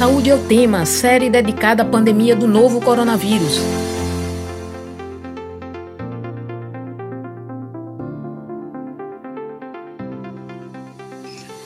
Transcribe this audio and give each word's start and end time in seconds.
Saúde 0.00 0.30
é 0.30 0.34
o 0.34 0.38
tema, 0.38 0.86
série 0.86 1.28
dedicada 1.28 1.82
à 1.82 1.84
pandemia 1.84 2.34
do 2.34 2.48
novo 2.48 2.80
coronavírus. 2.80 3.58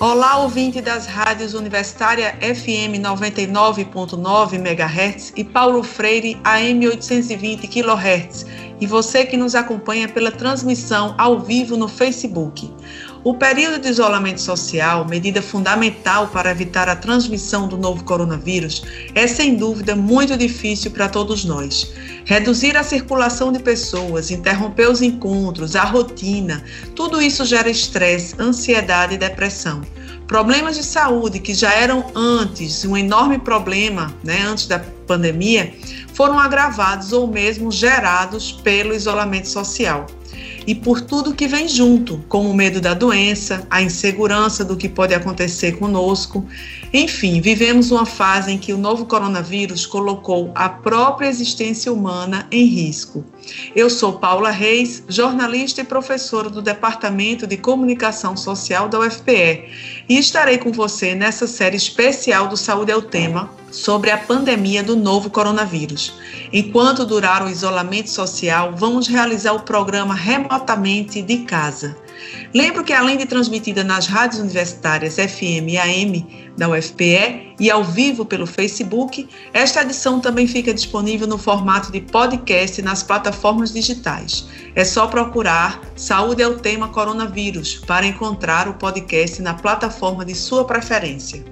Olá, 0.01 0.39
ouvinte 0.39 0.81
das 0.81 1.07
rádios 1.07 1.55
Universitária 1.55 2.37
FM 2.41 2.99
99.9 3.01 4.54
MHz 4.54 5.32
e 5.37 5.44
Paulo 5.44 5.85
Freire 5.85 6.37
AM 6.42 6.88
820 6.88 7.69
kHz, 7.69 8.46
e 8.80 8.87
você 8.88 9.24
que 9.24 9.37
nos 9.37 9.54
acompanha 9.54 10.08
pela 10.08 10.32
transmissão 10.32 11.14
ao 11.16 11.38
vivo 11.38 11.76
no 11.76 11.87
Facebook. 11.87 12.69
O 13.25 13.33
período 13.33 13.81
de 13.81 13.88
isolamento 13.88 14.38
social, 14.38 15.07
medida 15.09 15.40
fundamental 15.40 16.29
para 16.29 16.51
evitar 16.51 16.91
a 16.91 16.95
transmissão 16.95 17.66
do 17.66 17.79
novo 17.79 18.05
coronavírus, 18.05 18.85
é 19.15 19.27
sem 19.27 19.55
dúvida 19.55 19.97
muito 19.97 20.37
difícil 20.37 20.91
para 20.91 21.09
todos 21.09 21.43
nós. 21.43 21.91
Reduzir 22.27 22.77
a 22.77 22.83
circulação 22.83 23.51
de 23.51 23.61
pessoas, 23.61 24.31
interromper 24.31 24.91
os 24.91 25.01
encontros, 25.01 25.75
a 25.75 25.84
rotina, 25.84 26.62
tudo 26.95 27.23
isso 27.23 27.47
gera 27.47 27.71
estresse, 27.71 28.34
ansiedade 28.39 29.15
e 29.15 29.19
depressão. 29.19 29.81
Problemas 30.27 30.77
de 30.77 30.83
saúde 30.83 31.41
que 31.41 31.55
já 31.55 31.73
eram 31.73 32.05
antes 32.15 32.84
um 32.84 32.95
enorme 32.95 33.39
problema, 33.39 34.15
né, 34.23 34.43
antes 34.43 34.67
da 34.67 34.81
pandemia, 35.06 35.73
foram 36.12 36.39
agravados 36.39 37.11
ou 37.15 37.27
mesmo 37.27 37.73
gerados 37.73 38.53
pelo 38.53 38.95
isolamento 38.95 39.48
social 39.48 40.06
e 40.67 40.75
por 40.75 41.01
tudo 41.01 41.35
que 41.35 41.47
vem 41.47 41.69
junto, 41.69 42.25
como 42.29 42.51
o 42.51 42.55
medo 42.55 42.81
da 42.81 42.95
doença, 42.95 43.67
a 43.71 43.83
insegurança 43.83 44.65
do 44.65 44.77
que 44.77 44.89
pode 44.89 45.15
acontecer 45.15 45.79
conosco. 45.79 46.47
Enfim, 46.93 47.41
vivemos 47.41 47.91
uma 47.91 48.07
fase 48.07 48.53
em 48.53 48.59
que 48.59 48.73
o 48.73 48.79
novo 48.79 49.07
coronavírus 49.07 49.87
colocou 49.87 50.51
a 50.55 50.69
própria 50.69 51.29
existência 51.29 51.93
humana 51.93 52.47
em 52.51 52.65
risco. 52.67 53.25
Eu 53.75 53.91
sou 53.91 54.14
Paula 54.14 54.50
Reis, 54.50 55.03
jornalista 55.09 55.81
e 55.81 55.84
professora 55.84 56.48
do 56.48 56.62
Departamento 56.62 57.47
de 57.47 57.56
Comunicação 57.56 58.37
Social 58.37 58.89
da 58.89 59.00
UFPE, 59.00 59.64
e 60.09 60.19
estarei 60.19 60.59
com 60.59 60.73
você 60.73 61.14
nessa 61.14 61.47
série 61.47 61.77
especial 61.77 62.48
do 62.48 62.56
Saúde 62.56 62.92
é 62.92 62.97
o 62.97 63.03
Tema 63.03 63.50
sobre 63.70 64.11
a 64.11 64.19
pandemia 64.19 64.83
do 64.83 64.97
novo 64.97 65.31
coronavírus. 65.31 66.15
Enquanto 66.53 67.05
durar 67.05 67.45
o 67.45 67.50
isolamento 67.50 68.09
social, 68.09 68.72
vamos 68.77 69.09
realizar 69.09 69.53
o 69.53 69.62
programa 69.62 70.15
remotamente 70.15 71.20
de 71.20 71.39
casa. 71.39 72.03
Lembro 72.55 72.84
que, 72.84 72.92
além 72.92 73.17
de 73.17 73.27
transmitida 73.27 73.83
nas 73.83 74.06
rádios 74.06 74.41
universitárias 74.41 75.17
FM 75.17 75.69
e 75.69 75.78
AM 75.78 76.53
da 76.56 76.69
UFPE 76.69 77.55
e 77.58 77.70
ao 77.70 77.83
vivo 77.83 78.25
pelo 78.25 78.47
Facebook, 78.47 79.28
esta 79.53 79.83
edição 79.83 80.20
também 80.20 80.47
fica 80.47 80.72
disponível 80.72 81.27
no 81.27 81.36
formato 81.36 81.91
de 81.91 82.00
podcast 82.00 82.81
nas 82.83 83.03
plataformas 83.03 83.72
digitais. 83.72 84.47
É 84.75 84.84
só 84.84 85.06
procurar 85.06 85.81
Saúde 85.97 86.42
é 86.42 86.47
o 86.47 86.58
Tema 86.58 86.89
Coronavírus 86.89 87.77
para 87.86 88.06
encontrar 88.06 88.69
o 88.69 88.75
podcast 88.75 89.42
na 89.42 89.55
plataforma 89.55 90.25
de 90.25 90.34
sua 90.34 90.64
preferência. 90.64 91.44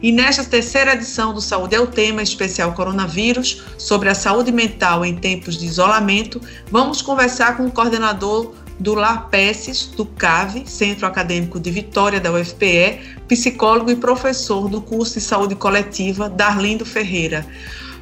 E 0.00 0.12
nesta 0.12 0.44
terceira 0.44 0.92
edição 0.92 1.34
do 1.34 1.40
Saúde 1.40 1.74
é 1.74 1.80
o 1.80 1.86
Tema 1.86 2.22
Especial 2.22 2.72
Coronavírus, 2.72 3.64
sobre 3.76 4.08
a 4.08 4.14
saúde 4.14 4.52
mental 4.52 5.04
em 5.04 5.16
tempos 5.16 5.58
de 5.58 5.66
isolamento, 5.66 6.40
vamos 6.70 7.02
conversar 7.02 7.56
com 7.56 7.66
o 7.66 7.70
coordenador 7.72 8.54
do 8.78 8.94
LAPESES, 8.94 9.86
do 9.96 10.04
CAVE, 10.04 10.68
Centro 10.68 11.06
Acadêmico 11.06 11.58
de 11.58 11.70
Vitória 11.70 12.20
da 12.20 12.32
UFPE, 12.32 13.00
psicólogo 13.26 13.90
e 13.90 13.96
professor 13.96 14.68
do 14.68 14.80
curso 14.80 15.14
de 15.14 15.20
saúde 15.20 15.54
coletiva, 15.54 16.28
Darlindo 16.28 16.84
Ferreira. 16.84 17.44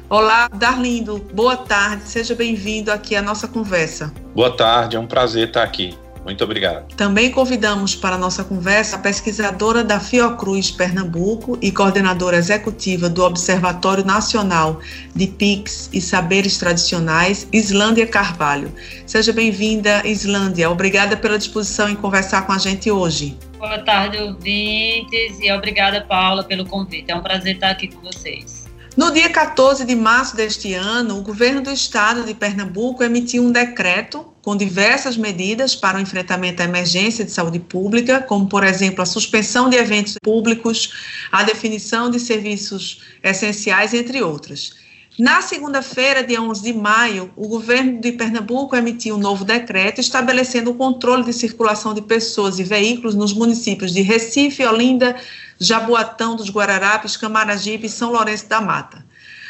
Olá, 0.09 0.47
Darlindo, 0.47 1.17
boa 1.33 1.57
tarde, 1.57 2.03
seja 2.03 2.33
bem-vindo 2.33 2.91
aqui 2.91 3.15
à 3.15 3.21
nossa 3.21 3.47
conversa. 3.47 4.13
Boa 4.33 4.55
tarde, 4.55 4.95
é 4.95 4.99
um 4.99 5.07
prazer 5.07 5.47
estar 5.47 5.63
aqui. 5.63 5.97
Muito 6.27 6.43
obrigado. 6.43 6.93
Também 6.95 7.31
convidamos 7.31 7.95
para 7.95 8.17
a 8.17 8.19
nossa 8.19 8.43
conversa 8.43 8.97
a 8.97 8.99
pesquisadora 8.99 9.81
da 9.81 9.97
Fiocruz 9.97 10.69
Pernambuco 10.69 11.57
e 11.61 11.71
coordenadora 11.71 12.35
executiva 12.35 13.09
do 13.09 13.23
Observatório 13.23 14.03
Nacional 14.03 14.81
de 15.15 15.25
PICs 15.25 15.89
e 15.93 16.01
Saberes 16.01 16.57
Tradicionais, 16.57 17.47
Islândia 17.53 18.05
Carvalho. 18.05 18.73
Seja 19.05 19.31
bem-vinda, 19.31 20.05
Islândia. 20.05 20.69
Obrigada 20.69 21.15
pela 21.15 21.37
disposição 21.37 21.87
em 21.87 21.95
conversar 21.95 22.45
com 22.45 22.51
a 22.51 22.57
gente 22.57 22.91
hoje. 22.91 23.37
Boa 23.57 23.79
tarde, 23.79 24.17
ouvintes, 24.17 25.39
e 25.39 25.49
obrigada, 25.49 26.01
Paula, 26.01 26.43
pelo 26.43 26.65
convite. 26.65 27.09
É 27.09 27.15
um 27.15 27.21
prazer 27.21 27.55
estar 27.55 27.69
aqui 27.69 27.87
com 27.87 28.01
vocês. 28.01 28.66
No 28.97 29.11
dia 29.11 29.29
14 29.29 29.85
de 29.85 29.95
março 29.95 30.35
deste 30.35 30.73
ano, 30.73 31.19
o 31.19 31.21
governo 31.21 31.61
do 31.61 31.69
estado 31.69 32.23
de 32.23 32.33
Pernambuco 32.33 33.03
emitiu 33.03 33.43
um 33.43 33.51
decreto 33.51 34.25
com 34.41 34.57
diversas 34.57 35.15
medidas 35.15 35.75
para 35.75 35.99
o 35.99 36.01
enfrentamento 36.01 36.63
à 36.63 36.65
emergência 36.65 37.23
de 37.23 37.29
saúde 37.29 37.59
pública, 37.59 38.19
como, 38.19 38.49
por 38.49 38.63
exemplo, 38.63 39.03
a 39.03 39.05
suspensão 39.05 39.69
de 39.69 39.77
eventos 39.77 40.15
públicos, 40.19 41.27
a 41.31 41.43
definição 41.43 42.09
de 42.09 42.19
serviços 42.19 43.03
essenciais, 43.21 43.93
entre 43.93 44.23
outras. 44.23 44.73
Na 45.17 45.41
segunda-feira, 45.41 46.23
dia 46.23 46.39
11 46.39 46.61
de 46.61 46.73
maio, 46.73 47.31
o 47.35 47.47
governo 47.47 47.99
de 47.99 48.11
Pernambuco 48.11 48.75
emitiu 48.75 49.15
um 49.15 49.17
novo 49.17 49.43
decreto 49.43 49.99
estabelecendo 49.99 50.69
o 50.69 50.75
controle 50.75 51.23
de 51.23 51.33
circulação 51.33 51.91
de 51.91 52.03
pessoas 52.03 52.59
e 52.59 52.63
veículos 52.63 53.15
nos 53.15 53.33
municípios 53.33 53.91
de 53.91 54.03
Recife, 54.03 54.63
Olinda, 54.63 55.19
Jaboatão 55.59 56.35
dos 56.35 56.51
Guararapes, 56.51 57.17
Camaragibe 57.17 57.87
e 57.87 57.89
São 57.89 58.11
Lourenço 58.11 58.47
da 58.47 58.61
Mata. 58.61 59.03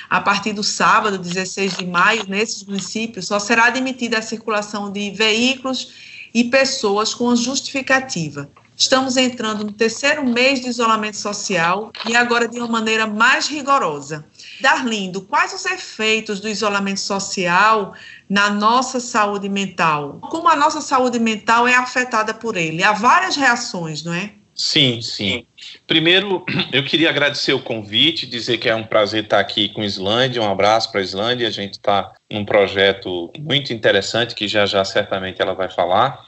A 0.09 0.21
partir 0.21 0.53
do 0.53 0.63
sábado, 0.63 1.17
16 1.17 1.75
de 1.75 1.85
maio, 1.85 2.23
nesses 2.29 2.63
municípios, 2.63 3.27
só 3.27 3.37
será 3.37 3.65
admitida 3.65 4.19
a 4.19 4.21
circulação 4.21 4.89
de 4.89 5.11
veículos 5.11 5.91
e 6.33 6.45
pessoas 6.45 7.13
com 7.13 7.35
justificativa. 7.35 8.49
Estamos 8.79 9.17
entrando 9.17 9.63
no 9.63 9.71
terceiro 9.71 10.23
mês 10.23 10.61
de 10.61 10.67
isolamento 10.67 11.17
social 11.17 11.91
e 12.07 12.15
agora 12.15 12.47
de 12.47 12.59
uma 12.59 12.67
maneira 12.67 13.07
mais 13.07 13.47
rigorosa. 13.47 14.23
Darlindo, 14.61 15.21
quais 15.21 15.51
os 15.51 15.65
efeitos 15.65 16.39
do 16.39 16.47
isolamento 16.47 16.99
social 16.99 17.95
na 18.29 18.51
nossa 18.51 18.99
saúde 18.99 19.49
mental? 19.49 20.19
Como 20.29 20.47
a 20.47 20.55
nossa 20.55 20.79
saúde 20.79 21.17
mental 21.17 21.67
é 21.67 21.73
afetada 21.73 22.35
por 22.35 22.55
ele? 22.55 22.83
Há 22.83 22.93
várias 22.93 23.35
reações, 23.35 24.03
não 24.03 24.13
é? 24.13 24.33
Sim, 24.53 25.01
sim. 25.01 25.47
Primeiro, 25.87 26.45
eu 26.71 26.83
queria 26.83 27.09
agradecer 27.09 27.53
o 27.53 27.63
convite, 27.63 28.27
dizer 28.27 28.59
que 28.59 28.69
é 28.69 28.75
um 28.75 28.85
prazer 28.85 29.23
estar 29.23 29.39
aqui 29.39 29.69
com 29.69 29.81
a 29.81 29.85
Islândia. 29.85 30.39
Um 30.39 30.51
abraço 30.51 30.91
para 30.91 31.01
a 31.01 31.03
Islândia. 31.03 31.47
A 31.47 31.51
gente 31.51 31.73
está 31.73 32.11
num 32.31 32.45
projeto 32.45 33.33
muito 33.39 33.73
interessante 33.73 34.35
que 34.35 34.47
já 34.47 34.67
já 34.67 34.85
certamente 34.85 35.41
ela 35.41 35.55
vai 35.55 35.67
falar. 35.67 36.27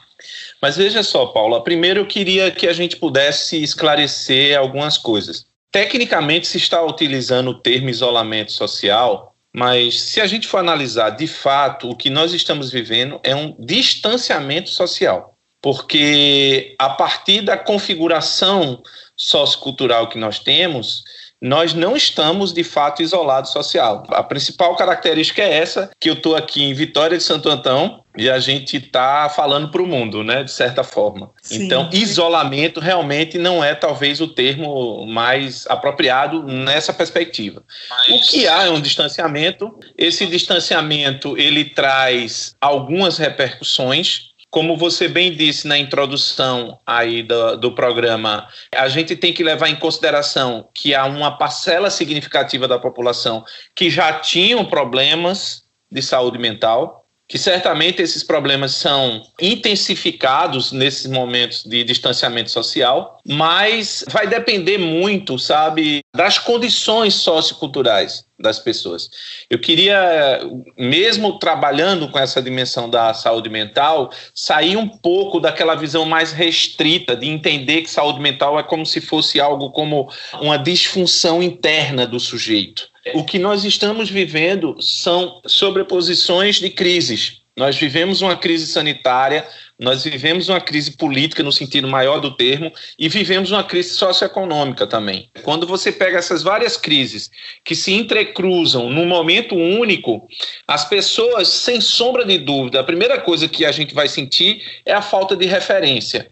Mas 0.60 0.76
veja 0.76 1.02
só, 1.02 1.26
Paula, 1.26 1.64
primeiro 1.64 2.00
eu 2.00 2.06
queria 2.06 2.50
que 2.50 2.66
a 2.68 2.72
gente 2.72 2.96
pudesse 2.96 3.62
esclarecer 3.62 4.58
algumas 4.58 4.98
coisas. 4.98 5.46
Tecnicamente 5.72 6.46
se 6.46 6.58
está 6.58 6.82
utilizando 6.82 7.52
o 7.52 7.58
termo 7.58 7.88
isolamento 7.88 8.52
social, 8.52 9.34
mas 9.54 10.00
se 10.00 10.20
a 10.20 10.26
gente 10.26 10.46
for 10.46 10.58
analisar 10.58 11.10
de 11.10 11.26
fato, 11.26 11.88
o 11.88 11.96
que 11.96 12.10
nós 12.10 12.32
estamos 12.34 12.70
vivendo 12.70 13.20
é 13.22 13.34
um 13.34 13.54
distanciamento 13.58 14.70
social 14.70 15.36
porque 15.62 16.74
a 16.78 16.90
partir 16.90 17.42
da 17.42 17.56
configuração 17.56 18.82
sociocultural 19.16 20.08
que 20.08 20.18
nós 20.18 20.38
temos, 20.38 21.02
nós 21.40 21.74
não 21.74 21.96
estamos 21.96 22.52
de 22.52 22.64
fato 22.64 23.02
isolados 23.02 23.50
social. 23.50 24.04
A 24.08 24.22
principal 24.22 24.76
característica 24.76 25.42
é 25.42 25.58
essa, 25.58 25.90
que 25.98 26.08
eu 26.08 26.14
estou 26.14 26.36
aqui 26.36 26.62
em 26.62 26.74
Vitória 26.74 27.16
de 27.16 27.22
Santo 27.22 27.48
Antão 27.48 28.02
e 28.20 28.28
a 28.28 28.38
gente 28.38 28.76
está 28.76 29.30
falando 29.30 29.70
para 29.70 29.80
o 29.80 29.86
mundo, 29.86 30.22
né, 30.22 30.44
de 30.44 30.50
certa 30.50 30.84
forma. 30.84 31.30
Sim. 31.40 31.64
Então, 31.64 31.88
isolamento 31.90 32.78
realmente 32.78 33.38
não 33.38 33.64
é 33.64 33.74
talvez 33.74 34.20
o 34.20 34.28
termo 34.28 35.06
mais 35.06 35.66
apropriado 35.66 36.42
nessa 36.42 36.92
perspectiva. 36.92 37.64
Mas... 37.88 38.08
O 38.10 38.30
que 38.30 38.46
há 38.46 38.64
é 38.64 38.70
um 38.70 38.80
distanciamento. 38.80 39.74
Esse 39.96 40.26
distanciamento 40.26 41.34
ele 41.38 41.64
traz 41.64 42.54
algumas 42.60 43.16
repercussões 43.16 44.28
como 44.50 44.76
você 44.76 45.06
bem 45.06 45.32
disse 45.32 45.68
na 45.68 45.78
introdução 45.78 46.78
aí 46.84 47.22
do, 47.22 47.56
do 47.56 47.72
programa, 47.72 48.48
a 48.74 48.88
gente 48.88 49.14
tem 49.14 49.32
que 49.32 49.44
levar 49.44 49.68
em 49.68 49.76
consideração 49.76 50.68
que 50.74 50.92
há 50.92 51.04
uma 51.04 51.38
parcela 51.38 51.88
significativa 51.88 52.66
da 52.66 52.76
população 52.76 53.44
que 53.76 53.88
já 53.88 54.12
tinham 54.12 54.64
problemas 54.64 55.62
de 55.88 56.02
saúde 56.02 56.36
mental, 56.36 56.99
que 57.30 57.38
certamente 57.38 58.02
esses 58.02 58.24
problemas 58.24 58.74
são 58.74 59.22
intensificados 59.40 60.72
nesses 60.72 61.06
momentos 61.06 61.62
de 61.62 61.84
distanciamento 61.84 62.50
social, 62.50 63.20
mas 63.24 64.04
vai 64.10 64.26
depender 64.26 64.78
muito, 64.78 65.38
sabe, 65.38 66.00
das 66.12 66.40
condições 66.40 67.14
socioculturais. 67.14 68.24
Das 68.40 68.58
pessoas. 68.58 69.10
Eu 69.48 69.58
queria, 69.58 70.40
mesmo 70.76 71.38
trabalhando 71.38 72.08
com 72.08 72.18
essa 72.18 72.40
dimensão 72.40 72.88
da 72.88 73.12
saúde 73.12 73.50
mental, 73.50 74.10
sair 74.34 74.76
um 74.76 74.88
pouco 74.88 75.38
daquela 75.38 75.74
visão 75.74 76.04
mais 76.04 76.32
restrita 76.32 77.14
de 77.14 77.28
entender 77.28 77.82
que 77.82 77.90
saúde 77.90 78.20
mental 78.20 78.58
é 78.58 78.62
como 78.62 78.86
se 78.86 79.00
fosse 79.00 79.40
algo 79.40 79.70
como 79.70 80.10
uma 80.40 80.56
disfunção 80.56 81.42
interna 81.42 82.06
do 82.06 82.18
sujeito. 82.18 82.88
O 83.14 83.24
que 83.24 83.38
nós 83.38 83.64
estamos 83.64 84.10
vivendo 84.10 84.76
são 84.80 85.40
sobreposições 85.46 86.56
de 86.56 86.68
crises. 86.70 87.39
Nós 87.56 87.76
vivemos 87.76 88.22
uma 88.22 88.36
crise 88.36 88.66
sanitária, 88.66 89.46
nós 89.78 90.04
vivemos 90.04 90.48
uma 90.48 90.60
crise 90.60 90.96
política 90.96 91.42
no 91.42 91.52
sentido 91.52 91.88
maior 91.88 92.20
do 92.20 92.36
termo 92.36 92.72
e 92.98 93.08
vivemos 93.08 93.50
uma 93.50 93.64
crise 93.64 93.90
socioeconômica 93.90 94.86
também. 94.86 95.28
Quando 95.42 95.66
você 95.66 95.90
pega 95.90 96.18
essas 96.18 96.42
várias 96.42 96.76
crises 96.76 97.30
que 97.64 97.74
se 97.74 97.92
entrecruzam 97.92 98.88
num 98.88 99.06
momento 99.06 99.54
único, 99.54 100.26
as 100.66 100.88
pessoas, 100.88 101.48
sem 101.48 101.80
sombra 101.80 102.24
de 102.24 102.38
dúvida, 102.38 102.80
a 102.80 102.84
primeira 102.84 103.20
coisa 103.20 103.48
que 103.48 103.64
a 103.64 103.72
gente 103.72 103.94
vai 103.94 104.08
sentir 104.08 104.62
é 104.86 104.92
a 104.92 105.02
falta 105.02 105.36
de 105.36 105.46
referência. 105.46 106.30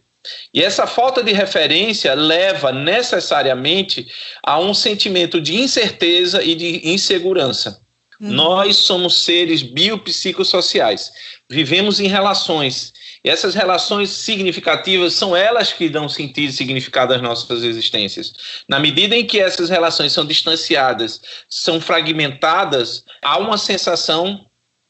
E 0.53 0.63
essa 0.63 0.87
falta 0.87 1.23
de 1.23 1.33
referência 1.33 2.15
leva 2.15 2.73
necessariamente 2.73 4.07
a 4.45 4.59
um 4.59 4.75
sentimento 4.75 5.41
de 5.41 5.57
incerteza 5.57 6.43
e 6.43 6.55
de 6.55 6.89
insegurança. 6.89 7.81
Hum. 8.21 8.31
Nós 8.33 8.77
somos 8.77 9.23
seres 9.23 9.63
biopsicossociais, 9.63 11.11
vivemos 11.49 12.01
em 12.01 12.09
relações 12.09 12.93
e 13.25 13.29
essas 13.29 13.55
relações 13.55 14.11
significativas 14.11 15.15
são 15.15 15.37
elas 15.37 15.73
que 15.73 15.89
dão 15.89 16.09
sentido 16.09 16.51
e 16.51 16.53
significado 16.53 17.13
às 17.13 17.21
nossas 17.21 17.63
existências. 17.63 18.33
Na 18.69 18.79
medida 18.79 19.17
em 19.17 19.27
que 19.27 19.41
essas 19.41 19.69
relações 19.69 20.13
são 20.13 20.25
distanciadas, 20.25 21.21
são 21.49 21.81
fragmentadas, 21.81 23.05
há 23.23 23.39
uma 23.39 23.59
sensação 23.59 24.47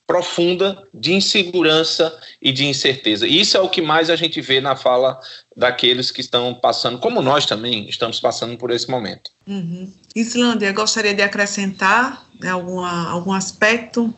profunda 0.09 0.89
de 0.95 1.13
insegurança 1.13 2.19
e 2.41 2.51
de 2.51 2.65
incerteza. 2.65 3.27
E 3.27 3.39
isso 3.39 3.59
é 3.59 3.61
o 3.61 3.69
que 3.69 3.83
mais 3.83 4.09
a 4.09 4.17
gente 4.17 4.41
vê 4.41 4.59
na 4.59 4.75
fala 4.75 5.21
daqueles 5.55 6.11
que 6.11 6.23
estão 6.23 6.55
passando, 6.55 6.99
como 6.99 7.21
nós 7.21 7.45
também 7.45 7.87
estamos 7.87 8.19
passando 8.19 8.57
por 8.57 8.71
esse 8.71 8.91
momento. 8.91 9.31
Uhum. 9.47 9.93
Islândia, 10.17 10.73
gostaria 10.73 11.13
de 11.13 11.21
acrescentar 11.21 12.27
né, 12.41 12.49
alguma, 12.49 13.11
algum 13.11 13.35
aspecto 13.35 14.13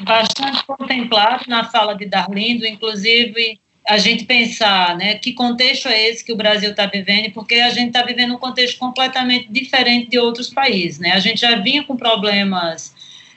bastante 0.00 0.64
contemplado 0.64 1.44
na 1.46 1.64
fala 1.68 1.92
de 1.92 2.06
Darlindo, 2.06 2.66
inclusive 2.66 3.60
a 3.86 3.98
gente 3.98 4.24
pensar, 4.24 4.96
né, 4.96 5.16
que 5.16 5.34
contexto 5.34 5.88
é 5.88 6.08
esse 6.08 6.24
que 6.24 6.32
o 6.32 6.36
Brasil 6.36 6.70
está 6.70 6.86
vivendo, 6.86 7.30
porque 7.32 7.56
a 7.56 7.68
gente 7.68 7.88
está 7.88 8.02
vivendo 8.02 8.34
um 8.34 8.38
contexto 8.38 8.78
completamente 8.78 9.52
diferente 9.52 10.08
de 10.08 10.18
outros 10.18 10.48
países, 10.48 11.00
né? 11.00 11.12
A 11.12 11.18
gente 11.18 11.40
já 11.40 11.56
vinha 11.56 11.82
com 11.82 11.96
problemas 11.96 12.94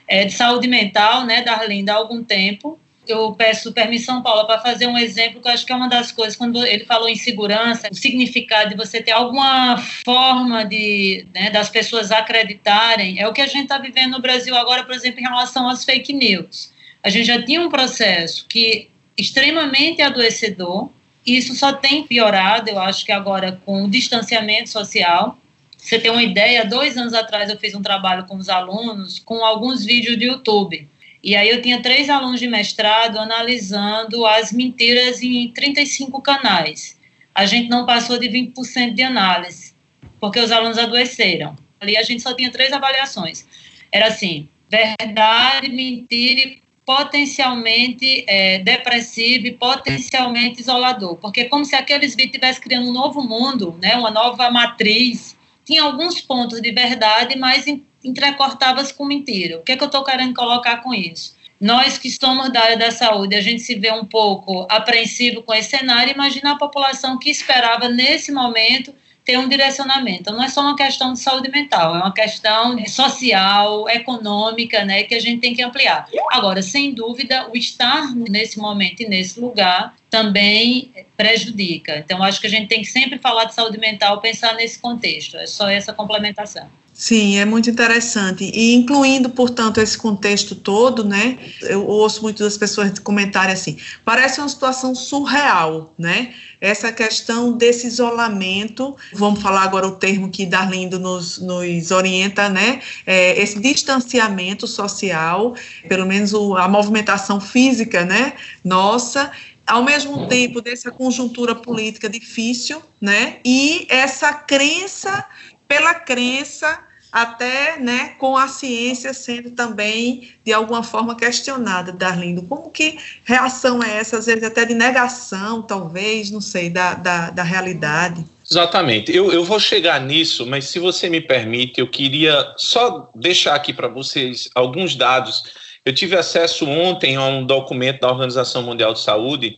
é, 0.08 0.24
de 0.24 0.32
saúde 0.32 0.68
mental, 0.68 1.24
né, 1.24 1.42
Darlindo, 1.42 1.90
há 1.90 1.94
algum 1.94 2.22
tempo, 2.22 2.78
eu 3.08 3.32
peço 3.32 3.72
permissão, 3.72 4.22
Paula, 4.22 4.46
para 4.46 4.60
fazer 4.60 4.86
um 4.86 4.98
exemplo 4.98 5.40
que 5.40 5.48
eu 5.48 5.52
acho 5.52 5.64
que 5.64 5.72
é 5.72 5.76
uma 5.76 5.88
das 5.88 6.10
coisas, 6.10 6.36
quando 6.36 6.64
ele 6.64 6.84
falou 6.84 7.08
em 7.08 7.14
segurança, 7.14 7.88
o 7.90 7.94
significado 7.94 8.70
de 8.70 8.76
você 8.76 9.02
ter 9.02 9.12
alguma 9.12 9.78
forma 10.04 10.64
de 10.64 11.26
né, 11.34 11.50
das 11.50 11.68
pessoas 11.68 12.10
acreditarem, 12.10 13.20
é 13.20 13.28
o 13.28 13.32
que 13.32 13.40
a 13.40 13.46
gente 13.46 13.64
está 13.64 13.78
vivendo 13.78 14.12
no 14.12 14.20
Brasil 14.20 14.54
agora, 14.56 14.84
por 14.84 14.94
exemplo, 14.94 15.20
em 15.20 15.24
relação 15.24 15.68
às 15.68 15.84
fake 15.84 16.12
news. 16.12 16.72
A 17.02 17.08
gente 17.08 17.26
já 17.26 17.40
tinha 17.40 17.60
um 17.60 17.68
processo 17.68 18.46
que 18.48 18.88
extremamente 19.16 20.02
adoecedor, 20.02 20.90
isso 21.24 21.54
só 21.54 21.72
tem 21.72 22.04
piorado, 22.04 22.70
eu 22.70 22.78
acho 22.78 23.04
que 23.04 23.12
agora 23.12 23.60
com 23.64 23.84
o 23.84 23.90
distanciamento 23.90 24.68
social. 24.68 25.38
Você 25.86 26.00
tem 26.00 26.10
uma 26.10 26.22
ideia, 26.22 26.64
dois 26.64 26.96
anos 26.96 27.14
atrás 27.14 27.48
eu 27.48 27.56
fiz 27.56 27.72
um 27.72 27.80
trabalho 27.80 28.24
com 28.26 28.36
os 28.36 28.48
alunos 28.48 29.20
com 29.20 29.44
alguns 29.44 29.84
vídeos 29.84 30.16
do 30.16 30.24
YouTube 30.24 30.88
e 31.22 31.36
aí 31.36 31.48
eu 31.48 31.62
tinha 31.62 31.80
três 31.80 32.10
alunos 32.10 32.40
de 32.40 32.48
mestrado 32.48 33.18
analisando 33.18 34.26
as 34.26 34.50
mentiras 34.50 35.22
em 35.22 35.48
35 35.48 36.20
canais. 36.20 36.98
A 37.32 37.46
gente 37.46 37.68
não 37.68 37.86
passou 37.86 38.18
de 38.18 38.28
20% 38.28 38.94
de 38.94 39.02
análise, 39.04 39.74
porque 40.18 40.40
os 40.40 40.50
alunos 40.50 40.76
adoeceram. 40.76 41.56
Ali 41.78 41.96
a 41.96 42.02
gente 42.02 42.20
só 42.20 42.34
tinha 42.34 42.50
três 42.50 42.72
avaliações. 42.72 43.46
Era 43.92 44.08
assim, 44.08 44.48
verdade, 44.68 45.68
mentira 45.68 46.40
e 46.40 46.62
potencialmente 46.84 48.24
é, 48.26 48.58
depressivo 48.58 49.46
e 49.46 49.52
potencialmente 49.52 50.62
isolador. 50.62 51.14
Porque 51.16 51.44
como 51.44 51.64
se 51.64 51.76
aqueles 51.76 52.16
vídeos 52.16 52.34
estivessem 52.34 52.62
criando 52.62 52.88
um 52.88 52.92
novo 52.92 53.22
mundo, 53.22 53.78
né, 53.80 53.94
uma 53.94 54.10
nova 54.10 54.50
matriz. 54.50 55.35
Tinha 55.66 55.82
alguns 55.82 56.20
pontos 56.22 56.62
de 56.62 56.70
verdade, 56.70 57.36
mas 57.36 57.66
entrecortadas 58.02 58.92
com 58.92 59.04
mentira. 59.04 59.58
O 59.58 59.62
que, 59.62 59.72
é 59.72 59.76
que 59.76 59.82
eu 59.82 59.86
estou 59.86 60.04
querendo 60.04 60.32
colocar 60.32 60.76
com 60.76 60.94
isso? 60.94 61.34
Nós 61.60 61.98
que 61.98 62.08
somos 62.08 62.52
da 62.52 62.60
área 62.62 62.76
da 62.76 62.90
saúde, 62.92 63.34
a 63.34 63.40
gente 63.40 63.62
se 63.62 63.74
vê 63.74 63.90
um 63.90 64.04
pouco 64.04 64.66
apreensivo 64.70 65.42
com 65.42 65.52
esse 65.52 65.70
cenário, 65.70 66.12
imagina 66.12 66.52
a 66.52 66.58
população 66.58 67.18
que 67.18 67.30
esperava 67.30 67.88
nesse 67.88 68.30
momento 68.30 68.94
ter 69.26 69.36
um 69.38 69.48
direcionamento. 69.48 70.20
Então, 70.20 70.36
não 70.36 70.44
é 70.44 70.48
só 70.48 70.60
uma 70.62 70.76
questão 70.76 71.12
de 71.12 71.18
saúde 71.18 71.50
mental, 71.50 71.96
é 71.96 71.98
uma 71.98 72.14
questão 72.14 72.78
social, 72.86 73.88
econômica, 73.88 74.84
né, 74.84 75.02
que 75.02 75.16
a 75.16 75.20
gente 75.20 75.40
tem 75.40 75.52
que 75.52 75.62
ampliar. 75.62 76.08
Agora, 76.30 76.62
sem 76.62 76.94
dúvida, 76.94 77.50
o 77.52 77.56
estar 77.56 78.14
nesse 78.14 78.56
momento 78.58 79.00
e 79.02 79.08
nesse 79.08 79.40
lugar 79.40 79.96
também 80.08 80.92
prejudica. 81.16 81.98
Então, 81.98 82.22
acho 82.22 82.40
que 82.40 82.46
a 82.46 82.50
gente 82.50 82.68
tem 82.68 82.80
que 82.80 82.86
sempre 82.86 83.18
falar 83.18 83.46
de 83.46 83.54
saúde 83.54 83.78
mental, 83.78 84.20
pensar 84.20 84.54
nesse 84.54 84.78
contexto. 84.78 85.36
É 85.36 85.46
só 85.46 85.68
essa 85.68 85.92
complementação. 85.92 86.70
Sim, 86.98 87.36
é 87.36 87.44
muito 87.44 87.68
interessante. 87.68 88.50
E 88.54 88.74
incluindo, 88.74 89.28
portanto, 89.28 89.78
esse 89.78 89.98
contexto 89.98 90.54
todo, 90.54 91.04
né? 91.04 91.38
Eu 91.60 91.86
ouço 91.86 92.22
muitas 92.22 92.46
das 92.46 92.56
pessoas 92.56 92.98
comentarem 92.98 93.52
assim: 93.52 93.76
parece 94.02 94.40
uma 94.40 94.48
situação 94.48 94.94
surreal, 94.94 95.92
né? 95.98 96.32
Essa 96.58 96.90
questão 96.90 97.52
desse 97.52 97.86
isolamento, 97.86 98.96
vamos 99.12 99.42
falar 99.42 99.64
agora 99.64 99.86
o 99.86 99.96
termo 99.96 100.30
que 100.30 100.46
Darlindo 100.46 100.98
nos, 100.98 101.36
nos 101.36 101.90
orienta, 101.90 102.48
né? 102.48 102.80
É, 103.04 103.38
esse 103.42 103.60
distanciamento 103.60 104.66
social, 104.66 105.54
pelo 105.86 106.06
menos 106.06 106.32
o, 106.32 106.56
a 106.56 106.66
movimentação 106.66 107.38
física, 107.38 108.06
né? 108.06 108.32
Nossa, 108.64 109.30
ao 109.66 109.84
mesmo 109.84 110.26
tempo 110.28 110.62
dessa 110.62 110.90
conjuntura 110.90 111.54
política 111.54 112.08
difícil, 112.08 112.80
né? 112.98 113.36
E 113.44 113.86
essa 113.90 114.32
crença 114.32 115.26
pela 115.68 115.92
crença 115.92 116.85
até 117.16 117.78
né, 117.78 118.10
com 118.18 118.36
a 118.36 118.46
ciência 118.46 119.14
sendo 119.14 119.52
também 119.52 120.28
de 120.44 120.52
alguma 120.52 120.82
forma 120.82 121.16
questionada, 121.16 121.90
Darlindo. 121.90 122.42
Como 122.42 122.70
que 122.70 122.98
reação 123.24 123.82
é 123.82 123.96
essa, 123.96 124.18
às 124.18 124.26
vezes 124.26 124.44
até 124.44 124.66
de 124.66 124.74
negação, 124.74 125.62
talvez, 125.62 126.30
não 126.30 126.42
sei, 126.42 126.68
da, 126.68 126.92
da, 126.92 127.30
da 127.30 127.42
realidade? 127.42 128.22
Exatamente. 128.50 129.16
Eu, 129.16 129.32
eu 129.32 129.42
vou 129.42 129.58
chegar 129.58 129.98
nisso, 129.98 130.44
mas 130.44 130.66
se 130.66 130.78
você 130.78 131.08
me 131.08 131.22
permite, 131.22 131.80
eu 131.80 131.88
queria 131.88 132.52
só 132.58 133.10
deixar 133.14 133.54
aqui 133.54 133.72
para 133.72 133.88
vocês 133.88 134.50
alguns 134.54 134.94
dados. 134.94 135.42
Eu 135.86 135.94
tive 135.94 136.16
acesso 136.16 136.68
ontem 136.68 137.16
a 137.16 137.24
um 137.24 137.46
documento 137.46 138.00
da 138.00 138.10
Organização 138.10 138.62
Mundial 138.62 138.92
de 138.92 139.00
Saúde, 139.00 139.56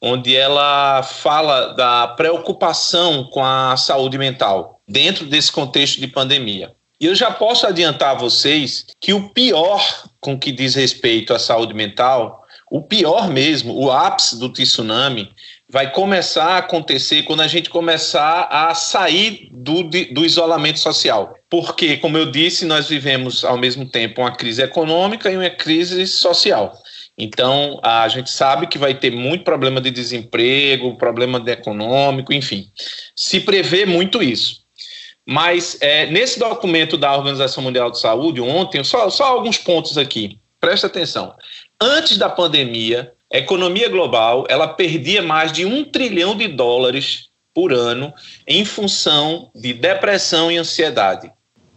onde 0.00 0.36
ela 0.36 1.02
fala 1.02 1.74
da 1.74 2.06
preocupação 2.06 3.24
com 3.24 3.44
a 3.44 3.76
saúde 3.76 4.16
mental 4.16 4.80
dentro 4.86 5.26
desse 5.26 5.50
contexto 5.50 6.00
de 6.00 6.06
pandemia. 6.06 6.72
E 7.00 7.06
eu 7.06 7.14
já 7.14 7.30
posso 7.30 7.66
adiantar 7.66 8.10
a 8.10 8.18
vocês 8.18 8.84
que 9.00 9.14
o 9.14 9.30
pior 9.30 9.82
com 10.20 10.38
que 10.38 10.52
diz 10.52 10.74
respeito 10.74 11.32
à 11.32 11.38
saúde 11.38 11.72
mental, 11.72 12.44
o 12.70 12.82
pior 12.82 13.28
mesmo, 13.30 13.74
o 13.74 13.90
ápice 13.90 14.38
do 14.38 14.52
tsunami, 14.52 15.32
vai 15.66 15.90
começar 15.90 16.44
a 16.44 16.58
acontecer 16.58 17.22
quando 17.22 17.40
a 17.40 17.46
gente 17.46 17.70
começar 17.70 18.48
a 18.50 18.74
sair 18.74 19.48
do, 19.50 19.82
do 19.82 20.26
isolamento 20.26 20.78
social. 20.78 21.34
Porque, 21.48 21.96
como 21.96 22.18
eu 22.18 22.30
disse, 22.30 22.66
nós 22.66 22.88
vivemos 22.88 23.44
ao 23.44 23.56
mesmo 23.56 23.86
tempo 23.86 24.20
uma 24.20 24.32
crise 24.32 24.62
econômica 24.62 25.30
e 25.30 25.36
uma 25.36 25.48
crise 25.48 26.06
social. 26.06 26.76
Então, 27.16 27.80
a 27.82 28.06
gente 28.08 28.30
sabe 28.30 28.66
que 28.66 28.78
vai 28.78 28.94
ter 28.94 29.10
muito 29.10 29.44
problema 29.44 29.80
de 29.80 29.90
desemprego, 29.90 30.96
problema 30.96 31.40
de 31.40 31.50
econômico, 31.50 32.32
enfim. 32.32 32.68
Se 33.16 33.40
prevê 33.40 33.86
muito 33.86 34.22
isso. 34.22 34.60
Mas 35.30 35.78
é, 35.80 36.06
nesse 36.06 36.40
documento 36.40 36.96
da 36.96 37.16
Organização 37.16 37.62
Mundial 37.62 37.88
de 37.88 38.00
Saúde, 38.00 38.40
ontem, 38.40 38.82
só, 38.82 39.08
só 39.08 39.26
alguns 39.26 39.56
pontos 39.56 39.96
aqui, 39.96 40.40
presta 40.58 40.88
atenção. 40.88 41.36
Antes 41.80 42.18
da 42.18 42.28
pandemia, 42.28 43.12
a 43.32 43.38
economia 43.38 43.88
global 43.88 44.44
ela 44.48 44.66
perdia 44.66 45.22
mais 45.22 45.52
de 45.52 45.64
um 45.64 45.84
trilhão 45.84 46.36
de 46.36 46.48
dólares 46.48 47.28
por 47.54 47.72
ano 47.72 48.12
em 48.44 48.64
função 48.64 49.52
de 49.54 49.72
depressão 49.72 50.50
e 50.50 50.58
ansiedade. 50.58 51.30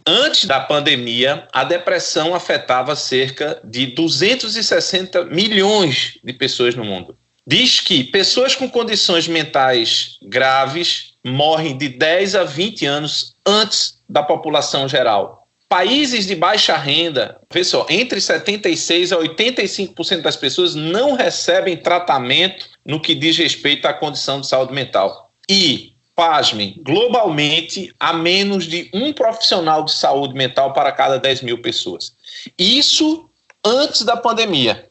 Antes 0.04 0.46
da 0.46 0.58
pandemia, 0.58 1.46
a 1.52 1.62
depressão 1.62 2.34
afetava 2.34 2.96
cerca 2.96 3.60
de 3.62 3.86
260 3.86 5.26
milhões 5.26 6.18
de 6.24 6.32
pessoas 6.32 6.74
no 6.74 6.84
mundo. 6.84 7.16
Diz 7.46 7.80
que 7.80 8.04
pessoas 8.04 8.54
com 8.54 8.68
condições 8.70 9.28
mentais 9.28 10.18
graves 10.22 11.14
morrem 11.22 11.76
de 11.76 11.88
10 11.88 12.34
a 12.36 12.44
20 12.44 12.86
anos 12.86 13.34
antes 13.46 13.98
da 14.08 14.22
população 14.22 14.88
geral. 14.88 15.46
Países 15.68 16.26
de 16.26 16.34
baixa 16.34 16.76
renda, 16.76 17.38
vê 17.52 17.64
só, 17.64 17.86
entre 17.90 18.18
76% 18.18 19.12
a 19.12 19.20
85% 19.20 20.22
das 20.22 20.36
pessoas 20.36 20.74
não 20.74 21.14
recebem 21.14 21.76
tratamento 21.76 22.66
no 22.84 23.00
que 23.00 23.14
diz 23.14 23.36
respeito 23.36 23.86
à 23.86 23.92
condição 23.92 24.40
de 24.40 24.46
saúde 24.46 24.72
mental. 24.72 25.32
E, 25.48 25.92
pasmem, 26.14 26.80
globalmente, 26.82 27.92
há 27.98 28.12
menos 28.12 28.66
de 28.66 28.88
um 28.94 29.12
profissional 29.12 29.84
de 29.84 29.92
saúde 29.92 30.34
mental 30.34 30.72
para 30.72 30.92
cada 30.92 31.18
10 31.18 31.42
mil 31.42 31.60
pessoas. 31.60 32.14
Isso 32.58 33.28
antes 33.64 34.02
da 34.02 34.16
pandemia. 34.16 34.88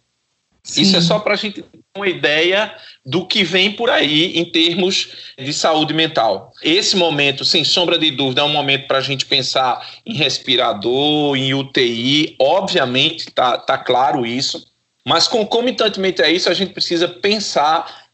Sim. 0.64 0.82
Isso 0.82 0.98
é 0.98 1.02
só 1.02 1.20
para 1.20 1.34
a 1.34 1.38
gente 1.38 1.64
uma 1.96 2.10
ideia 2.10 2.74
do 3.06 3.24
que 3.24 3.44
vem 3.44 3.72
por 3.72 3.88
aí 3.88 4.36
em 4.36 4.46
termos 4.46 5.34
de 5.38 5.54
saúde 5.54 5.94
mental. 5.94 6.52
Esse 6.64 6.96
momento, 6.96 7.46
sem 7.46 7.64
sombra 7.64 8.00
de 8.00 8.10
dúvida, 8.10 8.42
é 8.42 8.44
um 8.44 8.50
momento 8.50 8.88
para 8.88 8.98
a 8.98 9.02
gente 9.02 9.28
pensar 9.28 9.88
em 10.04 10.16
respirador, 10.16 11.36
em 11.36 11.54
UTI, 11.54 12.36
obviamente, 12.42 13.28
está 13.28 13.60
tá 13.60 13.78
claro 13.78 14.26
isso, 14.26 14.66
mas 15.06 15.28
concomitantemente 15.28 16.20
a 16.24 16.30
isso, 16.30 16.50
a 16.50 16.54
gente 16.56 16.74
precisa 16.74 17.08
pensar 17.08 18.08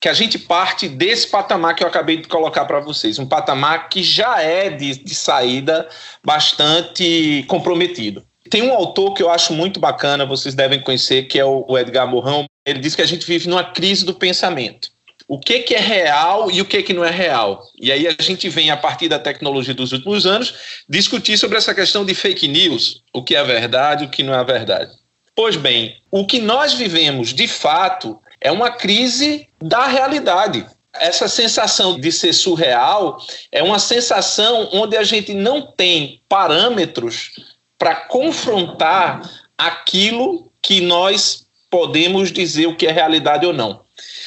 que 0.00 0.08
a 0.08 0.12
gente 0.12 0.38
parte 0.38 0.88
desse 0.88 1.26
patamar 1.26 1.74
que 1.74 1.82
eu 1.82 1.88
acabei 1.88 2.18
de 2.18 2.28
colocar 2.28 2.64
para 2.66 2.78
vocês, 2.78 3.18
um 3.18 3.26
patamar 3.26 3.88
que 3.88 4.00
já 4.00 4.40
é 4.40 4.70
de, 4.70 4.94
de 5.02 5.14
saída 5.14 5.88
bastante 6.22 7.44
comprometido. 7.48 8.24
Tem 8.54 8.62
um 8.62 8.72
autor 8.72 9.14
que 9.14 9.20
eu 9.20 9.30
acho 9.30 9.52
muito 9.52 9.80
bacana, 9.80 10.24
vocês 10.24 10.54
devem 10.54 10.80
conhecer, 10.80 11.24
que 11.24 11.40
é 11.40 11.44
o 11.44 11.76
Edgar 11.76 12.06
Morin. 12.06 12.46
Ele 12.64 12.78
diz 12.78 12.94
que 12.94 13.02
a 13.02 13.04
gente 13.04 13.26
vive 13.26 13.48
numa 13.48 13.64
crise 13.64 14.04
do 14.04 14.14
pensamento. 14.14 14.92
O 15.26 15.40
que, 15.40 15.58
que 15.58 15.74
é 15.74 15.80
real 15.80 16.48
e 16.52 16.60
o 16.60 16.64
que, 16.64 16.80
que 16.84 16.92
não 16.92 17.04
é 17.04 17.10
real? 17.10 17.64
E 17.80 17.90
aí 17.90 18.06
a 18.06 18.14
gente 18.22 18.48
vem, 18.48 18.70
a 18.70 18.76
partir 18.76 19.08
da 19.08 19.18
tecnologia 19.18 19.74
dos 19.74 19.90
últimos 19.90 20.24
anos, 20.24 20.54
discutir 20.88 21.36
sobre 21.36 21.58
essa 21.58 21.74
questão 21.74 22.04
de 22.04 22.14
fake 22.14 22.46
news, 22.46 23.02
o 23.12 23.24
que 23.24 23.34
é 23.34 23.42
verdade 23.42 24.04
o 24.04 24.08
que 24.08 24.22
não 24.22 24.32
é 24.32 24.44
verdade. 24.44 24.92
Pois 25.34 25.56
bem, 25.56 25.96
o 26.08 26.24
que 26.24 26.38
nós 26.38 26.74
vivemos 26.74 27.34
de 27.34 27.48
fato 27.48 28.20
é 28.40 28.52
uma 28.52 28.70
crise 28.70 29.48
da 29.60 29.88
realidade. 29.88 30.64
Essa 30.92 31.26
sensação 31.26 31.98
de 31.98 32.12
ser 32.12 32.32
surreal 32.32 33.18
é 33.50 33.64
uma 33.64 33.80
sensação 33.80 34.68
onde 34.72 34.96
a 34.96 35.02
gente 35.02 35.34
não 35.34 35.60
tem 35.60 36.20
parâmetros 36.28 37.32
para 37.78 37.96
confrontar 37.96 39.22
aquilo 39.58 40.50
que 40.62 40.80
nós 40.80 41.46
podemos 41.70 42.32
dizer 42.32 42.66
o 42.66 42.76
que 42.76 42.86
é 42.86 42.92
realidade 42.92 43.44
ou 43.44 43.52
não. 43.52 43.82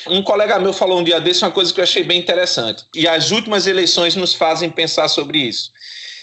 Um 0.08 0.22
colega 0.22 0.60
meu 0.60 0.74
falou 0.74 1.00
um 1.00 1.04
dia 1.04 1.20
desse 1.20 1.44
uma 1.44 1.52
coisa 1.52 1.74
que 1.74 1.80
eu 1.80 1.84
achei 1.84 2.04
bem 2.04 2.20
interessante, 2.20 2.84
e 2.96 3.08
as 3.08 3.32
últimas 3.32 3.68
eleições 3.68 4.16
nos 4.16 4.34
fazem 4.34 4.70
pensar 4.70 5.08
sobre 5.08 5.40
isso. 5.40 5.72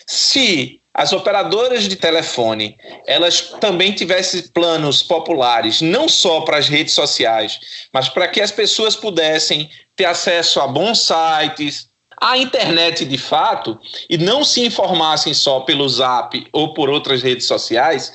Se 0.06 0.80
as 0.92 1.12
operadoras 1.12 1.88
de 1.88 1.96
telefone 1.96 2.76
elas 3.06 3.40
também 3.60 3.92
tivessem 3.92 4.42
planos 4.48 5.02
populares, 5.02 5.80
não 5.80 6.08
só 6.08 6.42
para 6.42 6.58
as 6.58 6.68
redes 6.68 6.94
sociais, 6.94 7.58
mas 7.92 8.08
para 8.08 8.28
que 8.28 8.40
as 8.40 8.52
pessoas 8.52 8.94
pudessem 8.94 9.68
ter 9.96 10.04
acesso 10.04 10.60
a 10.60 10.66
bons 10.66 11.00
sites, 11.06 11.88
a 12.20 12.38
internet 12.38 13.04
de 13.04 13.18
fato 13.18 13.78
e 14.08 14.16
não 14.16 14.44
se 14.44 14.64
informassem 14.64 15.34
só 15.34 15.60
pelo 15.60 15.88
Zap 15.88 16.46
ou 16.52 16.74
por 16.74 16.88
outras 16.88 17.22
redes 17.22 17.46
sociais, 17.46 18.12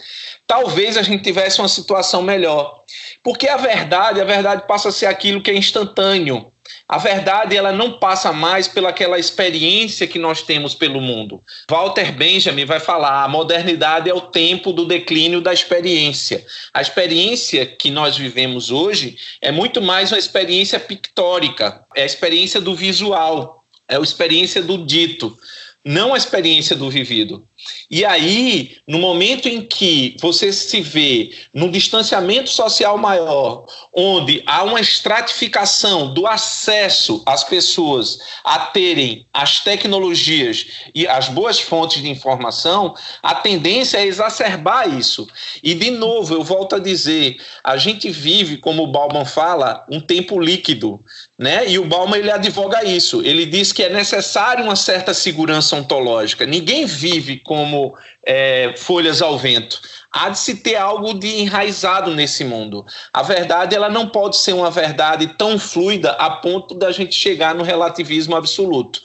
talvez 0.47 0.97
a 0.97 1.03
gente 1.03 1.23
tivesse 1.23 1.59
uma 1.59 1.67
situação 1.67 2.21
melhor. 2.21 2.79
Porque 3.23 3.47
a 3.47 3.57
verdade, 3.57 4.19
a 4.19 4.25
verdade 4.25 4.65
passa 4.67 4.89
a 4.89 4.91
ser 4.91 5.05
aquilo 5.05 5.41
que 5.41 5.51
é 5.51 5.55
instantâneo. 5.55 6.51
A 6.87 6.97
verdade 6.97 7.55
ela 7.55 7.71
não 7.71 7.99
passa 7.99 8.33
mais 8.33 8.67
pelaquela 8.67 9.19
experiência 9.19 10.07
que 10.07 10.17
nós 10.17 10.41
temos 10.41 10.73
pelo 10.73 10.99
mundo. 10.99 11.41
Walter 11.69 12.11
Benjamin 12.11 12.65
vai 12.65 12.79
falar: 12.79 13.23
a 13.23 13.27
modernidade 13.27 14.09
é 14.09 14.13
o 14.13 14.21
tempo 14.21 14.71
do 14.73 14.85
declínio 14.85 15.39
da 15.39 15.53
experiência. 15.53 16.43
A 16.73 16.81
experiência 16.81 17.65
que 17.65 17.91
nós 17.91 18.17
vivemos 18.17 18.71
hoje 18.71 19.17
é 19.39 19.51
muito 19.51 19.81
mais 19.81 20.11
uma 20.11 20.17
experiência 20.17 20.79
pictórica, 20.79 21.85
é 21.95 22.03
a 22.03 22.07
experiência 22.07 22.59
do 22.59 22.73
visual 22.73 23.58
é 23.89 23.97
a 23.97 24.01
experiência 24.01 24.61
do 24.61 24.85
dito, 24.85 25.35
não 25.83 26.13
a 26.13 26.17
experiência 26.17 26.75
do 26.75 26.89
vivido. 26.89 27.48
E 27.89 28.05
aí, 28.05 28.77
no 28.87 28.99
momento 28.99 29.49
em 29.49 29.61
que 29.61 30.15
você 30.21 30.53
se 30.53 30.81
vê 30.81 31.31
num 31.53 31.69
distanciamento 31.69 32.49
social 32.49 32.97
maior, 32.97 33.65
onde 33.93 34.43
há 34.45 34.63
uma 34.63 34.79
estratificação 34.79 36.13
do 36.13 36.27
acesso 36.27 37.21
às 37.25 37.43
pessoas 37.43 38.19
a 38.43 38.59
terem 38.59 39.25
as 39.33 39.59
tecnologias 39.59 40.67
e 40.93 41.07
as 41.07 41.29
boas 41.29 41.59
fontes 41.59 42.01
de 42.01 42.09
informação, 42.09 42.93
a 43.23 43.35
tendência 43.35 43.97
é 43.97 44.05
exacerbar 44.05 44.97
isso. 44.97 45.27
E, 45.63 45.73
de 45.73 45.91
novo, 45.91 46.33
eu 46.33 46.43
volto 46.43 46.75
a 46.75 46.79
dizer: 46.79 47.37
a 47.63 47.75
gente 47.77 48.09
vive, 48.09 48.57
como 48.57 48.83
o 48.83 48.91
Bauman 48.91 49.25
fala, 49.25 49.85
um 49.91 49.99
tempo 49.99 50.39
líquido. 50.39 51.03
Né? 51.37 51.69
E 51.69 51.79
o 51.79 51.85
Bauman 51.85 52.17
ele 52.17 52.31
advoga 52.31 52.83
isso. 52.83 53.21
Ele 53.23 53.45
diz 53.45 53.71
que 53.71 53.83
é 53.83 53.89
necessário 53.89 54.65
uma 54.65 54.75
certa 54.75 55.13
segurança 55.13 55.75
ontológica. 55.75 56.45
Ninguém 56.45 56.85
vive 56.85 57.37
como 57.49 57.97
é, 58.23 58.75
folhas 58.77 59.23
ao 59.23 59.35
vento. 59.35 59.81
Há 60.11 60.29
de 60.29 60.37
se 60.37 60.57
ter 60.57 60.75
algo 60.75 61.15
de 61.15 61.39
enraizado 61.39 62.13
nesse 62.13 62.43
mundo. 62.43 62.85
A 63.11 63.23
verdade 63.23 63.75
ela 63.75 63.89
não 63.89 64.07
pode 64.07 64.37
ser 64.37 64.53
uma 64.53 64.69
verdade 64.69 65.25
tão 65.35 65.57
fluida 65.57 66.11
a 66.11 66.29
ponto 66.29 66.75
da 66.75 66.91
gente 66.91 67.15
chegar 67.15 67.55
no 67.55 67.63
relativismo 67.63 68.35
absoluto. 68.35 69.01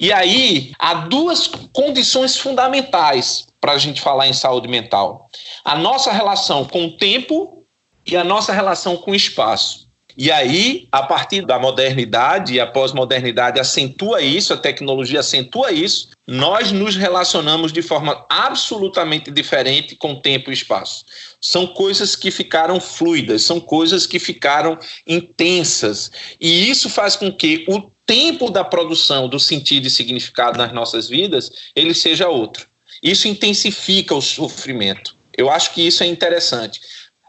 E 0.00 0.10
aí 0.10 0.72
há 0.78 0.94
duas 0.94 1.46
condições 1.70 2.38
fundamentais 2.38 3.46
para 3.60 3.72
a 3.72 3.78
gente 3.78 4.00
falar 4.00 4.26
em 4.26 4.32
saúde 4.32 4.66
mental: 4.66 5.28
a 5.62 5.76
nossa 5.76 6.10
relação 6.10 6.64
com 6.64 6.86
o 6.86 6.96
tempo 6.96 7.62
e 8.06 8.16
a 8.16 8.24
nossa 8.24 8.54
relação 8.54 8.96
com 8.96 9.10
o 9.10 9.14
espaço. 9.14 9.87
E 10.16 10.32
aí, 10.32 10.88
a 10.90 11.02
partir 11.02 11.46
da 11.46 11.58
modernidade 11.58 12.54
e 12.54 12.60
a 12.60 12.66
pós-modernidade 12.66 13.60
acentua 13.60 14.20
isso, 14.20 14.52
a 14.52 14.56
tecnologia 14.56 15.20
acentua 15.20 15.70
isso, 15.70 16.08
nós 16.26 16.72
nos 16.72 16.96
relacionamos 16.96 17.72
de 17.72 17.82
forma 17.82 18.26
absolutamente 18.28 19.30
diferente 19.30 19.94
com 19.94 20.16
tempo 20.16 20.50
e 20.50 20.54
espaço. 20.54 21.04
São 21.40 21.66
coisas 21.66 22.16
que 22.16 22.30
ficaram 22.30 22.80
fluidas, 22.80 23.42
são 23.42 23.60
coisas 23.60 24.06
que 24.06 24.18
ficaram 24.18 24.76
intensas. 25.06 26.10
E 26.40 26.68
isso 26.68 26.90
faz 26.90 27.14
com 27.14 27.32
que 27.32 27.64
o 27.68 27.90
tempo 28.04 28.50
da 28.50 28.64
produção 28.64 29.28
do 29.28 29.38
sentido 29.38 29.86
e 29.86 29.90
significado 29.90 30.58
nas 30.58 30.72
nossas 30.72 31.08
vidas, 31.08 31.50
ele 31.76 31.94
seja 31.94 32.28
outro. 32.28 32.66
Isso 33.02 33.28
intensifica 33.28 34.14
o 34.14 34.20
sofrimento. 34.20 35.16
Eu 35.36 35.48
acho 35.48 35.72
que 35.72 35.86
isso 35.86 36.02
é 36.02 36.06
interessante 36.06 36.80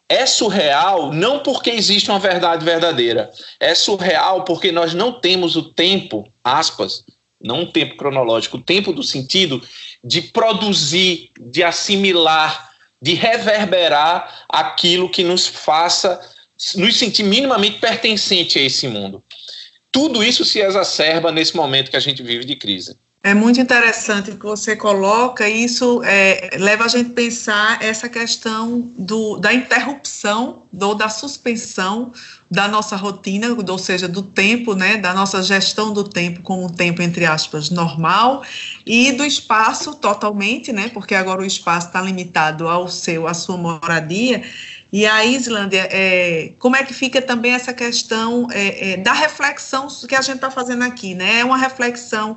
é 0.10 0.25
surreal 0.25 1.13
não 1.13 1.39
porque 1.39 1.70
existe 1.70 2.10
uma 2.10 2.20
verdade 2.20 2.66
verdadeira, 2.66 3.30
é 3.60 3.75
surreal 3.75 4.44
porque 4.44 4.72
nós 4.72 4.94
não 4.94 5.22
temos 5.22 5.56
o 5.56 5.72
tempo, 5.72 6.28
aspas, 6.44 7.06
não 7.39 7.62
um 7.62 7.72
tempo 7.72 7.96
cronológico, 7.96 8.58
o 8.58 8.62
tempo 8.62 8.92
do 8.92 9.04
sentido 9.04 9.62
de 10.04 10.22
produzir, 10.22 11.30
de 11.39 11.63
assimilar, 11.63 12.72
de 13.01 13.13
reverberar 13.13 14.46
aquilo 14.50 15.10
que 15.10 15.24
nos 15.24 15.48
faça 15.48 16.20
nos 16.75 16.98
sentir 16.98 17.24
minimamente 17.24 17.80
pertencente 17.80 18.60
a 18.60 18.62
esse 18.62 18.88
mundo. 18.88 19.24
Tudo 19.92 20.24
isso 20.24 20.44
se 20.44 20.60
exacerba 20.60 21.32
nesse 21.32 21.56
momento 21.56 21.89
que 21.89 21.96
a 21.96 22.01
gente 22.01 22.22
vive 22.22 22.44
de 22.44 22.56
crise. 22.56 22.98
É 23.22 23.34
muito 23.34 23.60
interessante 23.60 24.32
que 24.32 24.46
você 24.46 24.78
coloca, 24.78 25.48
e 25.48 25.66
isso 25.66 26.02
é, 26.06 26.52
leva 26.58 26.86
a 26.86 26.88
gente 26.88 27.12
a 27.12 27.14
pensar 27.14 27.84
essa 27.84 28.08
questão 28.08 28.90
do, 28.98 29.36
da 29.38 29.54
interrupção, 29.54 30.64
ou 30.82 30.96
da 30.96 31.10
suspensão 31.10 32.14
da 32.50 32.68
nossa 32.68 32.96
rotina, 32.96 33.50
ou 33.50 33.78
seja, 33.78 34.08
do 34.08 34.22
tempo, 34.22 34.74
né, 34.74 34.96
da 34.96 35.14
nossa 35.14 35.44
gestão 35.44 35.92
do 35.92 36.04
tempo 36.04 36.42
como 36.42 36.66
um 36.66 36.70
tempo, 36.70 37.02
entre 37.02 37.26
aspas, 37.26 37.70
normal, 37.70 38.42
e 38.86 39.12
do 39.12 39.26
espaço 39.26 39.96
totalmente, 39.96 40.72
né, 40.72 40.90
porque 40.94 41.14
agora 41.14 41.42
o 41.42 41.46
espaço 41.46 41.88
está 41.88 42.02
limitado 42.02 42.70
ao 42.70 42.88
seu, 42.88 43.28
à 43.28 43.34
sua 43.34 43.58
moradia, 43.58 44.44
e 44.92 45.06
a 45.06 45.24
Islândia, 45.24 45.88
é, 45.92 46.54
como 46.58 46.76
é 46.76 46.84
que 46.84 46.96
fica 46.96 47.22
também 47.22 47.52
essa 47.52 47.72
questão 47.74 48.48
é, 48.52 48.94
é, 48.94 48.98
da 48.98 49.14
reflexão 49.14 49.88
que 50.08 50.16
a 50.16 50.22
gente 50.22 50.38
está 50.38 50.50
fazendo 50.50 50.84
aqui, 50.84 51.14
né? 51.14 51.42
É 51.42 51.46
uma 51.46 51.58
reflexão 51.58 52.36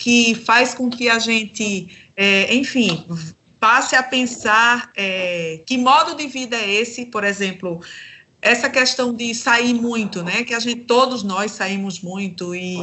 que 0.00 0.34
faz 0.34 0.74
com 0.74 0.88
que 0.88 1.10
a 1.10 1.18
gente, 1.18 1.88
é, 2.16 2.52
enfim, 2.54 3.04
passe 3.60 3.94
a 3.94 4.02
pensar 4.02 4.90
é, 4.96 5.60
que 5.66 5.76
modo 5.76 6.16
de 6.16 6.26
vida 6.26 6.56
é 6.56 6.70
esse, 6.72 7.04
por 7.04 7.22
exemplo, 7.22 7.82
essa 8.40 8.70
questão 8.70 9.12
de 9.12 9.34
sair 9.34 9.74
muito, 9.74 10.22
né? 10.22 10.42
Que 10.42 10.54
a 10.54 10.58
gente, 10.58 10.84
todos 10.84 11.22
nós 11.22 11.52
saímos 11.52 12.00
muito 12.00 12.54
e 12.54 12.78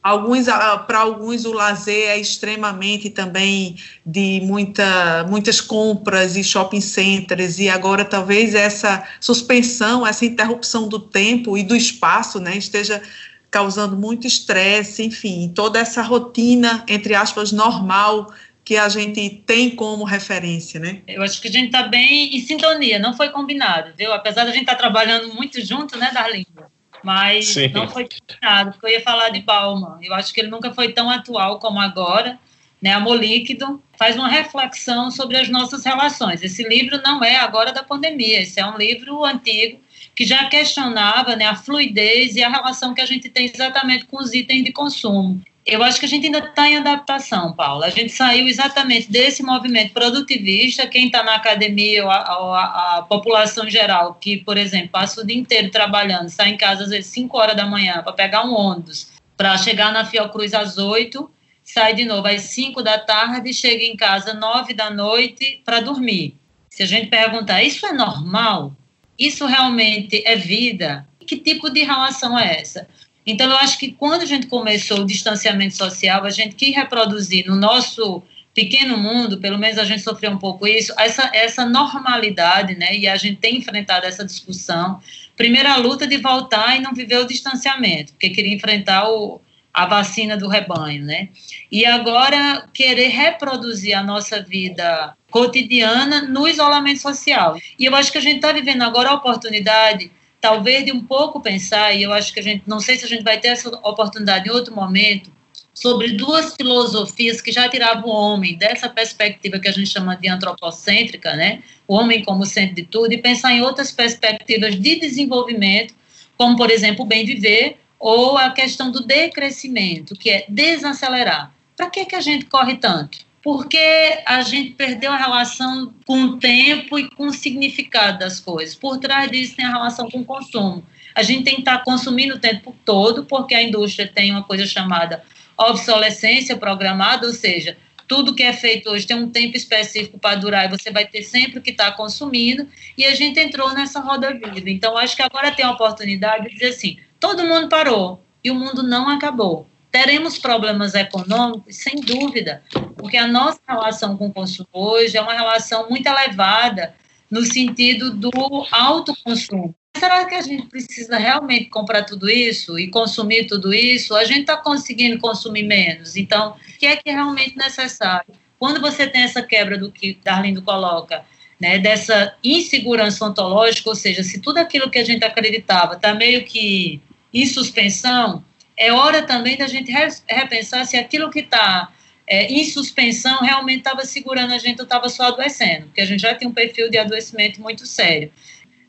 alguns, 0.00 0.46
para 0.86 1.00
alguns 1.00 1.44
o 1.44 1.52
lazer 1.52 2.10
é 2.10 2.20
extremamente 2.20 3.10
também 3.10 3.74
de 4.06 4.40
muita, 4.44 5.26
muitas 5.28 5.60
compras 5.60 6.36
e 6.36 6.44
shopping 6.44 6.80
centers 6.80 7.58
e 7.58 7.68
agora 7.68 8.04
talvez 8.04 8.54
essa 8.54 9.02
suspensão, 9.20 10.06
essa 10.06 10.24
interrupção 10.24 10.88
do 10.88 11.00
tempo 11.00 11.58
e 11.58 11.64
do 11.64 11.74
espaço, 11.74 12.38
né? 12.38 12.56
Esteja 12.56 13.02
causando 13.50 13.96
muito 13.96 14.26
estresse, 14.26 15.02
enfim, 15.02 15.52
toda 15.54 15.78
essa 15.78 16.02
rotina, 16.02 16.84
entre 16.88 17.14
aspas, 17.14 17.50
normal 17.50 18.32
que 18.64 18.76
a 18.76 18.88
gente 18.88 19.28
tem 19.44 19.70
como 19.70 20.04
referência, 20.04 20.78
né? 20.78 21.02
Eu 21.08 21.22
acho 21.22 21.40
que 21.40 21.48
a 21.48 21.50
gente 21.50 21.66
está 21.66 21.82
bem 21.82 22.36
em 22.36 22.40
sintonia, 22.40 22.98
não 22.98 23.14
foi 23.14 23.30
combinado, 23.30 23.92
viu? 23.96 24.12
Apesar 24.12 24.44
da 24.44 24.52
gente 24.52 24.60
estar 24.60 24.74
tá 24.74 24.78
trabalhando 24.78 25.34
muito 25.34 25.60
junto, 25.64 25.98
né, 25.98 26.10
Darlinda? 26.12 26.70
Mas 27.02 27.48
Sim. 27.48 27.68
não 27.68 27.88
foi 27.88 28.06
combinado, 28.06 28.72
porque 28.72 28.86
eu 28.86 28.90
ia 28.90 29.00
falar 29.00 29.30
de 29.30 29.40
Bauman. 29.40 29.98
Eu 30.02 30.14
acho 30.14 30.32
que 30.32 30.40
ele 30.40 30.50
nunca 30.50 30.72
foi 30.72 30.92
tão 30.92 31.10
atual 31.10 31.58
como 31.58 31.80
agora. 31.80 32.38
Né, 32.80 32.92
Amor 32.94 33.16
Líquido 33.16 33.82
faz 33.98 34.16
uma 34.16 34.28
reflexão 34.28 35.10
sobre 35.10 35.36
as 35.36 35.50
nossas 35.50 35.84
relações. 35.84 36.42
Esse 36.42 36.62
livro 36.62 36.98
não 37.02 37.22
é 37.22 37.36
agora 37.36 37.72
da 37.72 37.82
pandemia, 37.82 38.40
esse 38.40 38.58
é 38.58 38.64
um 38.64 38.78
livro 38.78 39.22
antigo 39.22 39.80
que 40.20 40.26
já 40.26 40.44
questionava 40.50 41.34
né, 41.34 41.46
a 41.46 41.56
fluidez 41.56 42.36
e 42.36 42.42
a 42.42 42.50
relação 42.50 42.92
que 42.92 43.00
a 43.00 43.06
gente 43.06 43.30
tem 43.30 43.46
exatamente 43.46 44.04
com 44.04 44.18
os 44.18 44.34
itens 44.34 44.62
de 44.62 44.70
consumo. 44.70 45.40
Eu 45.64 45.82
acho 45.82 45.98
que 45.98 46.04
a 46.04 46.08
gente 46.10 46.26
ainda 46.26 46.40
está 46.40 46.68
em 46.68 46.76
adaptação, 46.76 47.54
Paula. 47.54 47.86
A 47.86 47.90
gente 47.90 48.12
saiu 48.12 48.46
exatamente 48.46 49.10
desse 49.10 49.42
movimento 49.42 49.94
produtivista. 49.94 50.86
Quem 50.86 51.06
está 51.06 51.22
na 51.22 51.36
academia, 51.36 52.04
a, 52.04 52.16
a, 52.16 52.98
a, 52.98 53.02
população 53.02 53.66
geral, 53.70 54.12
que, 54.20 54.36
por 54.36 54.58
exemplo, 54.58 54.90
passa 54.90 55.22
o 55.22 55.26
dia 55.26 55.38
inteiro 55.38 55.70
trabalhando, 55.70 56.28
sai 56.28 56.50
em 56.50 56.58
casa 56.58 56.82
às 56.82 56.90
vezes 56.90 57.06
5 57.12 57.38
horas 57.38 57.56
da 57.56 57.64
manhã 57.64 58.02
para 58.02 58.12
pegar 58.12 58.44
um 58.44 58.52
ônibus, 58.52 59.10
para 59.38 59.56
chegar 59.56 59.90
na 59.90 60.04
Fiocruz 60.04 60.52
às 60.52 60.76
8, 60.76 61.30
sai 61.64 61.94
de 61.94 62.04
novo 62.04 62.28
às 62.28 62.42
5 62.42 62.82
da 62.82 62.98
tarde, 62.98 63.54
chega 63.54 63.84
em 63.84 63.96
casa 63.96 64.32
às 64.32 64.38
9 64.38 64.74
da 64.74 64.90
noite 64.90 65.62
para 65.64 65.80
dormir. 65.80 66.34
Se 66.68 66.82
a 66.82 66.86
gente 66.86 67.06
perguntar, 67.06 67.62
isso 67.62 67.86
é 67.86 67.92
normal? 67.94 68.76
Isso 69.20 69.44
realmente 69.44 70.22
é 70.24 70.34
vida? 70.34 71.06
Que 71.26 71.36
tipo 71.36 71.68
de 71.68 71.82
relação 71.82 72.38
é 72.38 72.58
essa? 72.58 72.88
Então, 73.26 73.50
eu 73.50 73.56
acho 73.58 73.78
que 73.78 73.92
quando 73.92 74.22
a 74.22 74.26
gente 74.26 74.46
começou 74.46 75.00
o 75.00 75.06
distanciamento 75.06 75.76
social, 75.76 76.24
a 76.24 76.30
gente 76.30 76.54
quis 76.54 76.74
reproduzir 76.74 77.46
no 77.46 77.54
nosso 77.54 78.22
pequeno 78.54 78.96
mundo, 78.96 79.38
pelo 79.38 79.58
menos 79.58 79.78
a 79.78 79.84
gente 79.84 80.02
sofreu 80.02 80.30
um 80.32 80.38
pouco 80.38 80.66
isso, 80.66 80.92
essa, 80.98 81.30
essa 81.34 81.66
normalidade, 81.66 82.74
né? 82.74 82.96
E 82.96 83.06
a 83.06 83.16
gente 83.16 83.36
tem 83.36 83.58
enfrentado 83.58 84.06
essa 84.06 84.24
discussão. 84.24 85.00
Primeira 85.36 85.76
luta 85.76 86.06
de 86.06 86.16
voltar 86.16 86.76
e 86.76 86.80
não 86.80 86.94
viver 86.94 87.18
o 87.18 87.26
distanciamento, 87.26 88.12
porque 88.12 88.30
queria 88.30 88.54
enfrentar 88.54 89.08
o, 89.08 89.40
a 89.72 89.86
vacina 89.86 90.36
do 90.36 90.48
rebanho, 90.48 91.04
né? 91.04 91.28
E 91.70 91.84
agora 91.84 92.66
querer 92.72 93.08
reproduzir 93.08 93.96
a 93.96 94.02
nossa 94.02 94.42
vida 94.42 95.14
cotidiana 95.30 96.22
no 96.22 96.46
isolamento 96.46 97.00
social. 97.00 97.58
E 97.78 97.84
eu 97.84 97.94
acho 97.94 98.10
que 98.12 98.18
a 98.18 98.20
gente 98.20 98.36
está 98.36 98.52
vivendo 98.52 98.82
agora 98.82 99.10
a 99.10 99.14
oportunidade 99.14 100.10
talvez 100.40 100.84
de 100.84 100.92
um 100.92 101.04
pouco 101.04 101.40
pensar, 101.40 101.94
e 101.94 102.02
eu 102.02 102.12
acho 102.12 102.32
que 102.32 102.40
a 102.40 102.42
gente, 102.42 102.62
não 102.66 102.80
sei 102.80 102.96
se 102.96 103.04
a 103.04 103.08
gente 103.08 103.22
vai 103.22 103.38
ter 103.38 103.48
essa 103.48 103.68
oportunidade 103.68 104.48
em 104.48 104.52
outro 104.52 104.74
momento, 104.74 105.30
sobre 105.74 106.12
duas 106.12 106.54
filosofias 106.54 107.40
que 107.40 107.52
já 107.52 107.68
tiravam 107.68 108.10
o 108.10 108.12
homem 108.12 108.56
dessa 108.56 108.88
perspectiva 108.88 109.58
que 109.58 109.68
a 109.68 109.72
gente 109.72 109.90
chama 109.90 110.16
de 110.16 110.28
antropocêntrica, 110.28 111.34
né? 111.34 111.62
O 111.86 111.94
homem 111.94 112.22
como 112.24 112.44
centro 112.44 112.74
de 112.74 112.84
tudo, 112.84 113.12
e 113.12 113.18
pensar 113.18 113.52
em 113.52 113.62
outras 113.62 113.92
perspectivas 113.92 114.78
de 114.78 114.96
desenvolvimento, 114.96 115.94
como, 116.36 116.56
por 116.56 116.70
exemplo, 116.70 117.04
o 117.04 117.08
bem 117.08 117.24
viver, 117.24 117.78
ou 117.98 118.36
a 118.36 118.50
questão 118.50 118.90
do 118.90 119.06
decrescimento, 119.06 120.14
que 120.14 120.30
é 120.30 120.44
desacelerar. 120.48 121.52
Para 121.76 121.90
que, 121.90 122.04
que 122.04 122.16
a 122.16 122.20
gente 122.20 122.46
corre 122.46 122.76
tanto? 122.76 123.18
Porque 123.42 124.22
a 124.26 124.42
gente 124.42 124.70
perdeu 124.72 125.12
a 125.12 125.16
relação 125.16 125.94
com 126.06 126.22
o 126.22 126.38
tempo 126.38 126.98
e 126.98 127.08
com 127.10 127.26
o 127.26 127.32
significado 127.32 128.18
das 128.18 128.38
coisas. 128.38 128.74
Por 128.74 128.98
trás 128.98 129.30
disso 129.30 129.56
tem 129.56 129.64
a 129.64 129.72
relação 129.72 130.10
com 130.10 130.20
o 130.20 130.24
consumo. 130.24 130.84
A 131.14 131.22
gente 131.22 131.44
tem 131.44 131.54
que 131.54 131.60
estar 131.60 131.82
consumindo 131.82 132.34
o 132.34 132.38
tempo 132.38 132.76
todo, 132.84 133.24
porque 133.24 133.54
a 133.54 133.62
indústria 133.62 134.06
tem 134.06 134.30
uma 134.30 134.44
coisa 134.44 134.66
chamada 134.66 135.22
obsolescência 135.56 136.56
programada, 136.56 137.26
ou 137.26 137.32
seja, 137.32 137.76
tudo 138.06 138.34
que 138.34 138.42
é 138.42 138.52
feito 138.52 138.90
hoje 138.90 139.06
tem 139.06 139.16
um 139.16 139.30
tempo 139.30 139.56
específico 139.56 140.18
para 140.18 140.34
durar 140.36 140.66
e 140.66 140.68
você 140.68 140.90
vai 140.90 141.06
ter 141.06 141.22
sempre 141.22 141.60
que 141.60 141.70
estar 141.70 141.92
consumindo, 141.92 142.66
e 142.96 143.04
a 143.04 143.14
gente 143.14 143.38
entrou 143.38 143.72
nessa 143.72 144.00
roda 144.00 144.32
viva. 144.32 144.68
Então, 144.68 144.96
acho 144.96 145.14
que 145.14 145.22
agora 145.22 145.52
tem 145.52 145.64
a 145.64 145.70
oportunidade 145.70 146.48
de 146.48 146.54
dizer 146.54 146.68
assim: 146.68 146.98
todo 147.18 147.44
mundo 147.44 147.68
parou 147.68 148.22
e 148.42 148.50
o 148.50 148.54
mundo 148.54 148.82
não 148.82 149.08
acabou. 149.08 149.69
Teremos 149.90 150.38
problemas 150.38 150.94
econômicos, 150.94 151.76
sem 151.76 151.96
dúvida, 151.96 152.62
porque 152.96 153.16
a 153.16 153.26
nossa 153.26 153.60
relação 153.68 154.16
com 154.16 154.28
o 154.28 154.32
consumo 154.32 154.68
hoje 154.72 155.16
é 155.16 155.20
uma 155.20 155.32
relação 155.32 155.88
muito 155.88 156.06
elevada 156.06 156.94
no 157.30 157.44
sentido 157.44 158.10
do 158.12 158.30
alto 158.70 159.14
consumo. 159.24 159.74
Será 159.96 160.24
que 160.24 160.34
a 160.34 160.40
gente 160.40 160.66
precisa 160.68 161.18
realmente 161.18 161.66
comprar 161.66 162.04
tudo 162.04 162.30
isso 162.30 162.78
e 162.78 162.88
consumir 162.88 163.46
tudo 163.46 163.74
isso? 163.74 164.14
A 164.14 164.24
gente 164.24 164.42
está 164.42 164.56
conseguindo 164.56 165.18
consumir 165.18 165.64
menos. 165.64 166.16
Então, 166.16 166.52
o 166.52 166.78
que 166.78 166.86
é 166.86 166.96
que 166.96 167.10
é 167.10 167.12
realmente 167.12 167.56
necessário? 167.56 168.32
Quando 168.58 168.80
você 168.80 169.06
tem 169.06 169.22
essa 169.22 169.42
quebra 169.42 169.76
do 169.76 169.90
que 169.90 170.18
Darlindo 170.22 170.62
coloca, 170.62 171.24
né, 171.60 171.78
dessa 171.78 172.34
insegurança 172.42 173.24
ontológica, 173.26 173.90
ou 173.90 173.96
seja, 173.96 174.22
se 174.22 174.40
tudo 174.40 174.58
aquilo 174.58 174.88
que 174.88 174.98
a 174.98 175.04
gente 175.04 175.24
acreditava 175.24 175.94
está 175.94 176.14
meio 176.14 176.44
que 176.44 177.00
em 177.34 177.44
suspensão, 177.46 178.44
é 178.80 178.90
hora 178.90 179.22
também 179.22 179.58
da 179.58 179.68
gente 179.68 179.92
repensar 180.26 180.86
se 180.86 180.96
aquilo 180.96 181.30
que 181.30 181.40
está 181.40 181.92
é, 182.26 182.50
em 182.50 182.64
suspensão 182.64 183.40
realmente 183.40 183.80
estava 183.80 184.06
segurando 184.06 184.54
a 184.54 184.58
gente 184.58 184.78
ou 184.78 184.84
estava 184.84 185.10
só 185.10 185.24
adoecendo, 185.24 185.86
porque 185.86 186.00
a 186.00 186.06
gente 186.06 186.22
já 186.22 186.34
tem 186.34 186.48
um 186.48 186.52
perfil 186.52 186.88
de 186.88 186.96
adoecimento 186.96 187.60
muito 187.60 187.84
sério. 187.84 188.32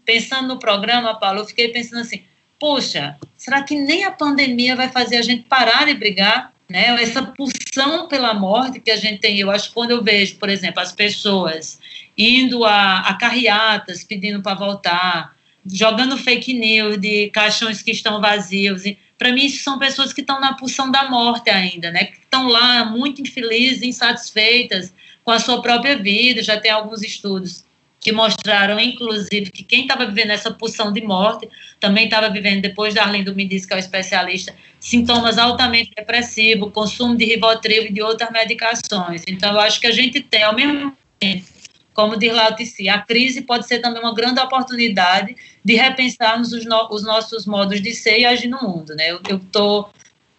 Pensando 0.05 0.47
no 0.47 0.57
programa, 0.57 1.19
Paulo, 1.19 1.39
eu 1.39 1.45
fiquei 1.45 1.67
pensando 1.67 1.99
assim, 1.99 2.23
poxa, 2.57 3.17
será 3.35 3.63
que 3.63 3.75
nem 3.75 4.05
a 4.05 4.11
pandemia 4.11 4.77
vai 4.77 4.87
fazer 4.87 5.17
a 5.17 5.21
gente 5.21 5.43
parar 5.43 5.85
de 5.85 5.93
brigar? 5.93 6.53
Né? 6.69 6.85
Essa 7.03 7.23
pulsão 7.23 8.07
pela 8.07 8.33
morte 8.33 8.79
que 8.79 8.91
a 8.91 8.95
gente 8.95 9.19
tem, 9.19 9.39
eu 9.39 9.51
acho 9.51 9.67
que 9.67 9.73
quando 9.73 9.91
eu 9.91 10.01
vejo, 10.01 10.37
por 10.37 10.47
exemplo, 10.47 10.79
as 10.79 10.93
pessoas 10.93 11.79
indo 12.17 12.63
a, 12.63 12.99
a 12.99 13.13
carreatas 13.15 14.05
pedindo 14.05 14.41
para 14.41 14.55
voltar, 14.55 15.35
jogando 15.65 16.17
fake 16.17 16.53
news 16.53 16.97
de 16.97 17.29
caixões 17.31 17.81
que 17.81 17.91
estão 17.91 18.21
vazios, 18.21 18.83
para 19.21 19.31
mim, 19.31 19.47
são 19.49 19.77
pessoas 19.77 20.11
que 20.11 20.21
estão 20.21 20.39
na 20.39 20.55
pulsão 20.55 20.89
da 20.89 21.07
morte 21.07 21.51
ainda, 21.51 21.91
né? 21.91 22.05
Que 22.05 22.17
estão 22.17 22.47
lá 22.47 22.85
muito 22.85 23.21
infelizes, 23.21 23.83
insatisfeitas 23.83 24.91
com 25.23 25.29
a 25.29 25.37
sua 25.37 25.61
própria 25.61 25.95
vida. 25.95 26.41
Já 26.41 26.59
tem 26.59 26.71
alguns 26.71 27.03
estudos 27.03 27.63
que 27.99 28.11
mostraram, 28.11 28.79
inclusive, 28.79 29.51
que 29.51 29.63
quem 29.63 29.81
estava 29.83 30.07
vivendo 30.07 30.31
essa 30.31 30.49
pulsão 30.49 30.91
de 30.91 31.01
morte 31.01 31.47
também 31.79 32.05
estava 32.05 32.31
vivendo, 32.31 32.63
depois 32.63 32.95
da 32.95 33.03
Arlindo 33.03 33.35
me 33.35 33.45
disse 33.47 33.67
que 33.67 33.73
é 33.73 33.75
o 33.75 33.79
especialista, 33.79 34.55
sintomas 34.79 35.37
altamente 35.37 35.91
depressivos, 35.95 36.73
consumo 36.73 37.15
de 37.15 37.25
Rivotril 37.25 37.83
e 37.83 37.93
de 37.93 38.01
outras 38.01 38.31
medicações. 38.31 39.21
Então, 39.27 39.53
eu 39.53 39.59
acho 39.59 39.79
que 39.79 39.85
a 39.85 39.91
gente 39.91 40.19
tem, 40.19 40.41
ao 40.41 40.55
mesmo 40.55 40.97
tempo, 41.19 41.45
como 41.93 42.17
diz 42.17 42.33
lá 42.33 42.47
a 42.47 42.99
crise 42.99 43.41
pode 43.41 43.67
ser 43.67 43.79
também 43.79 44.01
uma 44.01 44.13
grande 44.13 44.39
oportunidade 44.39 45.35
de 45.63 45.75
repensarmos 45.75 46.53
os, 46.53 46.65
no, 46.65 46.87
os 46.89 47.03
nossos 47.03 47.45
modos 47.45 47.81
de 47.81 47.93
ser 47.93 48.19
e 48.19 48.25
agir 48.25 48.47
no 48.47 48.61
mundo. 48.61 48.95
Né? 48.95 49.09
Eu 49.09 49.37
estou 49.37 49.89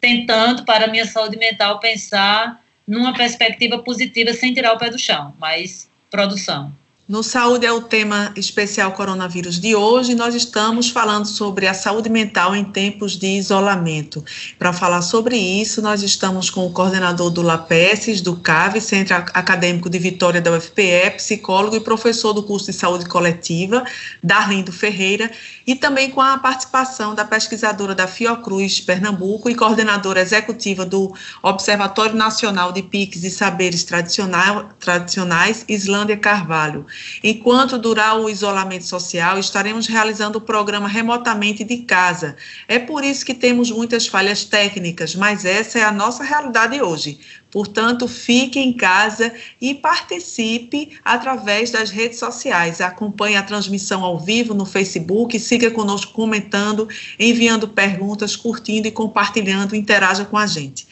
tentando, 0.01 0.65
para 0.65 0.87
a 0.87 0.89
minha 0.89 1.07
saúde 1.07 1.37
mental, 1.37 1.79
pensar 1.79 2.63
numa 2.87 3.13
perspectiva 3.15 3.79
positiva 3.79 4.33
sem 4.33 4.53
tirar 4.53 4.73
o 4.73 4.79
pé 4.79 4.91
do 4.91 4.99
chão, 4.99 5.35
mas 5.39 5.89
produção. 6.11 6.73
No 7.13 7.23
Saúde 7.23 7.67
é 7.67 7.71
o 7.71 7.83
tema 7.83 8.33
especial 8.37 8.93
coronavírus 8.93 9.61
de 9.61 9.77
hoje. 9.77 10.15
Nós 10.15 10.35
estamos 10.35 10.89
falando 10.89 11.27
sobre 11.27 11.67
a 11.67 11.75
saúde 11.75 12.09
mental 12.09 12.57
em 12.57 12.65
tempos 12.65 13.19
de 13.19 13.27
isolamento. 13.27 14.25
Para 14.59 14.73
falar 14.73 15.03
sobre 15.03 15.37
isso, 15.37 15.83
nós 15.83 16.03
estamos 16.03 16.49
com 16.49 16.67
o 16.67 16.73
coordenador 16.73 17.29
do 17.29 17.43
LAPESES, 17.43 18.23
do 18.23 18.37
CAV, 18.37 18.81
Centro 18.81 19.15
Acadêmico 19.15 19.91
de 19.91 19.99
Vitória 19.99 20.41
da 20.41 20.57
UFPE, 20.57 21.11
psicólogo 21.19 21.77
e 21.77 21.81
professor 21.81 22.33
do 22.33 22.43
curso 22.43 22.71
de 22.71 22.73
saúde 22.73 23.05
coletiva, 23.05 23.85
Darlindo 24.23 24.73
Ferreira, 24.73 25.31
e 25.67 25.75
também 25.75 26.09
com 26.09 26.23
a 26.23 26.39
participação 26.39 27.15
da 27.15 27.27
pesquisadora 27.27 27.95
da 27.95 28.07
Fiocruz 28.07 28.81
Pernambuco 28.81 29.51
e 29.51 29.55
coordenadora 29.55 30.23
executiva 30.23 30.87
do 30.87 31.15
Observatório 31.43 32.17
Nacional 32.17 32.73
de 32.73 32.83
PICs 32.83 33.23
e 33.23 33.31
Saberes 33.31 33.85
Tradicionais, 33.85 35.63
Islândia 35.69 36.17
Carvalho. 36.17 36.87
Enquanto 37.23 37.79
durar 37.79 38.19
o 38.19 38.29
isolamento 38.29 38.85
social, 38.85 39.39
estaremos 39.39 39.87
realizando 39.87 40.39
o 40.39 40.41
programa 40.41 40.89
remotamente 40.89 41.65
de 41.65 41.79
casa. 41.79 42.37
É 42.69 42.79
por 42.79 43.05
isso 43.05 43.25
que 43.25 43.35
temos 43.35 43.71
muitas 43.71 44.07
falhas 44.07 44.45
técnicas, 44.45 45.15
mas 45.15 45.45
essa 45.45 45.79
é 45.79 45.83
a 45.83 45.93
nossa 45.93 46.25
realidade 46.25 46.81
hoje. 46.81 47.19
Portanto, 47.53 48.09
fique 48.09 48.59
em 48.59 48.73
casa 48.73 49.31
e 49.61 49.75
participe 49.75 50.99
através 51.05 51.71
das 51.71 51.91
redes 51.91 52.19
sociais. 52.19 52.81
Acompanhe 52.81 53.37
a 53.37 53.43
transmissão 53.43 54.03
ao 54.03 54.19
vivo 54.19 54.55
no 54.55 54.65
Facebook, 54.65 55.39
siga 55.39 55.71
conosco 55.71 56.15
comentando, 56.15 56.89
enviando 57.19 57.69
perguntas, 57.69 58.35
curtindo 58.35 58.89
e 58.89 58.91
compartilhando, 58.91 59.77
interaja 59.77 60.25
com 60.25 60.39
a 60.39 60.47
gente. 60.47 60.87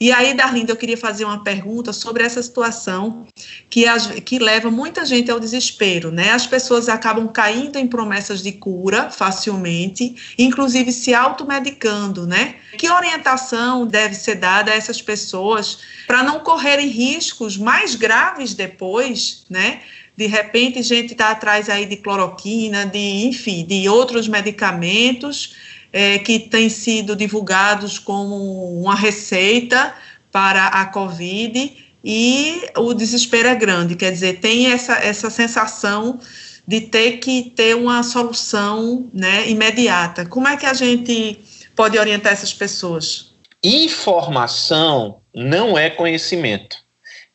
E 0.00 0.10
aí, 0.10 0.32
Darlinda, 0.32 0.72
eu 0.72 0.76
queria 0.76 0.96
fazer 0.96 1.26
uma 1.26 1.44
pergunta 1.44 1.92
sobre 1.92 2.22
essa 2.22 2.42
situação 2.42 3.26
que, 3.68 3.84
que 4.24 4.38
leva 4.38 4.70
muita 4.70 5.04
gente 5.04 5.30
ao 5.30 5.38
desespero, 5.38 6.10
né? 6.10 6.30
As 6.30 6.46
pessoas 6.46 6.88
acabam 6.88 7.28
caindo 7.28 7.78
em 7.78 7.86
promessas 7.86 8.42
de 8.42 8.52
cura 8.52 9.10
facilmente, 9.10 10.16
inclusive 10.38 10.90
se 10.90 11.12
automedicando, 11.12 12.26
né? 12.26 12.54
Que 12.78 12.90
orientação 12.90 13.86
deve 13.86 14.14
ser 14.14 14.36
dada 14.36 14.70
a 14.70 14.74
essas 14.74 15.02
pessoas 15.02 15.80
para 16.06 16.22
não 16.22 16.40
correrem 16.40 16.88
riscos 16.88 17.58
mais 17.58 17.94
graves 17.94 18.54
depois, 18.54 19.44
né? 19.50 19.80
de 20.20 20.26
repente 20.26 20.82
gente 20.82 21.12
está 21.12 21.30
atrás 21.30 21.70
aí 21.70 21.86
de 21.86 21.96
cloroquina, 21.96 22.84
de 22.84 23.24
enfim, 23.24 23.64
de 23.64 23.88
outros 23.88 24.28
medicamentos 24.28 25.54
é, 25.92 26.18
que 26.18 26.38
têm 26.38 26.68
sido 26.68 27.16
divulgados 27.16 27.98
como 27.98 28.80
uma 28.80 28.94
receita 28.94 29.94
para 30.30 30.66
a 30.66 30.86
Covid 30.86 31.76
e 32.04 32.62
o 32.76 32.94
desespero 32.94 33.48
é 33.48 33.54
grande, 33.54 33.94
quer 33.94 34.10
dizer, 34.10 34.40
tem 34.40 34.72
essa, 34.72 34.94
essa 34.94 35.28
sensação 35.28 36.18
de 36.66 36.80
ter 36.80 37.18
que 37.18 37.50
ter 37.50 37.74
uma 37.74 38.02
solução 38.02 39.10
né, 39.12 39.48
imediata. 39.48 40.24
Como 40.24 40.48
é 40.48 40.56
que 40.56 40.66
a 40.66 40.72
gente 40.72 41.38
pode 41.74 41.98
orientar 41.98 42.32
essas 42.32 42.54
pessoas? 42.54 43.34
Informação 43.62 45.20
não 45.34 45.76
é 45.76 45.90
conhecimento. 45.90 46.76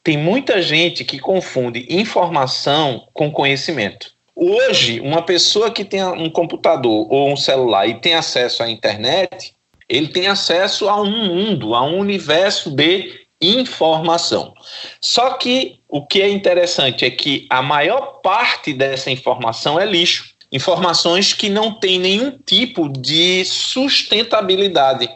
Tem 0.04 0.18
muita 0.18 0.62
gente 0.62 1.04
que 1.04 1.20
confunde 1.20 1.86
informação 1.90 3.08
com 3.14 3.32
conhecimento. 3.32 4.15
Hoje, 4.36 5.00
uma 5.00 5.22
pessoa 5.22 5.72
que 5.72 5.86
tem 5.86 6.04
um 6.04 6.30
computador 6.30 7.08
ou 7.10 7.32
um 7.32 7.38
celular 7.38 7.88
e 7.88 8.02
tem 8.02 8.16
acesso 8.16 8.62
à 8.62 8.70
internet, 8.70 9.54
ele 9.88 10.10
tem 10.10 10.28
acesso 10.28 10.90
a 10.90 11.02
um 11.02 11.26
mundo, 11.26 11.74
a 11.74 11.84
um 11.84 12.00
universo 12.00 12.70
de 12.70 13.26
informação. 13.42 14.54
Só 15.00 15.34
que 15.34 15.80
o 15.88 16.06
que 16.06 16.22
é 16.22 16.30
interessante 16.30 17.06
é 17.06 17.12
que 17.12 17.48
a 17.50 17.62
maior 17.62 18.20
parte 18.22 18.74
dessa 18.74 19.10
informação 19.10 19.80
é 19.80 19.86
lixo. 19.86 20.36
Informações 20.52 21.34
que 21.34 21.50
não 21.50 21.80
têm 21.80 22.00
nenhum 22.00 22.32
tipo 22.46 22.88
de 22.88 23.44
sustentabilidade. 23.46 25.10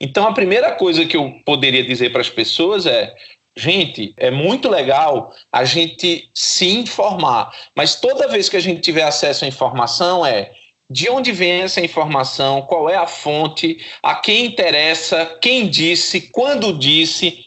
Então, 0.00 0.26
a 0.26 0.32
primeira 0.32 0.72
coisa 0.72 1.04
que 1.04 1.16
eu 1.16 1.32
poderia 1.44 1.84
dizer 1.84 2.10
para 2.10 2.20
as 2.20 2.30
pessoas 2.30 2.86
é: 2.86 3.14
Gente, 3.58 4.14
é 4.16 4.30
muito 4.30 4.68
legal 4.68 5.34
a 5.50 5.64
gente 5.64 6.30
se 6.32 6.68
informar, 6.68 7.52
mas 7.76 7.96
toda 7.96 8.28
vez 8.28 8.48
que 8.48 8.56
a 8.56 8.60
gente 8.60 8.80
tiver 8.80 9.02
acesso 9.02 9.44
à 9.44 9.48
informação 9.48 10.24
é 10.24 10.52
de 10.88 11.10
onde 11.10 11.32
vem 11.32 11.62
essa 11.62 11.80
informação, 11.80 12.62
qual 12.62 12.88
é 12.88 12.94
a 12.94 13.08
fonte, 13.08 13.84
a 14.00 14.14
quem 14.14 14.46
interessa, 14.46 15.36
quem 15.42 15.68
disse, 15.68 16.30
quando 16.30 16.72
disse, 16.72 17.46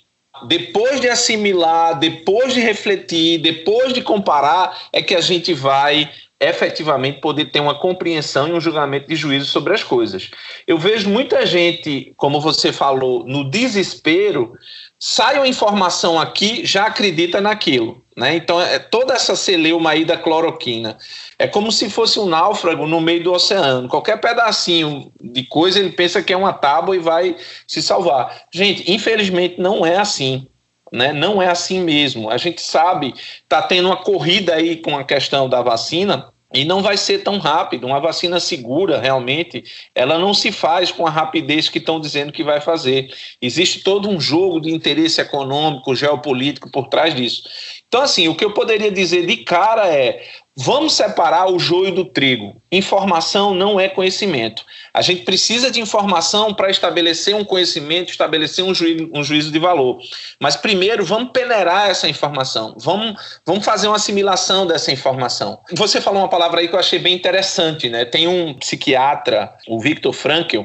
depois 0.50 1.00
de 1.00 1.08
assimilar, 1.08 1.98
depois 1.98 2.54
de 2.54 2.60
refletir, 2.60 3.40
depois 3.40 3.94
de 3.94 4.02
comparar, 4.02 4.90
é 4.92 5.02
que 5.02 5.16
a 5.16 5.22
gente 5.22 5.54
vai 5.54 6.12
efetivamente 6.42 7.22
poder 7.22 7.52
ter 7.52 7.62
uma 7.62 7.80
compreensão 7.80 8.50
e 8.50 8.52
um 8.52 8.60
julgamento 8.60 9.08
de 9.08 9.16
juízo 9.16 9.46
sobre 9.46 9.74
as 9.74 9.84
coisas. 9.84 10.30
Eu 10.68 10.78
vejo 10.78 11.08
muita 11.08 11.46
gente, 11.46 12.14
como 12.18 12.42
você 12.42 12.74
falou, 12.74 13.26
no 13.26 13.50
desespero 13.50 14.58
sai 15.04 15.38
uma 15.38 15.48
informação 15.48 16.20
aqui, 16.20 16.64
já 16.64 16.86
acredita 16.86 17.42
naquilo. 17.42 18.06
Né? 18.16 18.36
Então, 18.36 18.62
é 18.62 18.78
toda 18.78 19.16
essa 19.16 19.36
celeuma 19.36 19.90
aí 19.90 20.06
da 20.06 20.16
cloroquina. 20.16 20.96
É 21.40 21.48
como 21.48 21.72
se 21.72 21.90
fosse 21.90 22.20
um 22.20 22.28
náufrago 22.28 22.86
no 22.86 23.02
meio 23.02 23.24
do 23.24 23.34
oceano. 23.34 23.90
Qualquer 23.90 24.22
pedacinho 24.22 25.12
de 25.20 25.44
coisa 25.44 25.80
ele 25.80 25.90
pensa 25.90 26.22
que 26.22 26.32
é 26.32 26.38
uma 26.38 26.54
tábua 26.54 26.96
e 26.96 27.00
vai 27.00 27.36
se 27.66 27.82
salvar. 27.82 28.44
Gente, 28.54 28.92
infelizmente 28.92 29.60
não 29.60 29.84
é 29.84 29.98
assim. 29.98 30.48
Né? 30.94 31.12
Não 31.12 31.42
é 31.42 31.48
assim 31.48 31.82
mesmo. 31.82 32.30
A 32.30 32.38
gente 32.38 32.62
sabe, 32.62 33.16
está 33.16 33.60
tendo 33.60 33.88
uma 33.88 34.04
corrida 34.04 34.54
aí 34.54 34.76
com 34.76 34.96
a 34.96 35.04
questão 35.04 35.50
da 35.50 35.64
vacina 35.64 36.32
e 36.54 36.66
não 36.66 36.82
vai 36.82 36.98
ser 36.98 37.24
tão 37.24 37.38
rápido. 37.38 37.88
Uma 37.88 38.00
vacina 38.00 38.40
segura, 38.40 39.00
realmente, 39.00 39.64
ela 39.96 40.18
não 40.18 40.34
se 40.34 40.52
faz 40.52 40.92
com 40.92 41.08
a 41.08 41.10
rapidez 41.10 41.70
que 41.70 41.78
estão 41.78 42.00
dizendo 42.00 42.32
que 42.32 42.44
vai 42.44 42.60
fazer. 42.60 43.10
Existe 43.42 43.84
todo 43.84 44.10
um 44.10 44.20
jogo 44.20 44.60
de 44.60 44.72
interesse 44.72 45.22
econômico, 45.22 45.96
geopolítico 45.96 46.70
por 46.72 46.88
trás 46.88 47.16
disso. 47.16 47.44
Então, 47.88 48.02
assim, 48.02 48.28
o 48.28 48.36
que 48.36 48.46
eu 48.46 48.54
poderia 48.54 48.90
dizer 48.90 49.26
de 49.26 49.38
cara 49.38 49.88
é: 49.88 50.24
Vamos 50.64 50.94
separar 50.94 51.52
o 51.52 51.58
joio 51.58 51.92
do 51.92 52.06
trigo. 52.06 52.62
Informação 52.72 53.56
não 53.56 53.80
é 53.80 53.90
conhecimento. 53.90 54.64
A 54.94 55.02
gente 55.02 55.24
precisa 55.24 55.72
de 55.72 55.82
informação 55.82 56.54
para 56.54 56.70
estabelecer 56.70 57.36
um 57.36 57.44
conhecimento, 57.44 58.12
estabelecer 58.12 58.64
um 58.64 58.72
juízo, 58.72 59.10
um 59.12 59.24
juízo 59.24 59.52
de 59.52 59.58
valor. 59.58 59.98
Mas 60.40 60.56
primeiro, 60.56 61.04
vamos 61.04 61.32
peneirar 61.32 61.90
essa 61.90 62.08
informação. 62.08 62.76
Vamos, 62.78 63.20
vamos 63.44 63.66
fazer 63.66 63.88
uma 63.88 63.96
assimilação 63.96 64.68
dessa 64.68 64.92
informação. 64.92 65.60
Você 65.72 66.00
falou 66.00 66.22
uma 66.22 66.30
palavra 66.30 66.62
aí 66.62 66.68
que 66.68 66.76
eu 66.76 66.80
achei 66.80 67.00
bem 67.00 67.16
interessante, 67.16 67.90
né? 67.90 68.06
Tem 68.06 68.28
um 68.28 68.54
psiquiatra, 68.54 69.52
o 69.68 69.80
Viktor 69.80 70.14
Frankl, 70.14 70.62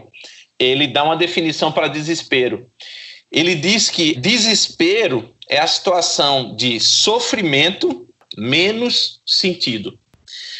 ele 0.58 0.88
dá 0.88 1.04
uma 1.04 1.16
definição 1.16 1.72
para 1.72 1.88
desespero. 1.88 2.66
Ele 3.32 3.54
diz 3.54 3.88
que 3.88 4.14
desespero 4.14 5.34
é 5.48 5.58
a 5.58 5.66
situação 5.66 6.54
de 6.54 6.78
sofrimento 6.80 8.05
menos 8.36 9.20
sentido. 9.26 9.98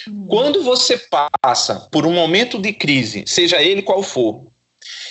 Hum. 0.09 0.27
Quando 0.29 0.63
você 0.63 1.01
passa 1.43 1.89
por 1.91 2.07
um 2.07 2.13
momento 2.13 2.59
de 2.59 2.73
crise, 2.73 3.25
seja 3.27 3.63
ele 3.63 3.83
qual 3.83 4.03
for, 4.03 4.47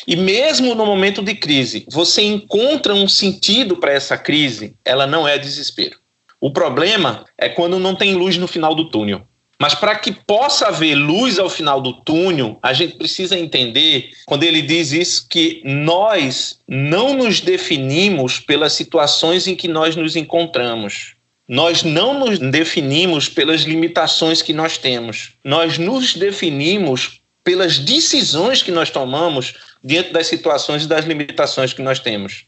e 0.08 0.16
mesmo 0.16 0.76
no 0.76 0.86
momento 0.86 1.22
de 1.22 1.36
crise, 1.36 1.86
você 1.92 2.22
encontra 2.22 2.94
um 2.94 3.08
sentido 3.08 3.78
para 3.78 3.92
essa 3.92 4.18
crise, 4.18 4.76
ela 4.86 5.08
não 5.08 5.28
é 5.28 5.38
desespero. 5.38 5.98
O 6.40 6.52
problema 6.52 7.26
é 7.38 7.50
quando 7.50 7.80
não 7.80 7.96
tem 7.96 8.14
luz 8.14 8.38
no 8.38 8.48
final 8.48 8.76
do 8.76 8.90
túnel. 8.90 9.28
Mas 9.60 9.74
para 9.74 9.96
que 9.96 10.12
possa 10.12 10.68
haver 10.68 10.96
luz 10.96 11.40
ao 11.40 11.50
final 11.50 11.80
do 11.80 11.94
túnel, 11.94 12.60
a 12.62 12.74
gente 12.74 12.98
precisa 12.98 13.40
entender, 13.40 14.10
quando 14.26 14.44
ele 14.44 14.62
diz 14.62 14.92
isso, 14.92 15.26
que 15.30 15.62
nós 15.64 16.60
não 16.68 17.14
nos 17.14 17.40
definimos 17.40 18.40
pelas 18.40 18.74
situações 18.74 19.48
em 19.48 19.56
que 19.56 19.68
nós 19.68 19.96
nos 19.96 20.16
encontramos. 20.16 21.15
Nós 21.48 21.84
não 21.84 22.20
nos 22.20 22.40
definimos 22.40 23.30
pelas 23.30 23.62
limitações 23.62 24.42
que 24.42 24.54
nós 24.54 24.78
temos. 24.78 25.34
Nós 25.44 25.78
nos 25.78 26.16
definimos 26.16 27.22
pelas 27.44 27.78
decisões 27.78 28.64
que 28.64 28.72
nós 28.72 28.90
tomamos 28.90 29.54
diante 29.84 30.12
das 30.12 30.26
situações 30.26 30.84
e 30.84 30.88
das 30.88 31.06
limitações 31.06 31.72
que 31.72 31.82
nós 31.84 32.00
temos. 32.00 32.46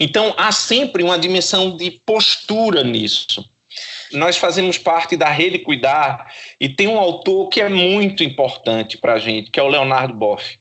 Então, 0.00 0.34
há 0.38 0.50
sempre 0.50 1.02
uma 1.02 1.18
dimensão 1.18 1.76
de 1.76 1.90
postura 1.90 2.82
nisso. 2.82 3.46
Nós 4.12 4.38
fazemos 4.38 4.78
parte 4.78 5.16
da 5.16 5.28
Rede 5.28 5.58
Cuidar 5.58 6.32
e 6.58 6.68
tem 6.68 6.88
um 6.88 6.98
autor 6.98 7.48
que 7.48 7.60
é 7.60 7.68
muito 7.68 8.24
importante 8.24 8.96
para 8.96 9.14
a 9.14 9.18
gente, 9.18 9.50
que 9.50 9.60
é 9.60 9.62
o 9.62 9.68
Leonardo 9.68 10.14
Boff. 10.14 10.58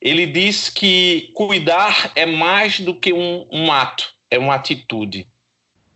Ele 0.00 0.26
diz 0.26 0.68
que 0.68 1.30
cuidar 1.34 2.12
é 2.14 2.26
mais 2.26 2.80
do 2.80 2.94
que 2.94 3.12
um, 3.12 3.46
um 3.50 3.72
ato, 3.72 4.14
é 4.30 4.38
uma 4.38 4.54
atitude. 4.54 5.26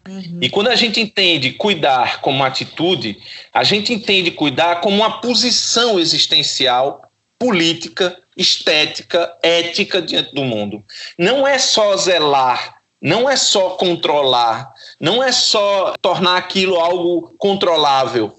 Uhum. 0.09 0.39
E 0.41 0.51
quando 0.51 0.69
a 0.69 0.77
gente 0.77 1.01
entende 1.01 1.53
cuidar 1.53 2.21
como 2.21 2.45
atitude, 2.45 3.19
a 3.53 3.65
gente 3.65 3.93
entende 3.93 4.31
cuidar 4.31 4.81
como 4.81 4.97
uma 4.97 5.21
posição 5.21 5.99
existencial, 5.99 7.11
política, 7.39 8.19
estética, 8.37 9.33
ética 9.43 10.03
diante 10.03 10.35
do 10.35 10.45
mundo. 10.45 10.83
Não 11.19 11.47
é 11.47 11.59
só 11.59 11.97
zelar, 11.97 12.81
não 13.01 13.29
é 13.29 13.37
só 13.37 13.71
controlar, 13.71 14.73
não 15.01 15.23
é 15.23 15.33
só 15.33 15.95
tornar 16.01 16.37
aquilo 16.37 16.79
algo 16.79 17.35
controlável, 17.39 18.37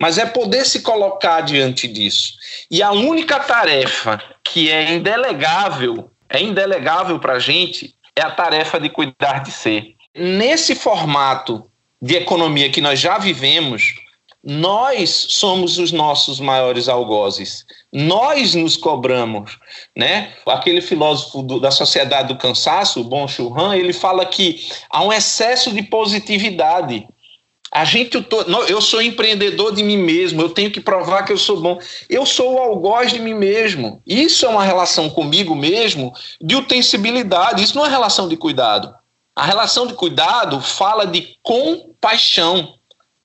mas 0.00 0.18
é 0.18 0.26
poder 0.26 0.64
se 0.64 0.82
colocar 0.82 1.40
diante 1.42 1.86
disso. 1.86 2.34
E 2.70 2.82
a 2.82 2.92
única 2.92 3.38
tarefa 3.40 4.22
que 4.42 4.70
é 4.70 4.92
indelegável, 4.94 6.10
é 6.28 6.40
indelegável 6.40 7.18
para 7.18 7.34
a 7.34 7.38
gente, 7.38 7.94
é 8.16 8.22
a 8.22 8.30
tarefa 8.30 8.78
de 8.78 8.88
cuidar 8.88 9.42
de 9.42 9.50
ser 9.50 9.93
nesse 10.14 10.74
formato 10.74 11.64
de 12.00 12.16
economia 12.16 12.70
que 12.70 12.80
nós 12.80 13.00
já 13.00 13.18
vivemos, 13.18 13.94
nós 14.42 15.26
somos 15.30 15.78
os 15.78 15.90
nossos 15.90 16.38
maiores 16.38 16.86
algozes. 16.86 17.64
Nós 17.90 18.54
nos 18.54 18.76
cobramos, 18.76 19.58
né? 19.96 20.34
Aquele 20.46 20.82
filósofo 20.82 21.42
do, 21.42 21.58
da 21.58 21.70
sociedade 21.70 22.28
do 22.28 22.36
cansaço, 22.36 23.00
o 23.00 23.04
Bon 23.04 23.26
Churran, 23.26 23.74
ele 23.74 23.94
fala 23.94 24.26
que 24.26 24.68
há 24.90 25.02
um 25.02 25.12
excesso 25.12 25.72
de 25.72 25.82
positividade. 25.82 27.06
A 27.72 27.84
gente, 27.84 28.24
eu, 28.68 28.80
sou 28.80 29.02
empreendedor 29.02 29.74
de 29.74 29.82
mim 29.82 29.96
mesmo, 29.96 30.42
eu 30.42 30.50
tenho 30.50 30.70
que 30.70 30.80
provar 30.80 31.24
que 31.24 31.32
eu 31.32 31.38
sou 31.38 31.60
bom. 31.60 31.78
Eu 32.08 32.24
sou 32.24 32.54
o 32.54 32.58
algoz 32.58 33.12
de 33.12 33.18
mim 33.18 33.34
mesmo. 33.34 34.00
Isso 34.06 34.46
é 34.46 34.48
uma 34.48 34.62
relação 34.62 35.10
comigo 35.10 35.56
mesmo 35.56 36.12
de 36.40 36.54
utensibilidade, 36.54 37.64
isso 37.64 37.76
não 37.76 37.86
é 37.86 37.88
relação 37.88 38.28
de 38.28 38.36
cuidado. 38.36 38.94
A 39.36 39.44
relação 39.44 39.86
de 39.86 39.94
cuidado 39.94 40.60
fala 40.60 41.06
de 41.06 41.36
compaixão, 41.42 42.74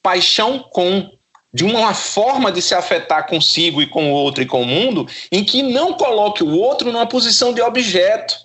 paixão 0.01 0.59
com, 0.59 1.07
de 1.53 1.63
uma 1.63 1.93
forma 1.93 2.51
de 2.51 2.63
se 2.63 2.73
afetar 2.73 3.27
consigo 3.27 3.79
e 3.79 3.87
com 3.87 4.11
o 4.11 4.15
outro 4.15 4.41
e 4.41 4.47
com 4.47 4.63
o 4.63 4.65
mundo, 4.65 5.07
em 5.31 5.43
que 5.43 5.61
não 5.61 5.93
coloque 5.93 6.43
o 6.43 6.57
outro 6.57 6.91
numa 6.91 7.05
posição 7.05 7.53
de 7.53 7.61
objeto. 7.61 8.35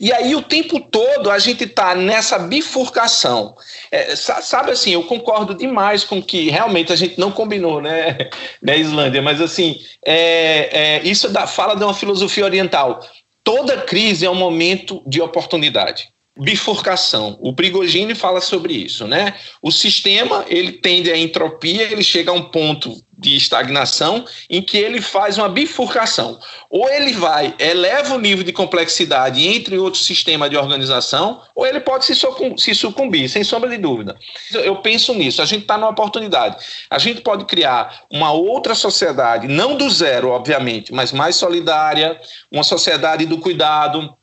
E 0.00 0.12
aí 0.12 0.34
o 0.34 0.42
tempo 0.42 0.80
todo 0.80 1.30
a 1.30 1.38
gente 1.38 1.64
está 1.64 1.94
nessa 1.94 2.38
bifurcação. 2.38 3.54
É, 3.90 4.16
sabe 4.16 4.70
assim, 4.70 4.92
eu 4.92 5.04
concordo 5.04 5.54
demais 5.54 6.04
com 6.04 6.22
que 6.22 6.48
realmente 6.48 6.92
a 6.92 6.96
gente 6.96 7.18
não 7.18 7.30
combinou, 7.30 7.80
né, 7.80 8.30
né 8.62 8.78
Islândia? 8.78 9.20
Mas 9.20 9.40
assim, 9.40 9.78
é, 10.04 10.68
é, 10.72 11.02
isso 11.04 11.28
da, 11.28 11.46
fala 11.46 11.74
de 11.74 11.84
uma 11.84 11.94
filosofia 11.94 12.44
oriental. 12.44 13.00
Toda 13.44 13.82
crise 13.82 14.24
é 14.24 14.30
um 14.30 14.34
momento 14.34 15.02
de 15.06 15.20
oportunidade 15.20 16.11
bifurcação. 16.38 17.38
O 17.40 17.52
Prigogine 17.52 18.14
fala 18.14 18.40
sobre 18.40 18.72
isso, 18.72 19.06
né? 19.06 19.34
O 19.60 19.70
sistema, 19.70 20.44
ele 20.48 20.72
tende 20.72 21.10
à 21.10 21.16
entropia, 21.16 21.82
ele 21.82 22.02
chega 22.02 22.30
a 22.30 22.34
um 22.34 22.42
ponto 22.42 22.96
de 23.16 23.36
estagnação 23.36 24.24
em 24.50 24.60
que 24.62 24.76
ele 24.76 25.00
faz 25.00 25.36
uma 25.38 25.48
bifurcação. 25.48 26.40
Ou 26.70 26.88
ele 26.88 27.12
vai, 27.12 27.54
eleva 27.58 28.14
o 28.14 28.18
nível 28.18 28.42
de 28.42 28.52
complexidade 28.52 29.46
entre 29.46 29.78
outro 29.78 30.00
sistema 30.00 30.48
de 30.48 30.56
organização, 30.56 31.42
ou 31.54 31.66
ele 31.66 31.80
pode 31.80 32.06
se, 32.06 32.14
se 32.56 32.74
sucumbir, 32.74 33.28
sem 33.28 33.44
sombra 33.44 33.68
de 33.68 33.76
dúvida. 33.76 34.16
Eu 34.52 34.76
penso 34.76 35.14
nisso, 35.14 35.42
a 35.42 35.44
gente 35.44 35.62
está 35.62 35.76
numa 35.76 35.90
oportunidade. 35.90 36.56
A 36.90 36.98
gente 36.98 37.20
pode 37.20 37.44
criar 37.44 38.04
uma 38.10 38.32
outra 38.32 38.74
sociedade, 38.74 39.46
não 39.46 39.76
do 39.76 39.88
zero, 39.88 40.30
obviamente, 40.30 40.92
mas 40.92 41.12
mais 41.12 41.36
solidária, 41.36 42.18
uma 42.50 42.64
sociedade 42.64 43.26
do 43.26 43.38
cuidado, 43.38 44.16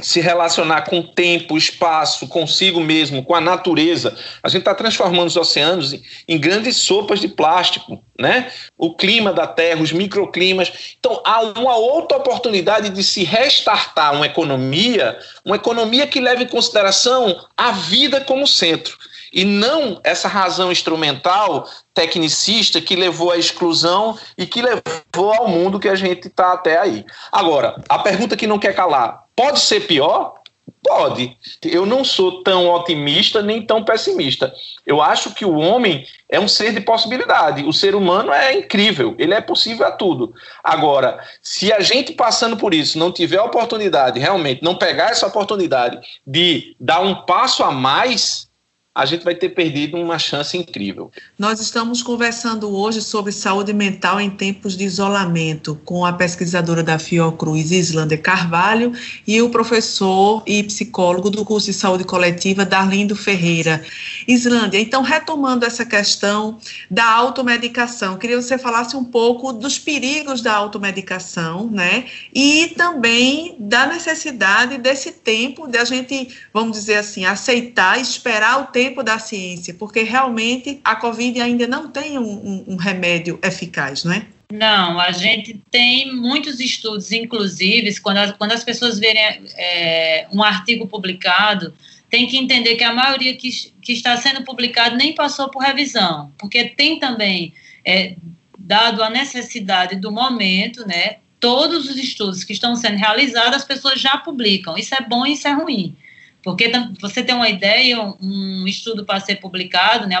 se 0.00 0.20
relacionar 0.20 0.82
com 0.82 1.02
tempo, 1.02 1.58
espaço, 1.58 2.28
consigo 2.28 2.80
mesmo, 2.80 3.24
com 3.24 3.34
a 3.34 3.40
natureza. 3.40 4.16
A 4.42 4.48
gente 4.48 4.60
está 4.60 4.74
transformando 4.74 5.26
os 5.26 5.36
oceanos 5.36 5.94
em, 6.28 6.38
grandes 6.38 6.76
sopas 6.76 7.20
de 7.20 7.28
plástico, 7.28 8.02
né? 8.18 8.50
O 8.78 8.94
clima 8.94 9.32
da 9.32 9.46
Terra, 9.46 9.82
os 9.82 9.92
microclimas. 9.92 10.94
Então, 10.98 11.20
há 11.24 11.40
uma 11.40 11.76
outra 11.76 12.18
oportunidade 12.18 12.90
de 12.90 13.02
se 13.02 13.24
restartar 13.24 14.14
uma 14.14 14.26
economia, 14.26 15.18
uma 15.44 15.56
economia 15.56 16.06
que 16.06 16.20
leve 16.20 16.44
em 16.44 16.48
consideração 16.48 17.36
a 17.56 17.72
vida 17.72 18.20
como 18.20 18.46
centro 18.46 18.96
e 19.32 19.44
não 19.44 20.00
essa 20.02 20.28
razão 20.28 20.72
instrumental 20.72 21.68
tecnicista 21.94 22.80
que 22.80 22.96
levou 22.96 23.30
à 23.30 23.36
exclusão 23.36 24.18
e 24.36 24.46
que 24.46 24.62
levou 24.62 25.32
ao 25.32 25.48
mundo 25.48 25.78
que 25.78 25.88
a 25.88 25.94
gente 25.94 26.28
está 26.28 26.52
até 26.52 26.78
aí. 26.78 27.04
Agora, 27.30 27.80
a 27.88 27.98
pergunta 27.98 28.36
que 28.36 28.46
não 28.46 28.58
quer 28.58 28.74
calar: 28.74 29.24
pode 29.40 29.60
ser 29.60 29.86
pior? 29.86 30.34
Pode. 30.82 31.34
Eu 31.64 31.86
não 31.86 32.04
sou 32.04 32.42
tão 32.42 32.68
otimista 32.68 33.40
nem 33.40 33.62
tão 33.62 33.82
pessimista. 33.82 34.52
Eu 34.84 35.00
acho 35.00 35.32
que 35.34 35.46
o 35.46 35.56
homem 35.56 36.06
é 36.28 36.38
um 36.38 36.46
ser 36.46 36.74
de 36.74 36.80
possibilidade. 36.82 37.64
O 37.64 37.72
ser 37.72 37.94
humano 37.94 38.32
é 38.32 38.52
incrível, 38.58 39.14
ele 39.18 39.32
é 39.32 39.40
possível 39.40 39.86
a 39.86 39.92
tudo. 39.92 40.34
Agora, 40.62 41.20
se 41.40 41.72
a 41.72 41.80
gente 41.80 42.12
passando 42.12 42.54
por 42.54 42.74
isso 42.74 42.98
não 42.98 43.10
tiver 43.10 43.38
a 43.38 43.44
oportunidade, 43.44 44.20
realmente, 44.20 44.62
não 44.62 44.74
pegar 44.74 45.10
essa 45.10 45.26
oportunidade 45.26 45.98
de 46.26 46.76
dar 46.78 47.00
um 47.00 47.14
passo 47.24 47.62
a 47.62 47.70
mais, 47.70 48.46
a 48.92 49.06
gente 49.06 49.24
vai 49.24 49.36
ter 49.36 49.50
perdido 49.50 49.96
uma 49.96 50.18
chance 50.18 50.56
incrível. 50.58 51.12
Nós 51.38 51.60
estamos 51.60 52.02
conversando 52.02 52.68
hoje 52.74 53.00
sobre 53.00 53.30
saúde 53.30 53.72
mental 53.72 54.20
em 54.20 54.28
tempos 54.28 54.76
de 54.76 54.82
isolamento 54.82 55.80
com 55.84 56.04
a 56.04 56.12
pesquisadora 56.12 56.82
da 56.82 56.98
Fiocruz, 56.98 57.70
Islândia 57.70 58.18
Carvalho, 58.18 58.92
e 59.24 59.40
o 59.40 59.48
professor 59.48 60.42
e 60.44 60.64
psicólogo 60.64 61.30
do 61.30 61.44
curso 61.44 61.68
de 61.68 61.72
saúde 61.72 62.02
coletiva, 62.02 62.66
Darlindo 62.66 63.14
Ferreira. 63.14 63.80
Islândia, 64.26 64.80
então, 64.80 65.02
retomando 65.02 65.64
essa 65.64 65.86
questão 65.86 66.58
da 66.90 67.04
automedicação, 67.04 68.18
queria 68.18 68.38
que 68.38 68.42
você 68.42 68.58
falasse 68.58 68.96
um 68.96 69.04
pouco 69.04 69.52
dos 69.52 69.78
perigos 69.78 70.42
da 70.42 70.52
automedicação, 70.54 71.70
né? 71.70 72.06
E 72.34 72.74
também 72.76 73.54
da 73.56 73.86
necessidade 73.86 74.78
desse 74.78 75.12
tempo 75.12 75.68
de 75.68 75.78
a 75.78 75.84
gente, 75.84 76.36
vamos 76.52 76.76
dizer 76.76 76.96
assim, 76.96 77.24
aceitar, 77.24 78.00
esperar 78.00 78.60
o 78.60 78.66
tempo 78.66 78.79
tempo 78.80 79.02
da 79.02 79.18
ciência, 79.18 79.74
porque 79.74 80.02
realmente 80.02 80.80
a 80.82 80.96
Covid 80.96 81.38
ainda 81.38 81.66
não 81.66 81.90
tem 81.90 82.18
um, 82.18 82.22
um, 82.22 82.64
um 82.68 82.76
remédio 82.76 83.38
eficaz, 83.42 84.04
não 84.04 84.12
é? 84.14 84.24
Não, 84.50 84.98
a 84.98 85.12
gente 85.12 85.60
tem 85.70 86.10
muitos 86.10 86.58
estudos, 86.60 87.12
inclusive, 87.12 88.00
quando 88.00 88.16
as, 88.16 88.32
quando 88.32 88.52
as 88.52 88.64
pessoas 88.64 88.98
verem 88.98 89.22
é, 89.54 90.26
um 90.32 90.42
artigo 90.42 90.86
publicado, 90.86 91.74
tem 92.08 92.26
que 92.26 92.38
entender 92.38 92.74
que 92.76 92.82
a 92.82 92.94
maioria 92.94 93.36
que, 93.36 93.50
que 93.82 93.92
está 93.92 94.16
sendo 94.16 94.42
publicado 94.44 94.96
nem 94.96 95.14
passou 95.14 95.50
por 95.50 95.62
revisão, 95.62 96.32
porque 96.38 96.64
tem 96.64 96.98
também, 96.98 97.52
é, 97.84 98.16
dado 98.58 99.02
a 99.02 99.10
necessidade 99.10 99.96
do 99.96 100.10
momento, 100.10 100.86
né, 100.86 101.16
todos 101.38 101.86
os 101.86 101.96
estudos 101.96 102.44
que 102.44 102.54
estão 102.54 102.74
sendo 102.74 102.96
realizados, 102.96 103.56
as 103.56 103.64
pessoas 103.64 104.00
já 104.00 104.16
publicam. 104.16 104.78
Isso 104.78 104.94
é 104.94 105.02
bom 105.02 105.26
e 105.26 105.34
isso 105.34 105.46
é 105.46 105.52
ruim. 105.52 105.94
Porque 106.42 106.72
você 107.00 107.22
tem 107.22 107.34
uma 107.34 107.48
ideia, 107.48 108.00
um 108.20 108.64
estudo 108.66 109.04
para 109.04 109.20
ser 109.20 109.36
publicado, 109.36 110.06
né, 110.06 110.16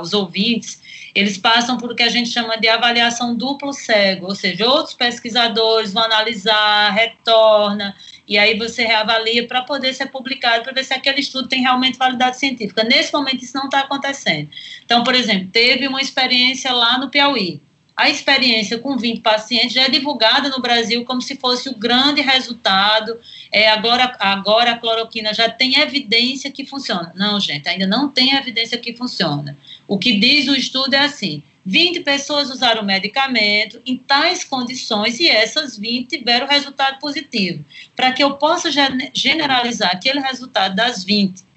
os 0.00 0.14
ouvintes, 0.14 0.80
eles 1.14 1.36
passam 1.36 1.76
por 1.76 1.92
o 1.92 1.94
que 1.94 2.02
a 2.02 2.08
gente 2.08 2.30
chama 2.30 2.56
de 2.56 2.68
avaliação 2.68 3.36
duplo 3.36 3.72
cego, 3.72 4.26
ou 4.26 4.34
seja, 4.34 4.66
outros 4.66 4.94
pesquisadores 4.94 5.92
vão 5.92 6.04
analisar, 6.04 6.90
retorna, 6.90 7.94
e 8.26 8.38
aí 8.38 8.56
você 8.56 8.84
reavalia 8.84 9.46
para 9.46 9.62
poder 9.62 9.92
ser 9.94 10.06
publicado, 10.06 10.62
para 10.62 10.72
ver 10.72 10.84
se 10.84 10.94
aquele 10.94 11.20
estudo 11.20 11.48
tem 11.48 11.62
realmente 11.62 11.98
validade 11.98 12.38
científica. 12.38 12.84
Nesse 12.84 13.12
momento 13.12 13.42
isso 13.42 13.56
não 13.56 13.64
está 13.66 13.80
acontecendo. 13.80 14.48
Então, 14.84 15.02
por 15.02 15.14
exemplo, 15.14 15.48
teve 15.50 15.88
uma 15.88 16.00
experiência 16.00 16.72
lá 16.72 16.98
no 16.98 17.10
Piauí, 17.10 17.62
a 17.98 18.08
experiência 18.08 18.78
com 18.78 18.96
20 18.96 19.22
pacientes 19.22 19.72
já 19.72 19.82
é 19.82 19.90
divulgada 19.90 20.48
no 20.48 20.62
Brasil 20.62 21.04
como 21.04 21.20
se 21.20 21.34
fosse 21.34 21.68
o 21.68 21.74
grande 21.74 22.20
resultado. 22.20 23.18
É, 23.50 23.68
agora, 23.68 24.16
agora 24.20 24.70
a 24.70 24.78
cloroquina 24.78 25.34
já 25.34 25.50
tem 25.50 25.80
evidência 25.80 26.48
que 26.48 26.64
funciona. 26.64 27.12
Não, 27.16 27.40
gente, 27.40 27.68
ainda 27.68 27.88
não 27.88 28.08
tem 28.08 28.36
evidência 28.36 28.78
que 28.78 28.94
funciona. 28.94 29.58
O 29.88 29.98
que 29.98 30.16
diz 30.16 30.46
o 30.46 30.54
estudo 30.54 30.94
é 30.94 31.00
assim: 31.00 31.42
20 31.66 32.04
pessoas 32.04 32.50
usaram 32.50 32.82
o 32.82 32.86
medicamento 32.86 33.82
em 33.84 33.96
tais 33.96 34.44
condições 34.44 35.18
e 35.18 35.28
essas 35.28 35.76
20 35.76 36.18
tiveram 36.18 36.46
resultado 36.46 37.00
positivo. 37.00 37.64
Para 37.96 38.12
que 38.12 38.22
eu 38.22 38.34
possa 38.34 38.70
generalizar 39.12 39.90
aquele 39.90 40.20
resultado 40.20 40.76
das 40.76 41.02
20 41.02 41.47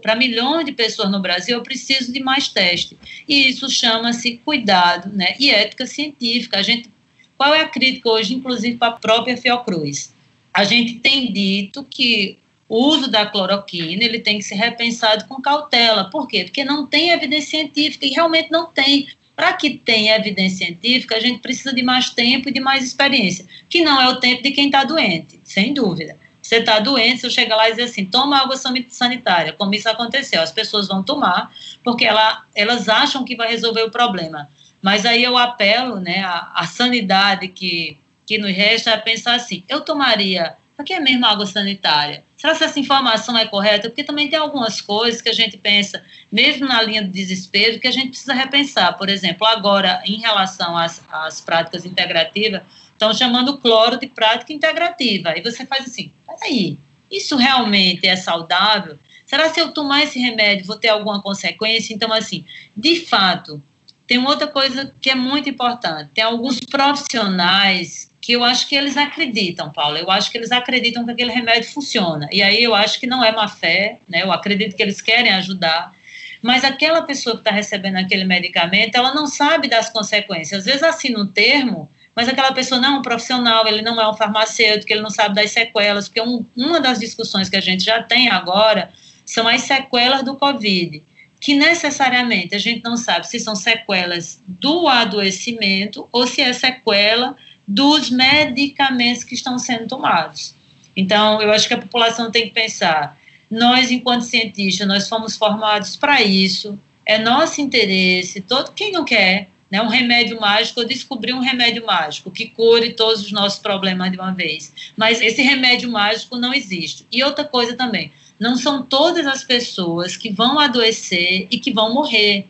para 0.00 0.14
milhões 0.14 0.64
de 0.64 0.72
pessoas 0.72 1.10
no 1.10 1.20
Brasil, 1.20 1.56
eu 1.56 1.62
preciso 1.62 2.12
de 2.12 2.20
mais 2.20 2.48
teste. 2.48 2.96
E 3.28 3.48
isso 3.48 3.68
chama-se 3.68 4.40
cuidado 4.44 5.10
né, 5.12 5.34
e 5.38 5.50
ética 5.50 5.86
científica. 5.86 6.58
A 6.58 6.62
gente, 6.62 6.88
qual 7.36 7.54
é 7.54 7.60
a 7.60 7.68
crítica 7.68 8.08
hoje, 8.10 8.34
inclusive, 8.34 8.76
para 8.76 8.88
a 8.88 8.98
própria 8.98 9.36
Fiocruz? 9.36 10.12
A 10.52 10.64
gente 10.64 10.96
tem 10.96 11.32
dito 11.32 11.84
que 11.88 12.38
o 12.68 12.86
uso 12.86 13.10
da 13.10 13.26
cloroquina 13.26 14.02
ele 14.02 14.18
tem 14.18 14.38
que 14.38 14.44
ser 14.44 14.54
repensado 14.54 15.26
com 15.26 15.42
cautela. 15.42 16.08
Por 16.10 16.26
quê? 16.26 16.44
Porque 16.44 16.64
não 16.64 16.86
tem 16.86 17.10
evidência 17.10 17.50
científica, 17.50 18.06
e 18.06 18.10
realmente 18.10 18.50
não 18.50 18.66
tem. 18.66 19.08
Para 19.34 19.54
que 19.54 19.70
tenha 19.70 20.16
evidência 20.16 20.66
científica, 20.66 21.16
a 21.16 21.20
gente 21.20 21.40
precisa 21.40 21.74
de 21.74 21.82
mais 21.82 22.10
tempo 22.10 22.48
e 22.48 22.52
de 22.52 22.60
mais 22.60 22.84
experiência, 22.84 23.46
que 23.68 23.82
não 23.82 24.00
é 24.00 24.08
o 24.08 24.20
tempo 24.20 24.42
de 24.42 24.52
quem 24.52 24.66
está 24.66 24.84
doente, 24.84 25.40
sem 25.42 25.72
dúvida. 25.72 26.16
Você 26.52 26.58
está 26.58 26.78
doente, 26.80 27.22
você 27.22 27.30
chega 27.30 27.56
lá 27.56 27.70
e 27.70 27.74
diz 27.74 27.90
assim, 27.90 28.04
toma 28.04 28.36
água 28.36 28.58
sanitária, 28.90 29.54
como 29.54 29.74
isso 29.74 29.88
aconteceu. 29.88 30.42
As 30.42 30.52
pessoas 30.52 30.86
vão 30.86 31.02
tomar, 31.02 31.50
porque 31.82 32.04
ela, 32.04 32.44
elas 32.54 32.90
acham 32.90 33.24
que 33.24 33.34
vai 33.34 33.48
resolver 33.48 33.82
o 33.84 33.90
problema. 33.90 34.50
Mas 34.82 35.06
aí 35.06 35.24
eu 35.24 35.38
apelo, 35.38 35.98
né, 35.98 36.20
a, 36.22 36.52
a 36.54 36.66
sanidade 36.66 37.48
que, 37.48 37.96
que 38.26 38.36
nos 38.36 38.54
resta 38.54 38.90
é 38.90 38.98
pensar 38.98 39.34
assim, 39.34 39.64
eu 39.66 39.80
tomaria, 39.80 40.54
aqui 40.76 40.92
é 40.92 41.00
mesmo 41.00 41.24
água 41.24 41.46
sanitária? 41.46 42.22
Será 42.36 42.54
que 42.54 42.64
essa 42.64 42.78
informação 42.78 43.38
é 43.38 43.46
correta? 43.46 43.88
Porque 43.88 44.04
também 44.04 44.28
tem 44.28 44.38
algumas 44.38 44.78
coisas 44.78 45.22
que 45.22 45.30
a 45.30 45.34
gente 45.34 45.56
pensa, 45.56 46.04
mesmo 46.30 46.68
na 46.68 46.82
linha 46.82 47.00
do 47.00 47.08
desespero, 47.08 47.80
que 47.80 47.88
a 47.88 47.92
gente 47.92 48.10
precisa 48.10 48.34
repensar. 48.34 48.92
Por 48.98 49.08
exemplo, 49.08 49.46
agora, 49.46 50.02
em 50.04 50.20
relação 50.20 50.76
às, 50.76 51.02
às 51.10 51.40
práticas 51.40 51.86
integrativas, 51.86 52.60
estão 53.02 53.12
chamando 53.12 53.58
cloro 53.58 53.98
de 53.98 54.06
prática 54.06 54.52
integrativa. 54.52 55.30
Aí 55.30 55.42
você 55.42 55.66
faz 55.66 55.86
assim, 55.86 56.12
peraí, 56.26 56.78
isso 57.10 57.36
realmente 57.36 58.06
é 58.06 58.14
saudável? 58.14 58.98
Será 59.26 59.48
que 59.48 59.54
se 59.54 59.60
eu 59.60 59.72
tomar 59.72 60.04
esse 60.04 60.18
remédio 60.18 60.66
vou 60.66 60.76
ter 60.76 60.88
alguma 60.88 61.20
consequência? 61.20 61.92
Então, 61.92 62.12
assim, 62.12 62.44
de 62.76 63.00
fato, 63.00 63.62
tem 64.06 64.24
outra 64.24 64.46
coisa 64.46 64.94
que 65.00 65.10
é 65.10 65.14
muito 65.14 65.48
importante. 65.48 66.10
Tem 66.14 66.22
alguns 66.22 66.60
profissionais 66.60 68.10
que 68.20 68.32
eu 68.32 68.44
acho 68.44 68.68
que 68.68 68.76
eles 68.76 68.96
acreditam, 68.96 69.72
Paulo. 69.72 69.96
Eu 69.96 70.10
acho 70.10 70.30
que 70.30 70.38
eles 70.38 70.52
acreditam 70.52 71.04
que 71.04 71.10
aquele 71.10 71.32
remédio 71.32 71.72
funciona. 71.72 72.28
E 72.30 72.40
aí 72.40 72.62
eu 72.62 72.74
acho 72.74 73.00
que 73.00 73.06
não 73.06 73.24
é 73.24 73.32
má 73.32 73.48
fé, 73.48 73.98
né? 74.08 74.22
Eu 74.22 74.30
acredito 74.30 74.76
que 74.76 74.82
eles 74.82 75.00
querem 75.00 75.32
ajudar. 75.32 75.92
Mas 76.40 76.62
aquela 76.62 77.02
pessoa 77.02 77.34
que 77.36 77.40
está 77.40 77.50
recebendo 77.50 77.96
aquele 77.96 78.24
medicamento, 78.24 78.94
ela 78.96 79.14
não 79.14 79.26
sabe 79.26 79.66
das 79.66 79.88
consequências. 79.88 80.60
Às 80.60 80.66
vezes 80.66 80.82
assina 80.82 81.18
um 81.18 81.26
termo 81.26 81.90
mas 82.14 82.28
aquela 82.28 82.52
pessoa 82.52 82.80
não 82.80 82.96
é 82.96 82.98
um 82.98 83.02
profissional, 83.02 83.66
ele 83.66 83.82
não 83.82 84.00
é 84.00 84.08
um 84.08 84.14
farmacêutico, 84.14 84.92
ele 84.92 85.00
não 85.00 85.10
sabe 85.10 85.34
das 85.34 85.50
sequelas, 85.50 86.08
porque 86.08 86.20
um, 86.20 86.44
uma 86.56 86.80
das 86.80 86.98
discussões 86.98 87.48
que 87.48 87.56
a 87.56 87.60
gente 87.60 87.84
já 87.84 88.02
tem 88.02 88.28
agora 88.28 88.92
são 89.24 89.48
as 89.48 89.62
sequelas 89.62 90.22
do 90.22 90.36
Covid, 90.36 91.02
que 91.40 91.54
necessariamente 91.54 92.54
a 92.54 92.58
gente 92.58 92.84
não 92.84 92.96
sabe 92.96 93.26
se 93.26 93.40
são 93.40 93.56
sequelas 93.56 94.42
do 94.46 94.86
adoecimento 94.86 96.08
ou 96.12 96.26
se 96.26 96.42
é 96.42 96.52
sequela 96.52 97.34
dos 97.66 98.10
medicamentos 98.10 99.24
que 99.24 99.34
estão 99.34 99.58
sendo 99.58 99.86
tomados. 99.86 100.54
Então, 100.96 101.40
eu 101.40 101.50
acho 101.50 101.66
que 101.66 101.74
a 101.74 101.78
população 101.78 102.30
tem 102.30 102.44
que 102.44 102.54
pensar. 102.54 103.18
Nós, 103.50 103.90
enquanto 103.90 104.22
cientistas, 104.22 104.86
nós 104.86 105.08
fomos 105.08 105.36
formados 105.36 105.96
para 105.96 106.20
isso. 106.20 106.78
É 107.06 107.18
nosso 107.18 107.60
interesse. 107.60 108.40
Todo 108.40 108.72
quem 108.72 108.92
não 108.92 109.04
quer, 109.04 109.48
né, 109.72 109.80
um 109.80 109.88
remédio 109.88 110.38
mágico, 110.38 110.80
eu 110.80 110.86
descobri 110.86 111.32
um 111.32 111.40
remédio 111.40 111.86
mágico 111.86 112.30
que 112.30 112.50
cure 112.50 112.92
todos 112.92 113.22
os 113.22 113.32
nossos 113.32 113.58
problemas 113.58 114.12
de 114.12 114.18
uma 114.18 114.32
vez. 114.34 114.70
Mas 114.94 115.22
esse 115.22 115.40
remédio 115.40 115.90
mágico 115.90 116.36
não 116.36 116.52
existe. 116.52 117.06
E 117.10 117.24
outra 117.24 117.42
coisa 117.42 117.74
também, 117.74 118.12
não 118.38 118.54
são 118.54 118.82
todas 118.82 119.26
as 119.26 119.42
pessoas 119.42 120.14
que 120.14 120.30
vão 120.30 120.58
adoecer 120.58 121.48
e 121.50 121.58
que 121.58 121.72
vão 121.72 121.94
morrer. 121.94 122.46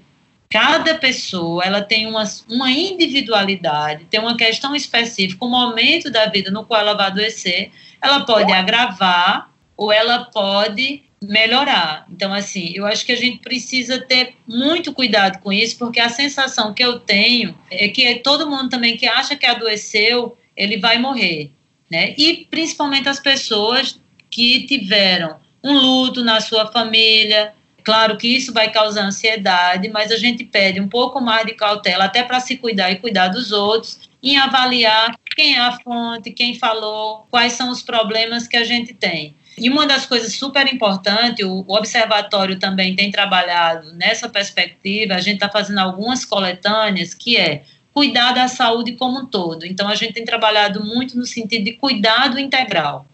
Cada 0.50 0.96
pessoa 0.96 1.62
ela 1.62 1.80
tem 1.80 2.08
uma, 2.08 2.24
uma 2.50 2.72
individualidade, 2.72 4.04
tem 4.10 4.18
uma 4.18 4.36
questão 4.36 4.74
específica, 4.74 5.44
um 5.44 5.48
momento 5.48 6.10
da 6.10 6.26
vida 6.26 6.50
no 6.50 6.64
qual 6.64 6.80
ela 6.80 6.94
vai 6.94 7.06
adoecer, 7.06 7.70
ela 8.02 8.26
pode 8.26 8.52
agravar 8.52 9.48
ou 9.76 9.92
ela 9.92 10.24
pode 10.24 11.04
melhorar. 11.22 12.06
Então, 12.10 12.32
assim, 12.32 12.72
eu 12.74 12.86
acho 12.86 13.04
que 13.06 13.12
a 13.12 13.16
gente 13.16 13.38
precisa 13.38 14.00
ter 14.00 14.34
muito 14.46 14.92
cuidado 14.92 15.40
com 15.40 15.52
isso, 15.52 15.78
porque 15.78 16.00
a 16.00 16.08
sensação 16.08 16.74
que 16.74 16.84
eu 16.84 16.98
tenho 17.00 17.56
é 17.70 17.88
que 17.88 18.16
todo 18.16 18.48
mundo 18.48 18.68
também 18.68 18.96
que 18.96 19.06
acha 19.06 19.36
que 19.36 19.46
adoeceu, 19.46 20.36
ele 20.56 20.78
vai 20.78 20.98
morrer, 20.98 21.50
né? 21.90 22.14
E 22.18 22.46
principalmente 22.50 23.08
as 23.08 23.20
pessoas 23.20 24.00
que 24.30 24.66
tiveram 24.66 25.36
um 25.62 25.72
luto 25.72 26.24
na 26.24 26.40
sua 26.40 26.70
família, 26.70 27.52
Claro 27.84 28.16
que 28.16 28.28
isso 28.28 28.52
vai 28.52 28.70
causar 28.70 29.04
ansiedade, 29.04 29.88
mas 29.88 30.12
a 30.12 30.16
gente 30.16 30.44
pede 30.44 30.80
um 30.80 30.88
pouco 30.88 31.20
mais 31.20 31.44
de 31.46 31.54
cautela, 31.54 32.04
até 32.04 32.22
para 32.22 32.38
se 32.40 32.56
cuidar 32.56 32.90
e 32.90 32.96
cuidar 32.96 33.28
dos 33.28 33.50
outros, 33.50 33.98
em 34.22 34.36
avaliar 34.36 35.16
quem 35.34 35.56
é 35.56 35.60
a 35.60 35.72
fonte, 35.72 36.30
quem 36.30 36.54
falou, 36.54 37.26
quais 37.30 37.54
são 37.54 37.70
os 37.70 37.82
problemas 37.82 38.46
que 38.46 38.56
a 38.56 38.64
gente 38.64 38.94
tem. 38.94 39.34
E 39.58 39.68
uma 39.68 39.86
das 39.86 40.06
coisas 40.06 40.34
super 40.34 40.72
importantes, 40.72 41.44
o, 41.44 41.64
observatório 41.68 42.58
também 42.58 42.96
tem 42.96 43.10
trabalhado 43.10 43.92
nessa 43.92 44.28
perspectiva, 44.28 45.14
a 45.14 45.20
gente 45.20 45.34
está 45.34 45.48
fazendo 45.48 45.78
algumas 45.78 46.24
coletâneas, 46.24 47.12
que 47.12 47.36
é 47.36 47.64
cuidar 47.92 48.32
da 48.32 48.48
saúde 48.48 48.92
como 48.92 49.20
um 49.20 49.26
todo. 49.26 49.66
Então, 49.66 49.88
a 49.88 49.94
gente 49.94 50.14
tem 50.14 50.24
trabalhado 50.24 50.82
muito 50.82 51.16
no 51.16 51.26
sentido 51.26 51.64
de 51.64 51.72
cuidado 51.72 52.38
integral. 52.38 53.06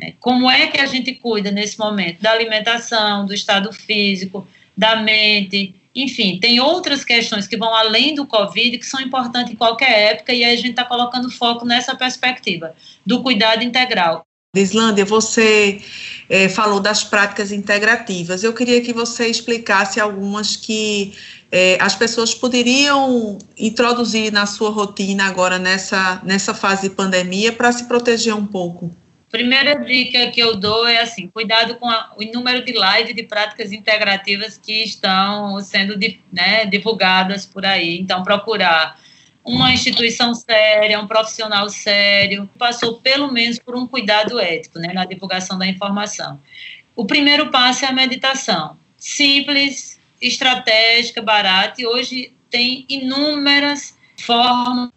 É, 0.00 0.14
como 0.18 0.50
é 0.50 0.66
que 0.68 0.80
a 0.80 0.86
gente 0.86 1.14
cuida 1.14 1.50
nesse 1.50 1.78
momento 1.78 2.20
da 2.22 2.32
alimentação, 2.32 3.26
do 3.26 3.34
estado 3.34 3.70
físico, 3.70 4.48
da 4.74 4.96
mente, 4.96 5.74
enfim, 5.94 6.38
tem 6.38 6.60
outras 6.60 7.04
questões 7.04 7.46
que 7.46 7.56
vão 7.56 7.74
além 7.74 8.14
do 8.14 8.26
Covid 8.26 8.78
que 8.78 8.86
são 8.86 9.00
importantes 9.00 9.52
em 9.52 9.56
qualquer 9.56 10.12
época 10.12 10.32
e 10.32 10.44
aí 10.44 10.54
a 10.54 10.56
gente 10.56 10.70
está 10.70 10.84
colocando 10.84 11.30
foco 11.30 11.66
nessa 11.66 11.94
perspectiva 11.96 12.74
do 13.04 13.22
cuidado 13.22 13.62
integral. 13.62 14.24
Islândia, 14.56 15.04
você 15.04 15.80
é, 16.28 16.48
falou 16.48 16.80
das 16.80 17.04
práticas 17.04 17.52
integrativas. 17.52 18.42
Eu 18.42 18.52
queria 18.52 18.80
que 18.80 18.92
você 18.92 19.28
explicasse 19.28 20.00
algumas 20.00 20.56
que 20.56 21.14
é, 21.52 21.78
as 21.80 21.94
pessoas 21.94 22.34
poderiam 22.34 23.38
introduzir 23.56 24.32
na 24.32 24.46
sua 24.46 24.70
rotina 24.70 25.26
agora 25.26 25.56
nessa, 25.56 26.20
nessa 26.24 26.52
fase 26.52 26.88
de 26.88 26.94
pandemia 26.96 27.52
para 27.52 27.70
se 27.70 27.84
proteger 27.84 28.34
um 28.34 28.44
pouco. 28.44 28.90
Primeira 29.30 29.76
dica 29.76 30.32
que 30.32 30.40
eu 30.40 30.56
dou 30.56 30.84
é 30.84 31.00
assim, 31.00 31.28
cuidado 31.28 31.76
com 31.76 31.88
a, 31.88 32.12
o 32.16 32.24
número 32.32 32.64
de 32.64 32.72
lives 32.72 33.14
de 33.14 33.22
práticas 33.22 33.70
integrativas 33.70 34.58
que 34.58 34.82
estão 34.82 35.60
sendo 35.60 35.96
né, 36.32 36.66
divulgadas 36.66 37.46
por 37.46 37.64
aí. 37.64 38.00
Então, 38.00 38.24
procurar 38.24 38.98
uma 39.44 39.72
instituição 39.72 40.34
séria, 40.34 41.00
um 41.00 41.06
profissional 41.06 41.68
sério, 41.68 42.48
passou 42.58 43.00
pelo 43.00 43.32
menos 43.32 43.58
por 43.58 43.74
um 43.74 43.86
cuidado 43.86 44.38
ético 44.38 44.78
né, 44.78 44.92
na 44.92 45.04
divulgação 45.04 45.58
da 45.58 45.66
informação. 45.66 46.40
O 46.94 47.06
primeiro 47.06 47.50
passo 47.50 47.84
é 47.84 47.88
a 47.88 47.92
meditação. 47.92 48.78
Simples, 48.98 49.98
estratégica, 50.20 51.22
barata, 51.22 51.80
e 51.80 51.86
hoje 51.86 52.32
tem 52.50 52.84
inúmeras 52.88 53.96
formas 54.20 54.90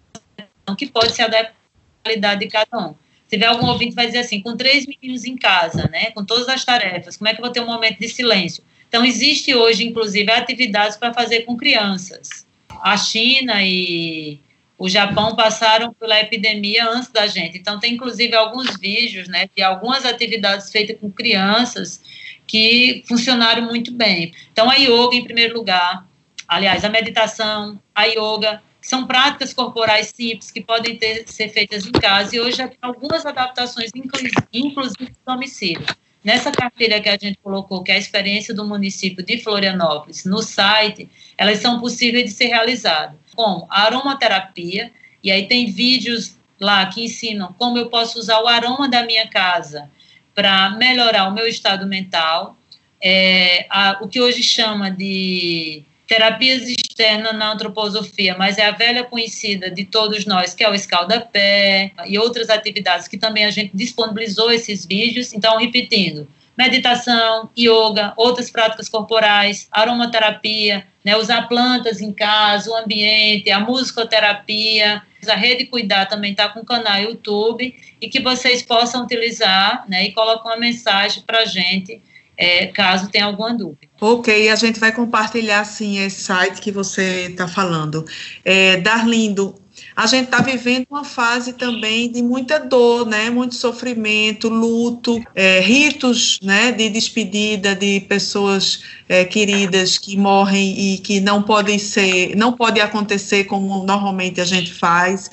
que 0.77 0.88
pode 0.88 1.13
se 1.13 1.21
adequar 1.21 1.51
à 1.51 2.03
qualidade 2.03 2.39
de 2.41 2.47
cada 2.47 2.77
um 2.77 2.95
tiver 3.34 3.47
algum 3.47 3.67
ouvinte 3.67 3.95
vai 3.95 4.06
dizer 4.06 4.19
assim, 4.19 4.41
com 4.41 4.56
três 4.56 4.86
meninos 4.86 5.25
em 5.25 5.36
casa, 5.36 5.89
né, 5.91 6.12
com 6.12 6.23
todas 6.23 6.47
as 6.47 6.63
tarefas, 6.63 7.17
como 7.17 7.27
é 7.27 7.34
que 7.34 7.39
eu 7.39 7.43
vou 7.43 7.51
ter 7.51 7.62
um 7.62 7.65
momento 7.65 7.99
de 7.99 8.08
silêncio? 8.08 8.63
Então, 8.88 9.03
existe 9.03 9.56
hoje, 9.56 9.84
inclusive, 9.84 10.32
atividades 10.32 10.97
para 10.97 11.12
fazer 11.12 11.41
com 11.41 11.58
crianças. 11.58 12.45
A 12.83 12.97
China 12.97 13.63
e 13.63 14.41
o 14.77 14.89
Japão 14.89 15.37
passaram 15.37 15.93
pela 15.93 16.19
epidemia 16.19 16.85
antes 16.89 17.09
da 17.09 17.25
gente. 17.25 17.57
Então, 17.57 17.79
tem, 17.79 17.93
inclusive, 17.93 18.35
alguns 18.35 18.77
vídeos, 18.77 19.29
né, 19.29 19.49
de 19.55 19.63
algumas 19.63 20.03
atividades 20.03 20.69
feitas 20.69 20.97
com 20.99 21.09
crianças 21.09 22.01
que 22.45 23.01
funcionaram 23.07 23.63
muito 23.63 23.93
bem. 23.93 24.33
Então, 24.51 24.69
a 24.69 24.75
yoga, 24.75 25.15
em 25.15 25.23
primeiro 25.23 25.55
lugar, 25.55 26.05
aliás, 26.45 26.83
a 26.83 26.89
meditação, 26.89 27.79
a 27.95 28.03
yoga, 28.03 28.61
são 28.81 29.07
práticas 29.07 29.53
corporais 29.53 30.11
simples 30.13 30.51
que 30.51 30.59
podem 30.59 30.97
ter, 30.97 31.23
ser 31.25 31.47
feitas 31.47 31.85
em 31.85 31.91
casa 31.91 32.35
e 32.35 32.41
hoje 32.41 32.57
tem 32.57 32.77
algumas 32.81 33.25
adaptações, 33.25 33.91
inclusive 33.95 35.13
no 35.25 35.33
domicílio. 35.33 35.85
Nessa 36.23 36.51
carteira 36.51 37.01
que 37.01 37.09
a 37.09 37.17
gente 37.17 37.38
colocou, 37.43 37.83
que 37.83 37.91
é 37.91 37.95
a 37.95 37.99
experiência 37.99 38.53
do 38.53 38.65
município 38.65 39.23
de 39.25 39.39
Florianópolis, 39.43 40.23
no 40.23 40.41
site, 40.41 41.09
elas 41.38 41.59
são 41.59 41.79
possíveis 41.79 42.25
de 42.25 42.31
ser 42.31 42.45
realizadas, 42.45 43.17
como 43.36 43.67
aromaterapia, 43.69 44.91
e 45.21 45.29
aí 45.31 45.47
tem 45.47 45.69
vídeos 45.69 46.38
lá 46.59 46.86
que 46.86 47.03
ensinam 47.03 47.53
como 47.59 47.77
eu 47.77 47.89
posso 47.89 48.17
usar 48.19 48.39
o 48.41 48.47
aroma 48.47 48.88
da 48.88 49.03
minha 49.05 49.27
casa 49.27 49.91
para 50.33 50.69
melhorar 50.71 51.27
o 51.27 51.33
meu 51.33 51.45
estado 51.45 51.86
mental, 51.86 52.57
é, 53.01 53.65
a, 53.69 53.99
o 54.01 54.07
que 54.07 54.21
hoje 54.21 54.41
chama 54.41 54.89
de 54.89 55.83
terapias 56.07 56.63
externas 56.67 57.35
na 57.35 57.51
antroposofia, 57.51 58.35
mas 58.37 58.57
é 58.57 58.65
a 58.65 58.71
velha 58.71 59.03
conhecida 59.03 59.69
de 59.71 59.85
todos 59.85 60.25
nós, 60.25 60.53
que 60.53 60.63
é 60.63 60.69
o 60.69 60.73
escalda-pé 60.73 61.91
e 62.05 62.17
outras 62.17 62.49
atividades 62.49 63.07
que 63.07 63.17
também 63.17 63.45
a 63.45 63.51
gente 63.51 63.71
disponibilizou 63.73 64.51
esses 64.51 64.85
vídeos. 64.85 65.33
Então, 65.33 65.57
repetindo, 65.57 66.27
meditação, 66.57 67.49
yoga, 67.57 68.13
outras 68.15 68.49
práticas 68.51 68.87
corporais, 68.87 69.67
aromaterapia, 69.71 70.85
né, 71.03 71.17
usar 71.17 71.47
plantas 71.47 71.99
em 72.01 72.13
casa, 72.13 72.69
o 72.69 72.75
ambiente, 72.75 73.49
a 73.49 73.59
musicoterapia, 73.59 75.01
a 75.27 75.35
Rede 75.35 75.65
Cuidar 75.65 76.05
também 76.05 76.31
está 76.31 76.49
com 76.49 76.59
o 76.59 76.65
canal 76.65 76.99
YouTube 76.99 77.73
e 78.01 78.09
que 78.09 78.19
vocês 78.19 78.61
possam 78.61 79.03
utilizar 79.03 79.85
né, 79.87 80.05
e 80.05 80.11
colocar 80.11 80.49
uma 80.49 80.57
mensagem 80.57 81.23
para 81.23 81.39
a 81.39 81.45
gente 81.45 82.01
é, 82.37 82.67
caso 82.67 83.09
tenha 83.09 83.25
alguma 83.25 83.53
dúvida. 83.53 83.91
Ok, 83.99 84.49
a 84.49 84.55
gente 84.55 84.79
vai 84.79 84.91
compartilhar 84.91 85.63
sim 85.65 85.99
esse 85.99 86.21
site 86.21 86.61
que 86.61 86.71
você 86.71 87.27
está 87.29 87.47
falando. 87.47 88.05
É, 88.43 88.77
Darlindo, 88.77 89.55
a 89.95 90.06
gente 90.08 90.25
está 90.25 90.41
vivendo 90.41 90.86
uma 90.89 91.03
fase 91.03 91.53
também 91.53 92.12
de 92.12 92.21
muita 92.21 92.60
dor, 92.60 93.06
né? 93.06 93.29
Muito 93.29 93.56
sofrimento, 93.56 94.49
luto, 94.49 95.21
é, 95.36 95.60
ritos, 95.60 96.39
né? 96.41 96.71
De 96.71 96.89
despedida 96.89 97.75
de 97.75 97.99
pessoas 98.01 98.84
é, 99.08 99.23
queridas 99.23 99.97
que 99.97 100.17
morrem 100.17 100.93
e 100.93 100.97
que 100.97 101.19
não 101.19 101.43
podem 101.43 101.77
ser, 101.77 102.36
não 102.36 102.53
pode 102.53 102.82
acontecer 102.82 103.43
como 103.45 103.84
normalmente 103.84 104.41
a 104.41 104.45
gente 104.45 104.73
faz 104.73 105.29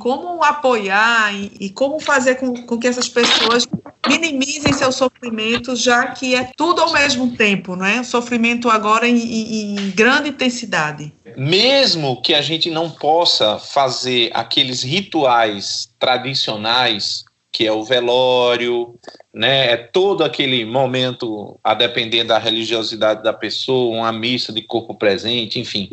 como 0.00 0.42
apoiar 0.42 1.32
e, 1.34 1.52
e 1.60 1.70
como 1.70 2.00
fazer 2.00 2.36
com, 2.36 2.54
com, 2.64 2.78
que 2.78 2.88
essas 2.88 3.08
pessoas 3.08 3.68
minimizem 4.08 4.72
seus 4.72 4.96
sofrimentos, 4.96 5.82
já 5.82 6.06
que 6.06 6.34
é 6.34 6.50
tudo 6.56 6.80
ao 6.80 6.92
mesmo 6.92 7.36
tempo, 7.36 7.80
é? 7.84 8.00
O 8.00 8.04
sofrimento 8.04 8.68
agora 8.68 9.06
em, 9.06 9.18
em, 9.18 9.76
em 9.76 9.90
grande 9.90 10.30
intensidade. 10.30 11.12
Mesmo 11.36 12.20
que 12.22 12.34
a 12.34 12.40
gente 12.40 12.70
não 12.70 12.90
possa 12.90 13.58
fazer 13.58 14.30
aqueles 14.34 14.82
rituais 14.82 15.88
tradicionais 15.98 17.24
que 17.52 17.66
é 17.66 17.72
o 17.72 17.84
velório, 17.84 18.94
né? 19.34 19.72
É 19.72 19.76
todo 19.76 20.22
aquele 20.22 20.64
momento, 20.64 21.58
a 21.64 21.74
depender 21.74 22.24
da 22.24 22.38
religiosidade 22.38 23.22
da 23.22 23.32
pessoa, 23.32 23.96
uma 23.96 24.12
missa 24.12 24.52
de 24.52 24.62
corpo 24.62 24.94
presente, 24.94 25.58
enfim, 25.58 25.90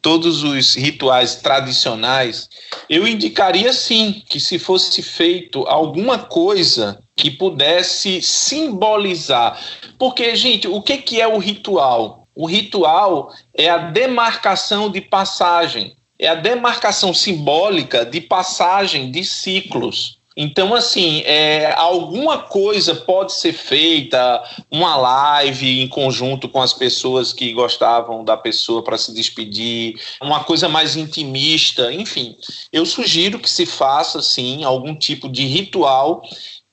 todos 0.00 0.42
os 0.42 0.74
rituais 0.74 1.36
tradicionais, 1.36 2.48
eu 2.88 3.06
indicaria 3.06 3.72
sim 3.72 4.22
que 4.28 4.38
se 4.38 4.58
fosse 4.58 5.02
feito 5.02 5.64
alguma 5.66 6.18
coisa 6.18 6.98
que 7.16 7.30
pudesse 7.30 8.22
simbolizar, 8.22 9.60
porque 9.98 10.36
gente, 10.36 10.68
o 10.68 10.80
que 10.80 10.98
que 10.98 11.20
é 11.20 11.26
o 11.26 11.38
ritual? 11.38 12.25
O 12.36 12.44
ritual 12.44 13.32
é 13.54 13.70
a 13.70 13.78
demarcação 13.78 14.90
de 14.90 15.00
passagem, 15.00 15.96
é 16.18 16.28
a 16.28 16.34
demarcação 16.34 17.14
simbólica 17.14 18.04
de 18.04 18.20
passagem 18.20 19.10
de 19.10 19.24
ciclos. 19.24 20.18
Então, 20.38 20.74
assim, 20.74 21.22
é, 21.24 21.72
alguma 21.78 22.36
coisa 22.36 22.94
pode 22.94 23.32
ser 23.32 23.54
feita, 23.54 24.44
uma 24.70 24.94
live 24.94 25.80
em 25.80 25.88
conjunto 25.88 26.46
com 26.46 26.60
as 26.60 26.74
pessoas 26.74 27.32
que 27.32 27.54
gostavam 27.54 28.22
da 28.22 28.36
pessoa 28.36 28.84
para 28.84 28.98
se 28.98 29.14
despedir, 29.14 29.98
uma 30.20 30.44
coisa 30.44 30.68
mais 30.68 30.94
intimista, 30.94 31.90
enfim. 31.90 32.36
Eu 32.70 32.84
sugiro 32.84 33.38
que 33.38 33.48
se 33.48 33.64
faça, 33.64 34.20
sim, 34.20 34.62
algum 34.62 34.94
tipo 34.94 35.26
de 35.26 35.46
ritual 35.46 36.22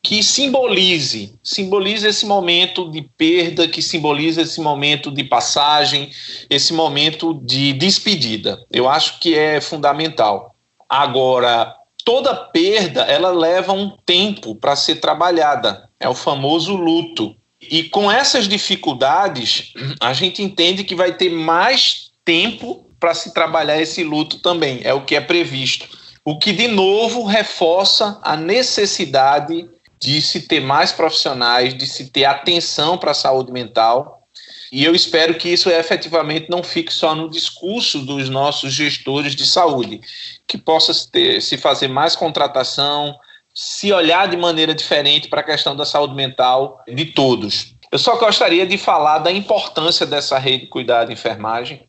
que 0.04 0.22
simbolize, 0.22 1.34
simbolize 1.42 2.06
esse 2.06 2.26
momento 2.26 2.92
de 2.92 3.02
perda, 3.18 3.70
que 3.70 3.82
simbolize 3.82 4.42
esse 4.42 4.60
momento 4.60 5.10
de 5.10 5.24
passagem, 5.24 6.12
esse 6.50 6.74
momento 6.74 7.34
de 7.34 7.72
despedida. 7.72 8.62
Eu 8.70 8.90
acho 8.90 9.18
que 9.20 9.34
é 9.34 9.62
fundamental. 9.62 10.54
Agora, 10.90 11.74
toda 12.04 12.36
perda, 12.36 13.04
ela 13.04 13.32
leva 13.32 13.72
um 13.72 13.96
tempo 14.06 14.54
para 14.54 14.76
ser 14.76 14.96
trabalhada. 14.98 15.90
É 15.98 16.10
o 16.10 16.14
famoso 16.14 16.76
luto. 16.76 17.34
E 17.62 17.84
com 17.84 18.12
essas 18.12 18.46
dificuldades, 18.46 19.72
a 20.02 20.12
gente 20.12 20.44
entende 20.44 20.84
que 20.84 20.96
vai 20.96 21.14
ter 21.14 21.30
mais 21.30 22.12
tempo 22.26 22.86
para 23.00 23.14
se 23.14 23.34
trabalhar 23.34 23.82
esse 23.82 24.04
luto 24.04 24.40
também, 24.40 24.82
é 24.84 24.94
o 24.94 25.06
que 25.06 25.16
é 25.16 25.22
previsto. 25.22 25.88
O 26.26 26.38
que, 26.40 26.52
de 26.52 26.68
novo, 26.68 27.24
reforça 27.24 28.20
a 28.22 28.36
necessidade 28.36 29.66
de 30.04 30.22
se 30.22 30.42
ter 30.42 30.60
mais 30.60 30.92
profissionais, 30.92 31.74
de 31.74 31.88
se 31.88 32.10
ter 32.10 32.26
atenção 32.26 32.98
para 32.98 33.12
a 33.12 33.14
saúde 33.16 33.54
mental. 33.54 34.28
E 34.70 34.84
eu 34.84 34.94
espero 34.94 35.36
que 35.36 35.48
isso 35.48 35.70
efetivamente 35.70 36.50
não 36.50 36.62
fique 36.62 36.94
só 36.94 37.16
no 37.16 37.30
discurso 37.30 38.00
dos 38.00 38.28
nossos 38.28 38.74
gestores 38.74 39.34
de 39.34 39.48
saúde, 39.48 40.02
que 40.46 40.58
possa 40.58 40.94
ter, 41.10 41.42
se 41.42 41.58
fazer 41.58 41.88
mais 41.88 42.18
contratação, 42.18 43.16
se 43.54 43.94
olhar 43.94 44.28
de 44.28 44.36
maneira 44.36 44.76
diferente 44.76 45.30
para 45.30 45.40
a 45.40 45.46
questão 45.46 45.74
da 45.74 45.86
saúde 45.86 46.16
mental 46.16 46.84
de 46.86 47.06
todos. 47.06 47.74
Eu 47.90 47.98
só 47.98 48.18
gostaria 48.18 48.68
de 48.68 48.78
falar 48.78 49.20
da 49.20 49.32
importância 49.32 50.06
dessa 50.06 50.38
rede 50.38 50.66
de 50.66 50.70
cuidado 50.70 51.12
e 51.12 51.14
enfermagem 51.14 51.88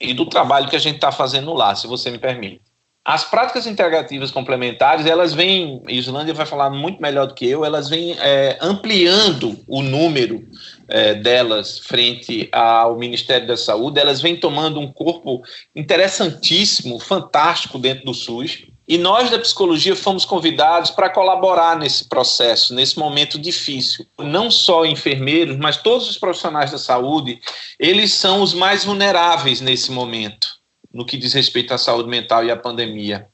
e 0.00 0.12
do 0.12 0.26
trabalho 0.26 0.68
que 0.68 0.74
a 0.74 0.80
gente 0.80 0.96
está 0.96 1.12
fazendo 1.12 1.52
lá, 1.52 1.76
se 1.76 1.86
você 1.86 2.10
me 2.10 2.18
permite. 2.18 2.63
As 3.04 3.22
práticas 3.22 3.66
integrativas 3.66 4.30
complementares, 4.30 5.04
elas 5.04 5.34
vêm, 5.34 5.82
Islândia 5.86 6.32
vai 6.32 6.46
falar 6.46 6.70
muito 6.70 7.02
melhor 7.02 7.26
do 7.26 7.34
que 7.34 7.46
eu, 7.46 7.62
elas 7.62 7.86
vêm 7.90 8.16
é, 8.18 8.56
ampliando 8.62 9.60
o 9.68 9.82
número 9.82 10.42
é, 10.88 11.12
delas 11.12 11.78
frente 11.78 12.48
ao 12.50 12.96
Ministério 12.96 13.46
da 13.46 13.58
Saúde, 13.58 14.00
elas 14.00 14.22
vêm 14.22 14.34
tomando 14.34 14.80
um 14.80 14.90
corpo 14.90 15.42
interessantíssimo, 15.76 16.98
fantástico 16.98 17.78
dentro 17.78 18.06
do 18.06 18.14
SUS. 18.14 18.64
E 18.88 18.96
nós 18.96 19.30
da 19.30 19.38
psicologia 19.38 19.94
fomos 19.94 20.24
convidados 20.24 20.90
para 20.90 21.10
colaborar 21.10 21.78
nesse 21.78 22.08
processo, 22.08 22.74
nesse 22.74 22.98
momento 22.98 23.38
difícil. 23.38 24.06
Não 24.18 24.50
só 24.50 24.86
enfermeiros, 24.86 25.58
mas 25.58 25.76
todos 25.76 26.08
os 26.08 26.16
profissionais 26.16 26.70
da 26.70 26.78
saúde, 26.78 27.38
eles 27.78 28.14
são 28.14 28.40
os 28.40 28.54
mais 28.54 28.82
vulneráveis 28.84 29.60
nesse 29.60 29.90
momento 29.90 30.63
no 30.94 31.04
que 31.04 31.18
diz 31.18 31.32
respeito 31.32 31.74
à 31.74 31.78
saúde 31.78 32.08
mental 32.08 32.44
e 32.44 32.50
à 32.50 32.56
pandemia. 32.56 33.28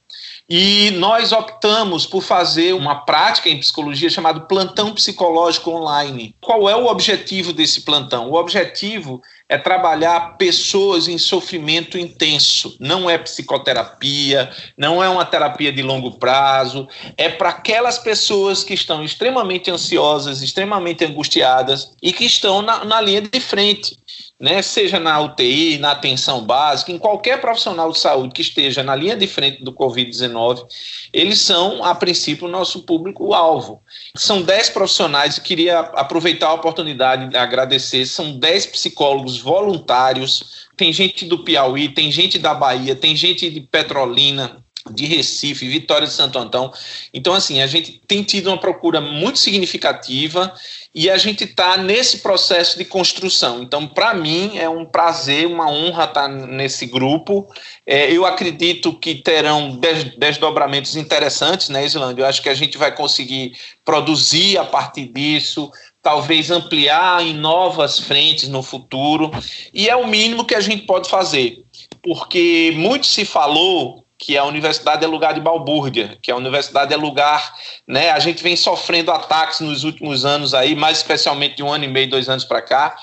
E 0.52 0.90
nós 0.96 1.30
optamos 1.30 2.06
por 2.06 2.22
fazer 2.22 2.74
uma 2.74 3.04
prática 3.04 3.48
em 3.48 3.60
psicologia 3.60 4.10
chamada 4.10 4.40
plantão 4.40 4.92
psicológico 4.92 5.70
online. 5.70 6.34
Qual 6.40 6.68
é 6.68 6.74
o 6.74 6.86
objetivo 6.86 7.52
desse 7.52 7.82
plantão? 7.82 8.28
O 8.28 8.34
objetivo 8.34 9.22
é 9.48 9.56
trabalhar 9.56 10.36
pessoas 10.38 11.06
em 11.06 11.18
sofrimento 11.18 11.96
intenso. 11.96 12.76
Não 12.80 13.08
é 13.08 13.16
psicoterapia, 13.16 14.50
não 14.76 15.00
é 15.00 15.08
uma 15.08 15.24
terapia 15.24 15.72
de 15.72 15.82
longo 15.82 16.18
prazo, 16.18 16.88
é 17.16 17.28
para 17.28 17.50
aquelas 17.50 17.98
pessoas 17.98 18.64
que 18.64 18.74
estão 18.74 19.04
extremamente 19.04 19.70
ansiosas, 19.70 20.42
extremamente 20.42 21.04
angustiadas 21.04 21.92
e 22.02 22.12
que 22.12 22.24
estão 22.24 22.60
na, 22.60 22.84
na 22.84 23.00
linha 23.00 23.22
de 23.22 23.38
frente 23.38 23.96
né, 24.40 24.62
seja 24.62 24.98
na 24.98 25.20
UTI, 25.20 25.76
na 25.76 25.90
atenção 25.90 26.40
básica, 26.42 26.90
em 26.90 26.98
qualquer 26.98 27.42
profissional 27.42 27.92
de 27.92 27.98
saúde 27.98 28.32
que 28.32 28.40
esteja 28.40 28.82
na 28.82 28.96
linha 28.96 29.14
de 29.14 29.26
frente 29.26 29.62
do 29.62 29.70
Covid-19, 29.70 30.64
eles 31.12 31.40
são, 31.40 31.84
a 31.84 31.94
princípio, 31.94 32.48
o 32.48 32.50
nosso 32.50 32.82
público-alvo. 32.84 33.82
São 34.16 34.40
10 34.40 34.70
profissionais, 34.70 35.36
e 35.36 35.42
queria 35.42 35.80
aproveitar 35.80 36.48
a 36.48 36.54
oportunidade 36.54 37.28
de 37.28 37.36
agradecer, 37.36 38.06
são 38.06 38.38
10 38.38 38.66
psicólogos 38.66 39.38
voluntários, 39.38 40.68
tem 40.74 40.90
gente 40.90 41.26
do 41.26 41.44
Piauí, 41.44 41.90
tem 41.90 42.10
gente 42.10 42.38
da 42.38 42.54
Bahia, 42.54 42.96
tem 42.96 43.14
gente 43.14 43.50
de 43.50 43.60
Petrolina, 43.60 44.64
de 44.92 45.06
Recife, 45.06 45.68
Vitória 45.68 46.06
de 46.06 46.12
Santo 46.12 46.38
Antão. 46.38 46.72
Então, 47.12 47.34
assim, 47.34 47.60
a 47.60 47.66
gente 47.66 48.00
tem 48.06 48.22
tido 48.22 48.48
uma 48.48 48.58
procura 48.58 49.00
muito 49.00 49.38
significativa 49.38 50.52
e 50.92 51.08
a 51.08 51.16
gente 51.16 51.44
está 51.44 51.76
nesse 51.76 52.18
processo 52.18 52.76
de 52.76 52.84
construção. 52.84 53.62
Então, 53.62 53.86
para 53.86 54.12
mim, 54.12 54.58
é 54.58 54.68
um 54.68 54.84
prazer, 54.84 55.46
uma 55.46 55.70
honra 55.70 56.04
estar 56.04 56.22
tá 56.22 56.28
nesse 56.28 56.86
grupo. 56.86 57.48
É, 57.86 58.10
eu 58.12 58.26
acredito 58.26 58.92
que 58.92 59.14
terão 59.14 59.76
des 59.76 60.16
desdobramentos 60.16 60.96
interessantes, 60.96 61.68
né, 61.68 61.84
Islândia? 61.84 62.22
Eu 62.22 62.26
acho 62.26 62.42
que 62.42 62.48
a 62.48 62.54
gente 62.54 62.76
vai 62.76 62.94
conseguir 62.94 63.52
produzir 63.84 64.58
a 64.58 64.64
partir 64.64 65.06
disso, 65.06 65.70
talvez 66.02 66.50
ampliar 66.50 67.24
em 67.24 67.34
novas 67.34 67.98
frentes 67.98 68.48
no 68.48 68.62
futuro, 68.62 69.30
e 69.72 69.88
é 69.88 69.94
o 69.94 70.06
mínimo 70.06 70.44
que 70.44 70.54
a 70.54 70.60
gente 70.60 70.86
pode 70.86 71.08
fazer, 71.08 71.62
porque 72.02 72.72
muito 72.74 73.06
se 73.06 73.24
falou 73.24 73.99
que 74.20 74.36
a 74.36 74.44
universidade 74.44 75.02
é 75.02 75.08
lugar 75.08 75.32
de 75.32 75.40
balbúrdia, 75.40 76.18
que 76.20 76.30
a 76.30 76.36
universidade 76.36 76.92
é 76.92 76.96
lugar, 76.96 77.54
né? 77.88 78.10
A 78.10 78.18
gente 78.18 78.42
vem 78.42 78.54
sofrendo 78.54 79.10
ataques 79.10 79.60
nos 79.60 79.82
últimos 79.82 80.26
anos 80.26 80.52
aí, 80.52 80.74
mais 80.74 80.98
especialmente 80.98 81.56
de 81.56 81.62
um 81.62 81.72
ano 81.72 81.84
e 81.84 81.88
meio, 81.88 82.10
dois 82.10 82.28
anos 82.28 82.44
para 82.44 82.60
cá, 82.60 82.96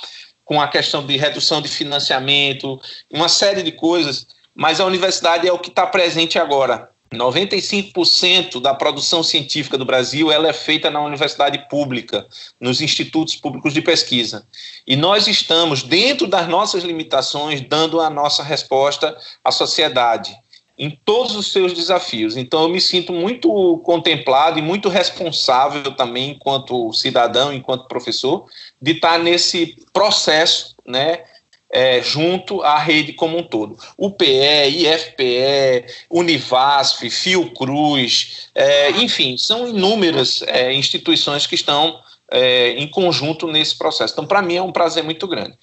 com 0.45 0.61
a 0.61 0.67
questão 0.67 1.03
de 1.03 1.17
redução 1.17 1.59
de 1.59 1.69
financiamento, 1.69 2.79
uma 3.11 3.27
série 3.27 3.63
de 3.63 3.71
coisas, 3.71 4.27
mas 4.53 4.79
a 4.79 4.85
universidade 4.85 5.47
é 5.47 5.51
o 5.51 5.57
que 5.57 5.69
está 5.69 5.87
presente 5.87 6.37
agora. 6.37 6.87
95% 7.11 8.61
da 8.61 8.75
produção 8.75 9.23
científica 9.23 9.77
do 9.77 9.85
Brasil 9.85 10.31
ela 10.31 10.49
é 10.49 10.53
feita 10.53 10.91
na 10.91 11.01
universidade 11.01 11.67
pública, 11.67 12.27
nos 12.59 12.79
institutos 12.79 13.35
públicos 13.35 13.73
de 13.73 13.81
pesquisa. 13.81 14.45
E 14.85 14.95
nós 14.95 15.25
estamos, 15.25 15.81
dentro 15.81 16.27
das 16.27 16.47
nossas 16.47 16.83
limitações, 16.83 17.61
dando 17.61 17.99
a 17.99 18.09
nossa 18.09 18.43
resposta 18.43 19.17
à 19.43 19.51
sociedade 19.51 20.37
em 20.77 20.97
todos 21.03 21.35
os 21.35 21.51
seus 21.51 21.73
desafios. 21.73 22.37
Então, 22.37 22.63
eu 22.63 22.69
me 22.69 22.79
sinto 22.79 23.11
muito 23.11 23.79
contemplado 23.83 24.59
e 24.59 24.61
muito 24.61 24.89
responsável 24.89 25.91
também, 25.93 26.31
enquanto 26.31 26.93
cidadão, 26.93 27.51
enquanto 27.51 27.87
professor, 27.87 28.45
de 28.81 28.91
estar 28.91 29.17
nesse 29.17 29.75
processo, 29.91 30.75
né? 30.85 31.23
É, 31.69 32.01
junto 32.01 32.61
à 32.61 32.79
rede 32.79 33.11
como 33.11 33.37
um 33.37 33.43
todo. 33.43 33.77
UPE, 33.97 34.25
IFPE, 34.69 35.85
Univasf, 36.09 37.09
Fiocruz, 37.09 38.49
é, 38.55 38.91
enfim, 38.91 39.35
são 39.35 39.67
inúmeras 39.67 40.41
é, 40.43 40.71
instituições 40.73 41.45
que 41.45 41.55
estão 41.55 41.99
é, 42.31 42.71
em 42.71 42.87
conjunto 42.87 43.47
nesse 43.47 43.77
processo. 43.77 44.13
Então, 44.13 44.25
para 44.25 44.41
mim, 44.41 44.55
é 44.55 44.61
um 44.61 44.71
prazer 44.71 45.03
muito 45.03 45.27
grande. 45.27 45.53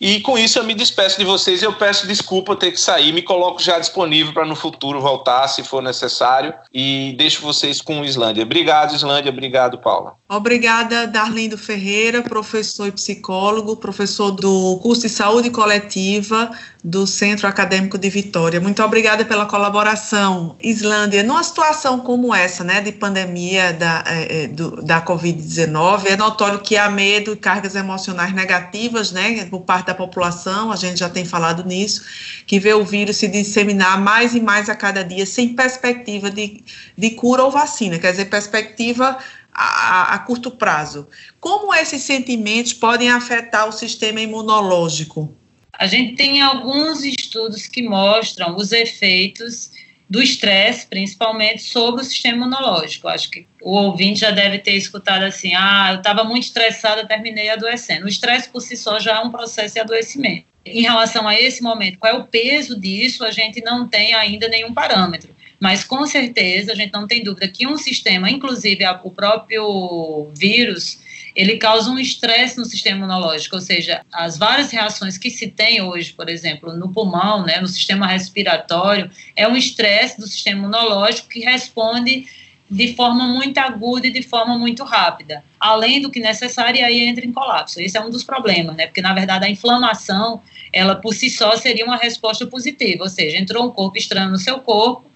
E 0.00 0.20
com 0.20 0.38
isso, 0.38 0.58
eu 0.58 0.64
me 0.64 0.74
despeço 0.74 1.18
de 1.18 1.24
vocês. 1.24 1.62
Eu 1.62 1.72
peço 1.72 2.06
desculpa 2.06 2.56
ter 2.56 2.72
que 2.72 2.80
sair, 2.80 3.12
me 3.12 3.22
coloco 3.22 3.60
já 3.62 3.78
disponível 3.78 4.32
para 4.32 4.46
no 4.46 4.56
futuro 4.56 5.00
voltar, 5.00 5.46
se 5.48 5.62
for 5.62 5.82
necessário, 5.82 6.52
e 6.72 7.14
deixo 7.16 7.42
vocês 7.42 7.80
com 7.80 8.00
o 8.00 8.04
Islândia. 8.04 8.42
Obrigado, 8.42 8.94
Islândia. 8.94 9.30
Obrigado, 9.30 9.78
Paula. 9.78 10.14
Obrigada, 10.28 11.06
Darlindo 11.06 11.56
Ferreira, 11.56 12.22
professor 12.22 12.86
e 12.86 12.92
psicólogo, 12.92 13.76
professor 13.76 14.30
do 14.30 14.78
curso 14.82 15.02
de 15.02 15.08
saúde 15.08 15.50
coletiva 15.50 16.50
do 16.82 17.06
Centro 17.06 17.48
Acadêmico 17.48 17.98
de 17.98 18.08
Vitória. 18.08 18.60
Muito 18.60 18.82
obrigada 18.82 19.24
pela 19.24 19.46
colaboração. 19.46 20.56
Islândia, 20.62 21.24
numa 21.24 21.42
situação 21.42 21.98
como 21.98 22.32
essa, 22.32 22.62
né, 22.62 22.80
de 22.80 22.92
pandemia 22.92 23.72
da, 23.72 24.04
é, 24.06 24.44
é 24.44 24.46
do, 24.46 24.82
da 24.82 25.04
Covid-19, 25.04 26.06
é 26.06 26.16
notório 26.16 26.60
que 26.60 26.76
há 26.76 26.88
medo 26.88 27.32
e 27.32 27.36
cargas 27.36 27.74
emocionais 27.74 28.32
negativas, 28.32 29.10
né, 29.10 29.44
por 29.46 29.62
parte 29.62 29.86
da 29.86 29.94
população, 29.94 30.70
a 30.70 30.76
gente 30.76 31.00
já 31.00 31.08
tem 31.08 31.24
falado 31.24 31.64
nisso, 31.64 32.04
que 32.46 32.60
vê 32.60 32.72
o 32.72 32.84
vírus 32.84 33.16
se 33.16 33.26
disseminar 33.26 34.00
mais 34.00 34.34
e 34.34 34.40
mais 34.40 34.68
a 34.68 34.76
cada 34.76 35.02
dia, 35.02 35.26
sem 35.26 35.54
perspectiva 35.54 36.30
de, 36.30 36.62
de 36.96 37.10
cura 37.10 37.42
ou 37.42 37.50
vacina, 37.50 37.98
quer 37.98 38.12
dizer, 38.12 38.26
perspectiva 38.26 39.18
a, 39.52 40.14
a, 40.14 40.18
curto 40.20 40.52
prazo. 40.52 41.08
Como 41.40 41.74
esses 41.74 42.02
sentimentos 42.02 42.72
podem 42.72 43.10
afetar 43.10 43.68
o 43.68 43.72
sistema 43.72 44.20
imunológico? 44.20 45.36
A 45.78 45.86
gente 45.86 46.16
tem 46.16 46.42
alguns 46.42 47.04
estudos 47.04 47.68
que 47.68 47.82
mostram 47.82 48.56
os 48.56 48.72
efeitos 48.72 49.70
do 50.10 50.20
estresse, 50.20 50.86
principalmente 50.86 51.62
sobre 51.62 52.00
o 52.00 52.04
sistema 52.04 52.38
imunológico. 52.38 53.06
Acho 53.06 53.30
que 53.30 53.46
o 53.62 53.76
ouvinte 53.76 54.20
já 54.20 54.32
deve 54.32 54.58
ter 54.58 54.72
escutado 54.72 55.22
assim: 55.22 55.54
ah, 55.54 55.90
eu 55.92 55.98
estava 55.98 56.24
muito 56.24 56.44
estressada, 56.44 57.06
terminei 57.06 57.48
adoecendo. 57.50 58.06
O 58.06 58.08
estresse 58.08 58.48
por 58.48 58.60
si 58.60 58.76
só 58.76 58.98
já 58.98 59.18
é 59.18 59.20
um 59.20 59.30
processo 59.30 59.74
de 59.74 59.80
adoecimento. 59.80 60.46
Em 60.66 60.82
relação 60.82 61.28
a 61.28 61.38
esse 61.38 61.62
momento, 61.62 61.98
qual 61.98 62.12
é 62.12 62.16
o 62.16 62.24
peso 62.24 62.78
disso? 62.78 63.24
A 63.24 63.30
gente 63.30 63.60
não 63.62 63.86
tem 63.86 64.14
ainda 64.14 64.48
nenhum 64.48 64.74
parâmetro. 64.74 65.34
Mas 65.60 65.82
com 65.84 66.06
certeza 66.06 66.72
a 66.72 66.74
gente 66.74 66.92
não 66.92 67.06
tem 67.06 67.22
dúvida 67.22 67.48
que 67.48 67.66
um 67.66 67.76
sistema, 67.76 68.30
inclusive 68.30 68.84
o 69.02 69.10
próprio 69.10 70.30
vírus, 70.34 70.98
ele 71.38 71.56
causa 71.56 71.88
um 71.88 72.00
estresse 72.00 72.58
no 72.58 72.64
sistema 72.64 72.96
imunológico, 72.96 73.54
ou 73.54 73.62
seja, 73.62 74.04
as 74.12 74.36
várias 74.36 74.72
reações 74.72 75.16
que 75.16 75.30
se 75.30 75.46
tem 75.46 75.80
hoje, 75.80 76.12
por 76.12 76.28
exemplo, 76.28 76.74
no 76.76 76.92
pulmão, 76.92 77.44
né, 77.46 77.60
no 77.60 77.68
sistema 77.68 78.08
respiratório, 78.08 79.08
é 79.36 79.46
um 79.46 79.56
estresse 79.56 80.18
do 80.18 80.26
sistema 80.26 80.58
imunológico 80.58 81.28
que 81.28 81.38
responde 81.38 82.26
de 82.68 82.92
forma 82.96 83.28
muito 83.28 83.56
aguda 83.58 84.08
e 84.08 84.10
de 84.10 84.20
forma 84.20 84.58
muito 84.58 84.82
rápida, 84.82 85.44
além 85.60 86.02
do 86.02 86.10
que 86.10 86.18
necessário, 86.18 86.80
e 86.80 86.82
aí 86.82 87.02
entra 87.02 87.24
em 87.24 87.32
colapso. 87.32 87.80
Esse 87.80 87.96
é 87.96 88.00
um 88.00 88.10
dos 88.10 88.24
problemas, 88.24 88.74
né? 88.74 88.88
Porque, 88.88 89.00
na 89.00 89.14
verdade, 89.14 89.46
a 89.46 89.48
inflamação, 89.48 90.42
ela 90.72 90.96
por 90.96 91.14
si 91.14 91.30
só 91.30 91.56
seria 91.56 91.84
uma 91.84 91.96
resposta 91.96 92.48
positiva, 92.48 93.04
ou 93.04 93.08
seja, 93.08 93.38
entrou 93.38 93.64
um 93.64 93.70
corpo 93.70 93.96
estranho 93.96 94.28
no 94.28 94.38
seu 94.38 94.58
corpo, 94.58 95.07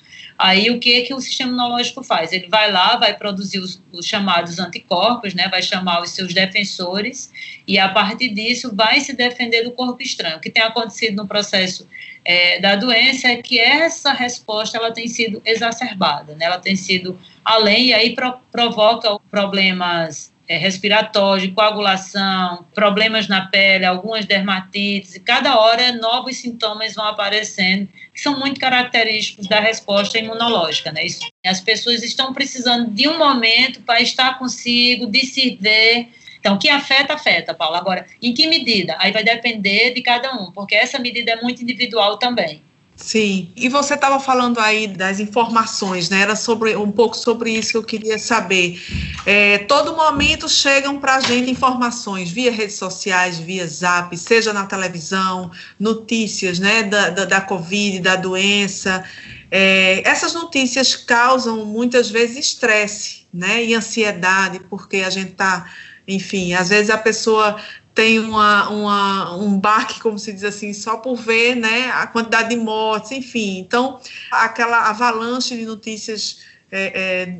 Aí 0.43 0.71
o 0.71 0.81
que 0.81 1.03
que 1.03 1.15
o 1.15 1.21
sistema 1.21 1.53
imunológico 1.53 2.03
faz? 2.03 2.33
Ele 2.33 2.49
vai 2.49 2.73
lá, 2.73 2.97
vai 2.97 3.17
produzir 3.17 3.61
os, 3.61 3.81
os, 3.93 4.05
chamados 4.05 4.59
anticorpos, 4.59 5.35
né? 5.35 5.47
Vai 5.49 5.63
chamar 5.63 6.03
os 6.03 6.11
seus 6.11 6.35
defensores 6.35 7.31
e 7.65 7.79
a 7.79 7.89
partir 7.89 8.31
disso 8.31 8.75
vai 8.75 8.99
se 8.99 9.13
defender 9.13 9.63
do 9.63 9.71
corpo 9.71 10.03
estranho. 10.03 10.39
O 10.39 10.41
que 10.41 10.51
tem 10.51 10.65
acontecido 10.65 11.15
no 11.15 11.29
processo 11.29 11.89
é, 12.25 12.59
da 12.59 12.75
doença 12.75 13.29
é 13.29 13.37
que 13.37 13.61
essa 13.61 14.13
resposta 14.13 14.77
ela 14.77 14.91
tem 14.91 15.07
sido 15.07 15.41
exacerbada, 15.45 16.35
né? 16.35 16.47
Ela 16.47 16.59
tem 16.59 16.75
sido 16.75 17.17
além 17.45 17.91
e 17.91 17.95
aí 17.95 18.13
pro, 18.13 18.37
provoca 18.51 19.17
problemas 19.31 20.32
é, 20.32 20.32
respiratório, 20.59 21.53
coagulação, 21.53 22.67
problemas 22.75 23.29
na 23.29 23.47
pele, 23.47 23.85
algumas 23.85 24.25
dermatites, 24.25 25.15
e 25.15 25.21
cada 25.21 25.59
hora 25.59 25.93
novos 25.93 26.37
sintomas 26.37 26.95
vão 26.95 27.07
aparecendo, 27.07 27.89
que 28.15 28.21
são 28.21 28.39
muito 28.39 28.61
característicos 28.61 29.47
da 29.47 29.61
resposta 29.61 30.19
imunológica. 30.19 30.93
Né? 30.93 31.07
Isso, 31.07 31.27
as 31.45 31.61
pessoas 31.61 32.03
estão 32.03 32.33
precisando 32.33 32.91
de 32.91 33.09
um 33.09 33.19
momento 33.19 33.81
para 33.83 34.01
estar 34.01 34.39
consigo, 34.39 35.07
de 35.07 35.27
se 35.27 35.57
ver. 35.61 36.09
Então, 36.39 36.57
o 36.57 36.59
que 36.59 36.69
afeta, 36.69 37.15
afeta, 37.15 37.55
Paulo. 37.55 37.77
Agora, 37.77 38.07
em 38.21 38.35
que 38.35 38.47
medida? 38.47 38.97
Aí 38.99 39.13
vai 39.13 39.23
depender 39.23 39.93
de 39.95 40.03
cada 40.03 40.35
um, 40.35 40.51
porque 40.51 40.75
essa 40.75 40.99
medida 40.99 41.33
é 41.33 41.41
muito 41.41 41.63
individual 41.63 42.19
também. 42.19 42.63
Sim, 43.03 43.51
e 43.57 43.69
você 43.69 43.95
estava 43.95 44.21
falando 44.21 44.61
aí 44.61 44.87
das 44.87 45.19
informações, 45.19 46.09
né? 46.09 46.21
Era 46.21 46.37
sobre 46.37 46.77
um 46.77 46.93
pouco 46.93 47.17
sobre 47.17 47.51
isso 47.51 47.73
que 47.73 47.77
eu 47.77 47.83
queria 47.83 48.17
saber. 48.17 48.81
É, 49.27 49.59
todo 49.59 49.97
momento 49.97 50.49
chegam 50.49 51.01
para 51.01 51.17
a 51.17 51.21
gente 51.21 51.51
informações 51.51 52.31
via 52.31 52.53
redes 52.53 52.77
sociais, 52.77 53.41
via 53.41 53.67
Zap, 53.67 54.17
seja 54.17 54.53
na 54.53 54.67
televisão, 54.67 55.51
notícias, 55.81 56.61
né? 56.61 56.85
Da, 56.85 57.11
da, 57.11 57.25
da 57.25 57.41
Covid, 57.41 57.99
da 57.99 58.15
doença. 58.15 59.03
É, 59.51 60.09
essas 60.09 60.33
notícias 60.33 60.95
causam 60.95 61.65
muitas 61.67 62.09
vezes 62.09 62.37
estresse, 62.37 63.27
né? 63.35 63.65
E 63.65 63.75
ansiedade, 63.75 64.61
porque 64.71 64.99
a 64.99 65.11
gente 65.11 65.33
está 65.33 65.69
enfim, 66.07 66.53
às 66.53 66.69
vezes 66.69 66.91
a 66.91 66.99
pessoa 66.99 67.57
tem 67.95 68.19
uma, 68.19 68.69
uma, 68.71 69.37
um 69.37 69.59
baque, 69.59 70.01
como 70.01 70.19
se 70.19 70.33
diz 70.33 70.45
assim, 70.45 70.73
só 70.73 70.97
por 70.97 71.17
ver 71.17 71.55
né, 71.55 71.91
a 71.91 72.07
quantidade 72.07 72.49
de 72.49 72.57
mortes, 72.57 73.13
enfim. 73.13 73.59
Então, 73.59 74.01
aquela 74.31 74.89
avalanche 74.89 75.57
de 75.57 75.67
notícias 75.67 76.39
é, 76.71 76.93
é, 76.95 77.39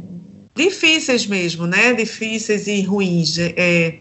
difíceis 0.55 1.27
mesmo, 1.27 1.67
né? 1.67 1.95
Difíceis 1.95 2.67
e 2.67 2.83
ruins. 2.83 3.39
É. 3.39 3.99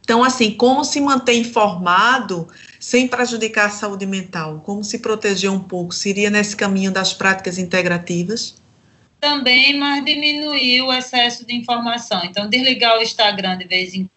Então, 0.00 0.24
assim, 0.24 0.50
como 0.52 0.84
se 0.84 1.00
manter 1.00 1.34
informado 1.34 2.48
sem 2.80 3.06
prejudicar 3.06 3.66
a 3.66 3.70
saúde 3.70 4.06
mental? 4.06 4.60
Como 4.64 4.82
se 4.82 4.98
proteger 4.98 5.50
um 5.50 5.60
pouco? 5.60 5.94
Seria 5.94 6.30
nesse 6.30 6.56
caminho 6.56 6.90
das 6.90 7.12
práticas 7.12 7.58
integrativas? 7.58 8.56
Também, 9.20 9.78
mas 9.78 10.04
diminuir 10.04 10.82
o 10.82 10.92
excesso 10.92 11.44
de 11.44 11.54
informação. 11.54 12.24
Então, 12.24 12.48
desligar 12.48 12.98
o 12.98 13.02
Instagram 13.02 13.58
de 13.58 13.64
vez 13.64 13.94
em 13.94 14.08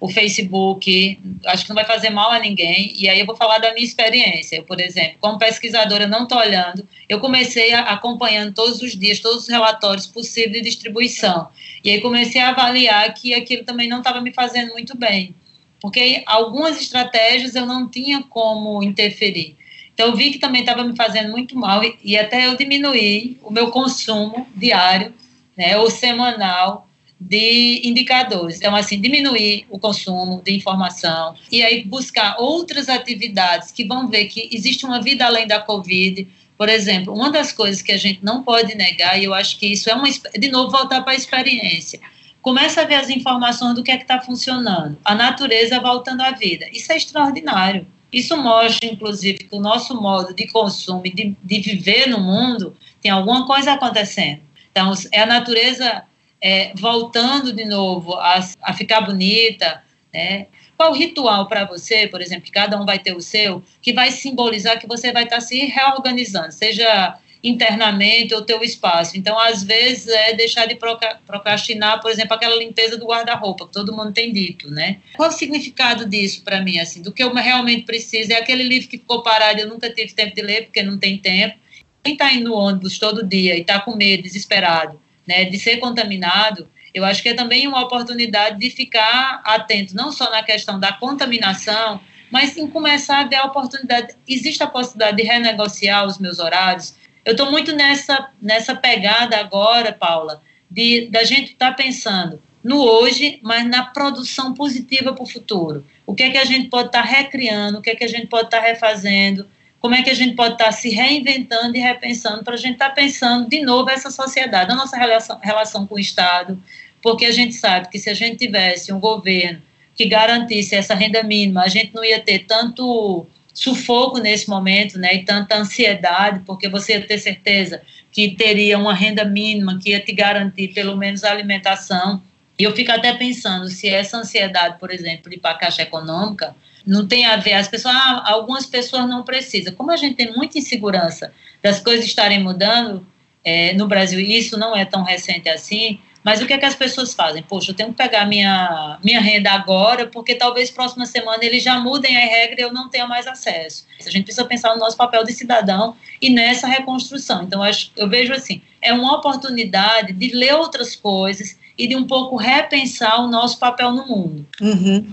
o 0.00 0.08
Facebook, 0.08 1.20
acho 1.44 1.64
que 1.64 1.68
não 1.68 1.74
vai 1.74 1.84
fazer 1.84 2.08
mal 2.08 2.30
a 2.30 2.38
ninguém. 2.38 2.94
E 2.96 3.06
aí 3.06 3.20
eu 3.20 3.26
vou 3.26 3.36
falar 3.36 3.58
da 3.58 3.74
minha 3.74 3.84
experiência. 3.84 4.56
Eu, 4.56 4.64
por 4.64 4.80
exemplo, 4.80 5.18
como 5.20 5.38
pesquisadora, 5.38 6.06
não 6.06 6.22
estou 6.22 6.38
olhando. 6.38 6.88
Eu 7.06 7.20
comecei 7.20 7.74
a, 7.74 7.82
acompanhando 7.82 8.54
todos 8.54 8.80
os 8.80 8.98
dias, 8.98 9.20
todos 9.20 9.42
os 9.42 9.48
relatórios 9.48 10.06
possíveis 10.06 10.54
de 10.54 10.62
distribuição. 10.62 11.48
E 11.84 11.90
aí 11.90 12.00
comecei 12.00 12.40
a 12.40 12.48
avaliar 12.48 13.12
que 13.12 13.34
aquilo 13.34 13.62
também 13.64 13.88
não 13.88 13.98
estava 13.98 14.22
me 14.22 14.32
fazendo 14.32 14.72
muito 14.72 14.96
bem. 14.96 15.34
Porque 15.78 16.22
algumas 16.24 16.80
estratégias 16.80 17.54
eu 17.54 17.66
não 17.66 17.86
tinha 17.86 18.22
como 18.22 18.82
interferir. 18.82 19.56
Então 19.92 20.08
eu 20.08 20.16
vi 20.16 20.30
que 20.30 20.38
também 20.38 20.62
estava 20.62 20.82
me 20.82 20.96
fazendo 20.96 21.30
muito 21.30 21.54
mal 21.58 21.84
e, 21.84 21.98
e 22.02 22.16
até 22.16 22.46
eu 22.46 22.56
diminuí 22.56 23.38
o 23.42 23.52
meu 23.52 23.70
consumo 23.70 24.46
diário, 24.56 25.12
né, 25.54 25.76
ou 25.76 25.90
semanal, 25.90 26.88
de 27.20 27.82
indicadores. 27.84 28.56
Então, 28.56 28.74
assim, 28.74 28.98
diminuir 28.98 29.66
o 29.68 29.78
consumo 29.78 30.40
de 30.42 30.52
informação 30.52 31.34
e 31.52 31.62
aí 31.62 31.84
buscar 31.84 32.36
outras 32.38 32.88
atividades 32.88 33.70
que 33.70 33.84
vão 33.84 34.08
ver 34.08 34.24
que 34.24 34.48
existe 34.50 34.86
uma 34.86 35.02
vida 35.02 35.26
além 35.26 35.46
da 35.46 35.60
Covid. 35.60 36.26
Por 36.56 36.68
exemplo, 36.68 37.12
uma 37.14 37.30
das 37.30 37.52
coisas 37.52 37.82
que 37.82 37.92
a 37.92 37.98
gente 37.98 38.24
não 38.24 38.42
pode 38.42 38.74
negar, 38.74 39.20
e 39.20 39.24
eu 39.24 39.34
acho 39.34 39.58
que 39.58 39.66
isso 39.66 39.90
é 39.90 39.94
uma. 39.94 40.08
De 40.10 40.48
novo, 40.50 40.70
voltar 40.70 41.02
para 41.02 41.12
a 41.12 41.16
experiência. 41.16 42.00
Começa 42.40 42.80
a 42.80 42.84
ver 42.84 42.94
as 42.94 43.10
informações 43.10 43.74
do 43.74 43.82
que 43.82 43.90
é 43.90 43.98
que 43.98 44.04
está 44.04 44.20
funcionando. 44.20 44.98
A 45.04 45.14
natureza 45.14 45.78
voltando 45.78 46.22
à 46.22 46.30
vida. 46.30 46.66
Isso 46.72 46.90
é 46.90 46.96
extraordinário. 46.96 47.86
Isso 48.10 48.36
mostra, 48.36 48.88
inclusive, 48.88 49.38
que 49.38 49.54
o 49.54 49.60
nosso 49.60 49.94
modo 50.00 50.34
de 50.34 50.46
consumo 50.48 51.02
e 51.04 51.10
de, 51.12 51.36
de 51.42 51.60
viver 51.60 52.08
no 52.08 52.18
mundo 52.18 52.74
tem 53.00 53.10
alguma 53.10 53.46
coisa 53.46 53.72
acontecendo. 53.72 54.40
Então, 54.70 54.92
é 55.12 55.20
a 55.20 55.26
natureza 55.26 56.02
é, 56.42 56.72
voltando 56.74 57.52
de 57.52 57.64
novo 57.64 58.14
a, 58.14 58.40
a 58.62 58.72
ficar 58.72 59.02
bonita, 59.02 59.82
né? 60.12 60.46
Qual 60.76 60.94
ritual 60.94 61.46
para 61.46 61.66
você, 61.66 62.08
por 62.08 62.22
exemplo, 62.22 62.44
que 62.44 62.50
cada 62.50 62.80
um 62.80 62.86
vai 62.86 62.98
ter 62.98 63.14
o 63.14 63.20
seu, 63.20 63.62
que 63.82 63.92
vai 63.92 64.10
simbolizar 64.10 64.78
que 64.78 64.86
você 64.86 65.12
vai 65.12 65.24
estar 65.24 65.36
tá 65.36 65.42
se 65.42 65.66
reorganizando, 65.66 66.52
seja 66.52 67.18
internamente 67.42 68.34
ou 68.34 68.42
teu 68.42 68.62
espaço. 68.62 69.16
Então, 69.16 69.38
às 69.38 69.62
vezes, 69.62 70.08
é 70.08 70.34
deixar 70.34 70.66
de 70.66 70.78
procrastinar, 71.26 72.00
por 72.00 72.10
exemplo, 72.10 72.34
aquela 72.34 72.56
limpeza 72.56 72.96
do 72.96 73.06
guarda-roupa, 73.06 73.66
que 73.66 73.72
todo 73.72 73.94
mundo 73.94 74.12
tem 74.12 74.32
dito, 74.32 74.70
né? 74.70 74.98
Qual 75.16 75.28
o 75.28 75.32
significado 75.32 76.06
disso 76.06 76.42
para 76.42 76.60
mim, 76.60 76.78
assim? 76.78 77.02
Do 77.02 77.12
que 77.12 77.22
eu 77.22 77.32
realmente 77.34 77.84
preciso? 77.84 78.32
É 78.32 78.36
aquele 78.36 78.62
livro 78.62 78.88
que 78.88 78.98
ficou 78.98 79.22
parado, 79.22 79.60
eu 79.60 79.68
nunca 79.68 79.90
tive 79.90 80.12
tempo 80.12 80.34
de 80.34 80.42
ler, 80.42 80.64
porque 80.64 80.82
não 80.82 80.98
tem 80.98 81.18
tempo. 81.18 81.56
Quem 82.02 82.14
está 82.14 82.32
indo 82.32 82.50
no 82.50 82.54
ônibus 82.54 82.98
todo 82.98 83.26
dia 83.26 83.56
e 83.56 83.60
está 83.60 83.80
com 83.80 83.94
medo, 83.94 84.22
desesperado, 84.22 85.00
né, 85.26 85.44
de 85.44 85.58
ser 85.58 85.78
contaminado, 85.78 86.68
eu 86.92 87.04
acho 87.04 87.22
que 87.22 87.28
é 87.28 87.34
também 87.34 87.68
uma 87.68 87.82
oportunidade 87.82 88.58
de 88.58 88.70
ficar 88.70 89.42
atento, 89.44 89.94
não 89.94 90.10
só 90.10 90.30
na 90.30 90.42
questão 90.42 90.78
da 90.78 90.92
contaminação, 90.92 92.00
mas 92.30 92.56
em 92.56 92.66
começar 92.66 93.20
a 93.20 93.24
ver 93.24 93.36
a 93.36 93.44
oportunidade. 93.44 94.14
Existe 94.26 94.62
a 94.62 94.66
possibilidade 94.66 95.16
de 95.16 95.22
renegociar 95.22 96.06
os 96.06 96.18
meus 96.18 96.38
horários. 96.38 96.94
Eu 97.24 97.32
estou 97.32 97.50
muito 97.50 97.74
nessa, 97.74 98.30
nessa 98.40 98.74
pegada 98.74 99.36
agora, 99.38 99.92
Paula, 99.92 100.42
de 100.70 101.08
da 101.10 101.24
gente 101.24 101.52
estar 101.52 101.70
tá 101.70 101.74
pensando 101.74 102.40
no 102.62 102.78
hoje, 102.82 103.38
mas 103.42 103.66
na 103.66 103.84
produção 103.84 104.52
positiva 104.54 105.12
para 105.12 105.22
o 105.22 105.26
futuro. 105.26 105.84
O 106.06 106.14
que 106.14 106.24
é 106.24 106.30
que 106.30 106.38
a 106.38 106.44
gente 106.44 106.68
pode 106.68 106.88
estar 106.88 107.02
tá 107.02 107.08
recriando, 107.08 107.78
o 107.78 107.82
que 107.82 107.90
é 107.90 107.96
que 107.96 108.04
a 108.04 108.08
gente 108.08 108.26
pode 108.26 108.46
estar 108.46 108.60
tá 108.60 108.66
refazendo, 108.66 109.46
como 109.80 109.94
é 109.94 110.02
que 110.02 110.10
a 110.10 110.14
gente 110.14 110.36
pode 110.36 110.52
estar 110.52 110.70
se 110.72 110.90
reinventando 110.90 111.76
e 111.76 111.80
repensando 111.80 112.44
para 112.44 112.54
a 112.54 112.58
gente 112.58 112.74
estar 112.74 112.90
pensando 112.90 113.48
de 113.48 113.62
novo 113.62 113.88
essa 113.88 114.10
sociedade, 114.10 114.70
a 114.70 114.74
nossa 114.74 114.96
relação, 114.96 115.40
relação 115.42 115.86
com 115.86 115.94
o 115.94 115.98
Estado, 115.98 116.62
porque 117.02 117.24
a 117.24 117.32
gente 117.32 117.54
sabe 117.54 117.88
que 117.88 117.98
se 117.98 118.10
a 118.10 118.14
gente 118.14 118.36
tivesse 118.36 118.92
um 118.92 119.00
governo 119.00 119.62
que 119.94 120.06
garantisse 120.06 120.74
essa 120.74 120.94
renda 120.94 121.22
mínima, 121.22 121.62
a 121.62 121.68
gente 121.68 121.94
não 121.94 122.04
ia 122.04 122.20
ter 122.20 122.40
tanto 122.40 123.26
sufoco 123.52 124.18
nesse 124.18 124.48
momento, 124.48 124.98
né, 124.98 125.14
e 125.14 125.24
tanta 125.24 125.56
ansiedade, 125.56 126.40
porque 126.46 126.68
você 126.68 126.94
ia 126.94 127.06
ter 127.06 127.18
certeza 127.18 127.82
que 128.12 128.30
teria 128.30 128.78
uma 128.78 128.94
renda 128.94 129.24
mínima 129.24 129.78
que 129.78 129.90
ia 129.90 130.00
te 130.00 130.12
garantir 130.12 130.68
pelo 130.68 130.96
menos 130.96 131.24
a 131.24 131.30
alimentação. 131.30 132.22
E 132.58 132.64
eu 132.64 132.74
fico 132.74 132.92
até 132.92 133.14
pensando 133.14 133.68
se 133.68 133.88
essa 133.88 134.18
ansiedade, 134.18 134.78
por 134.78 134.90
exemplo, 134.90 135.30
de 135.30 135.36
ir 135.36 135.40
para 135.40 135.52
a 135.52 135.58
Caixa 135.58 135.82
Econômica, 135.82 136.54
não 136.90 137.06
tem 137.06 137.24
a 137.24 137.36
ver, 137.36 137.52
as 137.52 137.68
pessoas, 137.68 137.94
ah, 137.94 138.24
algumas 138.26 138.66
pessoas 138.66 139.08
não 139.08 139.22
precisam. 139.22 139.72
Como 139.74 139.92
a 139.92 139.96
gente 139.96 140.16
tem 140.16 140.34
muita 140.34 140.58
insegurança 140.58 141.32
das 141.62 141.78
coisas 141.78 142.04
estarem 142.04 142.42
mudando 142.42 143.06
é, 143.44 143.72
no 143.74 143.86
Brasil, 143.86 144.18
isso 144.18 144.58
não 144.58 144.76
é 144.76 144.84
tão 144.84 145.04
recente 145.04 145.48
assim, 145.48 146.00
mas 146.24 146.42
o 146.42 146.46
que 146.46 146.52
é 146.52 146.58
que 146.58 146.66
as 146.66 146.74
pessoas 146.74 147.14
fazem? 147.14 147.44
Poxa, 147.44 147.70
eu 147.70 147.76
tenho 147.76 147.90
que 147.90 147.94
pegar 147.94 148.26
minha, 148.26 148.98
minha 149.04 149.20
renda 149.20 149.52
agora, 149.52 150.08
porque 150.08 150.34
talvez 150.34 150.68
próxima 150.68 151.06
semana 151.06 151.44
eles 151.44 151.62
já 151.62 151.78
mudem 151.78 152.16
a 152.16 152.20
regra 152.20 152.60
e 152.60 152.64
eu 152.64 152.72
não 152.72 152.90
tenha 152.90 153.06
mais 153.06 153.26
acesso. 153.28 153.86
A 154.04 154.10
gente 154.10 154.24
precisa 154.24 154.44
pensar 154.44 154.74
no 154.74 154.80
nosso 154.80 154.96
papel 154.96 155.22
de 155.22 155.32
cidadão 155.32 155.96
e 156.20 156.28
nessa 156.28 156.66
reconstrução. 156.66 157.44
Então, 157.44 157.60
eu, 157.60 157.70
acho, 157.70 157.92
eu 157.96 158.08
vejo 158.08 158.32
assim, 158.32 158.60
é 158.82 158.92
uma 158.92 159.16
oportunidade 159.16 160.12
de 160.12 160.34
ler 160.34 160.54
outras 160.54 160.96
coisas 160.96 161.56
e 161.78 161.86
de 161.86 161.96
um 161.96 162.06
pouco 162.06 162.36
repensar 162.36 163.22
o 163.22 163.28
nosso 163.28 163.58
papel 163.58 163.92
no 163.92 164.06
mundo. 164.06 164.46
Uhum. 164.60 165.06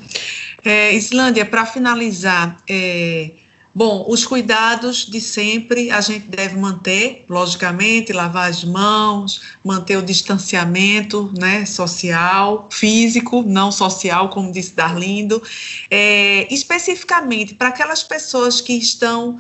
É, 0.68 0.94
Islândia, 0.94 1.46
para 1.46 1.66
finalizar, 1.66 2.58
é, 2.70 3.32
bom, 3.74 4.06
os 4.10 4.26
cuidados 4.26 5.06
de 5.06 5.22
sempre 5.22 5.90
a 5.90 6.02
gente 6.02 6.28
deve 6.28 6.58
manter, 6.58 7.24
logicamente, 7.30 8.12
lavar 8.12 8.50
as 8.50 8.66
mãos, 8.66 9.40
manter 9.64 9.96
o 9.96 10.02
distanciamento 10.02 11.32
né, 11.40 11.66
social, 11.66 12.68
físico, 12.70 13.44
não 13.44 13.72
social, 13.72 14.28
como 14.28 14.52
disse 14.52 14.76
Darlindo, 14.76 15.42
é, 15.90 16.54
especificamente 16.54 17.56
para 17.56 17.70
aquelas 17.70 18.04
pessoas 18.04 18.60
que 18.60 18.74
estão 18.74 19.38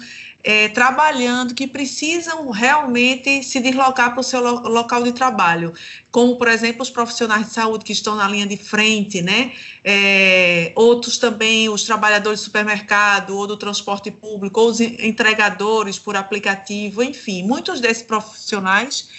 é, 0.49 0.69
trabalhando, 0.69 1.53
que 1.53 1.67
precisam 1.67 2.49
realmente 2.51 3.43
se 3.43 3.59
deslocar 3.59 4.11
para 4.11 4.21
o 4.21 4.23
seu 4.23 4.39
lo 4.39 4.69
local 4.69 5.03
de 5.03 5.11
trabalho, 5.11 5.73
como, 6.09 6.37
por 6.37 6.47
exemplo, 6.47 6.83
os 6.83 6.89
profissionais 6.89 7.47
de 7.47 7.51
saúde 7.51 7.83
que 7.83 7.91
estão 7.91 8.15
na 8.15 8.25
linha 8.29 8.47
de 8.47 8.55
frente, 8.55 9.21
né? 9.21 9.51
É, 9.83 10.71
outros 10.73 11.17
também, 11.17 11.67
os 11.67 11.83
trabalhadores 11.83 12.39
do 12.39 12.45
supermercado 12.45 13.35
ou 13.35 13.45
do 13.45 13.57
transporte 13.57 14.09
público, 14.09 14.61
ou 14.61 14.69
os 14.69 14.79
entregadores 14.79 15.99
por 15.99 16.15
aplicativo, 16.15 17.03
enfim, 17.03 17.43
muitos 17.43 17.81
desses 17.81 18.03
profissionais 18.03 19.09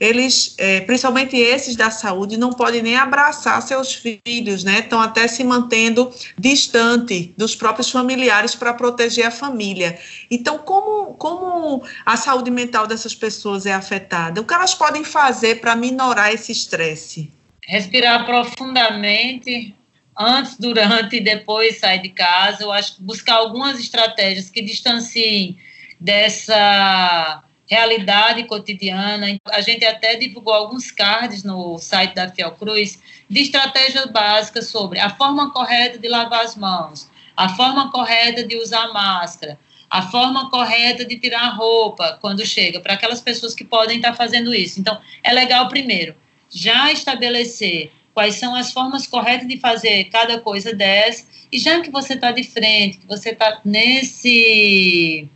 eles, 0.00 0.54
é, 0.56 0.80
principalmente 0.80 1.36
esses 1.36 1.76
da 1.76 1.90
saúde, 1.90 2.38
não 2.38 2.54
podem 2.54 2.80
nem 2.80 2.96
abraçar 2.96 3.60
seus 3.60 3.94
filhos, 3.94 4.64
né? 4.64 4.78
Estão 4.78 4.98
até 4.98 5.28
se 5.28 5.44
mantendo 5.44 6.10
distante 6.38 7.34
dos 7.36 7.54
próprios 7.54 7.90
familiares 7.90 8.54
para 8.54 8.72
proteger 8.72 9.26
a 9.26 9.30
família. 9.30 9.98
Então, 10.30 10.56
como, 10.56 11.12
como 11.14 11.84
a 12.06 12.16
saúde 12.16 12.50
mental 12.50 12.86
dessas 12.86 13.14
pessoas 13.14 13.66
é 13.66 13.74
afetada? 13.74 14.40
O 14.40 14.44
que 14.44 14.54
elas 14.54 14.74
podem 14.74 15.04
fazer 15.04 15.60
para 15.60 15.76
minorar 15.76 16.32
esse 16.32 16.50
estresse? 16.50 17.30
Respirar 17.66 18.24
profundamente, 18.24 19.74
antes, 20.18 20.56
durante 20.58 21.16
e 21.16 21.20
depois 21.20 21.78
sair 21.78 22.00
de 22.00 22.08
casa. 22.08 22.62
Eu 22.62 22.72
acho 22.72 22.96
que 22.96 23.02
buscar 23.02 23.34
algumas 23.34 23.78
estratégias 23.78 24.48
que 24.48 24.62
distanciem 24.62 25.58
dessa 26.00 27.44
realidade 27.70 28.42
cotidiana. 28.44 29.38
A 29.46 29.60
gente 29.60 29.84
até 29.84 30.16
divulgou 30.16 30.52
alguns 30.52 30.90
cards 30.90 31.44
no 31.44 31.78
site 31.78 32.14
da 32.14 32.28
Fiocruz 32.28 32.98
de 33.28 33.40
estratégias 33.40 34.06
básicas 34.06 34.66
sobre 34.66 34.98
a 34.98 35.08
forma 35.08 35.52
correta 35.52 35.96
de 35.96 36.08
lavar 36.08 36.44
as 36.44 36.56
mãos, 36.56 37.08
a 37.36 37.48
forma 37.50 37.92
correta 37.92 38.42
de 38.42 38.56
usar 38.56 38.92
máscara, 38.92 39.56
a 39.88 40.02
forma 40.02 40.50
correta 40.50 41.04
de 41.04 41.16
tirar 41.16 41.42
a 41.42 41.50
roupa 41.50 42.18
quando 42.20 42.44
chega, 42.44 42.80
para 42.80 42.94
aquelas 42.94 43.20
pessoas 43.20 43.54
que 43.54 43.64
podem 43.64 43.96
estar 43.96 44.14
fazendo 44.14 44.52
isso. 44.52 44.80
Então, 44.80 45.00
é 45.22 45.32
legal, 45.32 45.68
primeiro, 45.68 46.14
já 46.48 46.90
estabelecer 46.90 47.92
quais 48.12 48.34
são 48.34 48.54
as 48.54 48.72
formas 48.72 49.06
corretas 49.06 49.46
de 49.46 49.58
fazer 49.58 50.04
cada 50.04 50.40
coisa 50.40 50.74
dessa, 50.74 51.24
e 51.52 51.58
já 51.58 51.80
que 51.80 51.90
você 51.90 52.14
está 52.14 52.32
de 52.32 52.42
frente, 52.42 52.98
que 52.98 53.06
você 53.06 53.30
está 53.30 53.60
nesse 53.64 55.28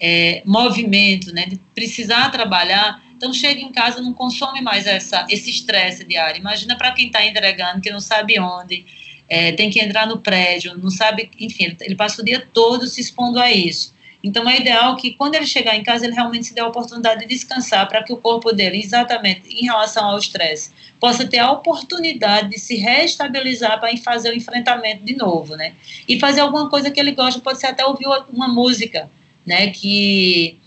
é, 0.00 0.42
movimento, 0.46 1.32
né, 1.32 1.46
de 1.46 1.56
precisar 1.74 2.30
trabalhar, 2.30 3.02
então 3.16 3.32
chega 3.34 3.60
em 3.60 3.70
casa 3.70 4.00
não 4.00 4.14
consome 4.14 4.62
mais 4.62 4.86
essa, 4.86 5.26
esse 5.28 5.50
estresse 5.50 6.04
diário. 6.04 6.40
Imagina 6.40 6.74
para 6.76 6.90
quem 6.92 7.08
está 7.08 7.24
entregando, 7.24 7.82
que 7.82 7.90
não 7.90 8.00
sabe 8.00 8.40
onde, 8.40 8.86
é, 9.28 9.52
tem 9.52 9.68
que 9.68 9.78
entrar 9.78 10.06
no 10.06 10.18
prédio, 10.18 10.76
não 10.76 10.90
sabe, 10.90 11.30
enfim, 11.38 11.76
ele, 11.80 11.94
passa 11.94 12.22
o 12.22 12.24
dia 12.24 12.48
todo 12.52 12.86
se 12.86 13.00
expondo 13.00 13.38
a 13.38 13.52
isso. 13.52 13.94
Então 14.24 14.48
é 14.48 14.58
ideal 14.58 14.96
que 14.96 15.12
quando 15.12 15.34
ele 15.34 15.46
chegar 15.46 15.76
em 15.76 15.82
casa 15.82 16.04
ele 16.04 16.14
realmente 16.14 16.46
se 16.46 16.54
dê 16.54 16.60
a 16.60 16.66
oportunidade 16.66 17.20
de 17.20 17.26
descansar 17.26 17.86
para 17.88 18.02
que 18.02 18.12
o 18.12 18.16
corpo 18.16 18.52
dele, 18.52 18.78
exatamente 18.78 19.48
em 19.48 19.64
relação 19.64 20.04
ao 20.06 20.18
estresse, 20.18 20.72
possa 20.98 21.26
ter 21.26 21.38
a 21.38 21.50
oportunidade 21.50 22.50
de 22.50 22.58
se 22.58 22.76
reestabilizar 22.76 23.80
para 23.80 23.94
fazer 23.98 24.30
o 24.30 24.36
enfrentamento 24.36 25.04
de 25.04 25.16
novo, 25.16 25.56
né? 25.56 25.74
E 26.06 26.18
fazer 26.18 26.40
alguma 26.40 26.68
coisa 26.68 26.90
que 26.90 27.00
ele 27.00 27.12
gosta, 27.12 27.40
pode 27.40 27.60
ser 27.60 27.68
até 27.68 27.84
ouvir 27.84 28.06
uma 28.30 28.48
música, 28.48 29.10
né? 29.46 29.70
Que 29.70 30.60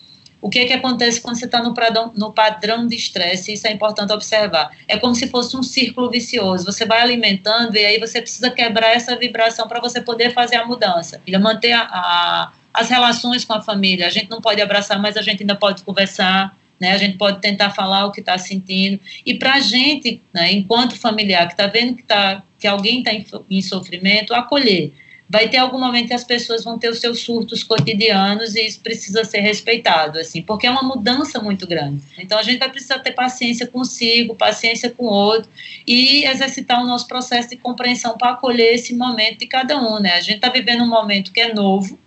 o 0.43 0.49
que, 0.49 0.59
é 0.59 0.65
que 0.65 0.73
acontece 0.73 1.21
quando 1.21 1.37
você 1.37 1.45
está 1.45 1.63
no, 1.63 1.73
no 2.17 2.33
padrão 2.33 2.85
de 2.85 2.97
estresse, 2.97 3.53
isso 3.53 3.65
é 3.65 3.71
importante 3.71 4.11
observar. 4.11 4.71
É 4.89 4.97
como 4.97 5.15
se 5.15 5.29
fosse 5.29 5.55
um 5.55 5.63
círculo 5.63 6.11
vicioso. 6.11 6.65
Você 6.65 6.85
vai 6.85 6.99
alimentando 6.99 7.77
e 7.77 7.85
aí 7.85 7.97
você 7.97 8.21
precisa 8.21 8.51
quebrar 8.51 8.89
essa 8.93 9.15
vibração 9.15 9.69
para 9.69 9.79
você 9.79 10.01
poder 10.01 10.33
fazer 10.33 10.57
a 10.57 10.65
mudança. 10.65 11.21
E 11.25 11.37
manter 11.37 11.71
a, 11.71 11.83
a, 11.83 12.53
as 12.73 12.89
relações 12.89 13.45
com 13.45 13.53
a 13.53 13.61
família. 13.61 14.05
A 14.05 14.09
gente 14.09 14.29
não 14.29 14.41
pode 14.41 14.61
abraçar, 14.61 15.01
mas 15.01 15.15
a 15.15 15.21
gente 15.21 15.43
ainda 15.43 15.55
pode 15.55 15.81
conversar, 15.81 16.57
né? 16.77 16.91
a 16.91 16.97
gente 16.97 17.17
pode 17.17 17.39
tentar 17.39 17.69
falar 17.69 18.05
o 18.05 18.11
que 18.11 18.19
está 18.19 18.37
sentindo. 18.37 18.99
E 19.25 19.35
para 19.35 19.53
a 19.53 19.59
gente, 19.61 20.21
né, 20.33 20.51
enquanto 20.51 20.97
familiar, 20.97 21.47
que 21.47 21.53
está 21.53 21.67
vendo 21.67 21.95
que, 21.95 22.03
tá, 22.03 22.43
que 22.59 22.67
alguém 22.67 22.99
está 22.99 23.13
em, 23.13 23.25
em 23.49 23.61
sofrimento, 23.61 24.33
acolher 24.33 24.91
vai 25.33 25.49
ter 25.49 25.57
algum 25.57 25.79
momento 25.79 26.09
que 26.09 26.13
as 26.13 26.23
pessoas 26.23 26.63
vão 26.63 26.77
ter 26.77 26.89
os 26.89 26.99
seus 26.99 27.21
surtos 27.21 27.63
cotidianos 27.63 28.53
e 28.53 28.67
isso 28.67 28.79
precisa 28.81 29.25
ser 29.25 29.39
respeitado, 29.39 30.19
assim, 30.19 30.43
porque 30.43 30.67
é 30.67 30.69
uma 30.69 30.83
mudança 30.83 31.41
muito 31.41 31.65
grande. 31.65 32.03
Então 32.19 32.37
a 32.37 32.43
gente 32.43 32.59
vai 32.59 32.69
precisar 32.69 32.99
ter 32.99 33.13
paciência 33.13 33.65
consigo, 33.65 34.35
paciência 34.35 34.91
com 34.91 35.05
o 35.05 35.11
outro 35.11 35.49
e 35.87 36.23
exercitar 36.23 36.79
o 36.83 36.85
nosso 36.85 37.07
processo 37.07 37.49
de 37.49 37.57
compreensão 37.57 38.15
para 38.15 38.33
acolher 38.33 38.75
esse 38.75 38.93
momento 38.93 39.39
de 39.39 39.47
cada 39.47 39.75
um, 39.81 39.99
né? 39.99 40.11
A 40.11 40.21
gente 40.21 40.35
está 40.35 40.49
vivendo 40.49 40.83
um 40.83 40.87
momento 40.87 41.31
que 41.31 41.41
é 41.41 41.51
novo, 41.51 41.97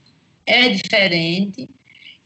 é 0.47 0.68
diferente 0.68 1.68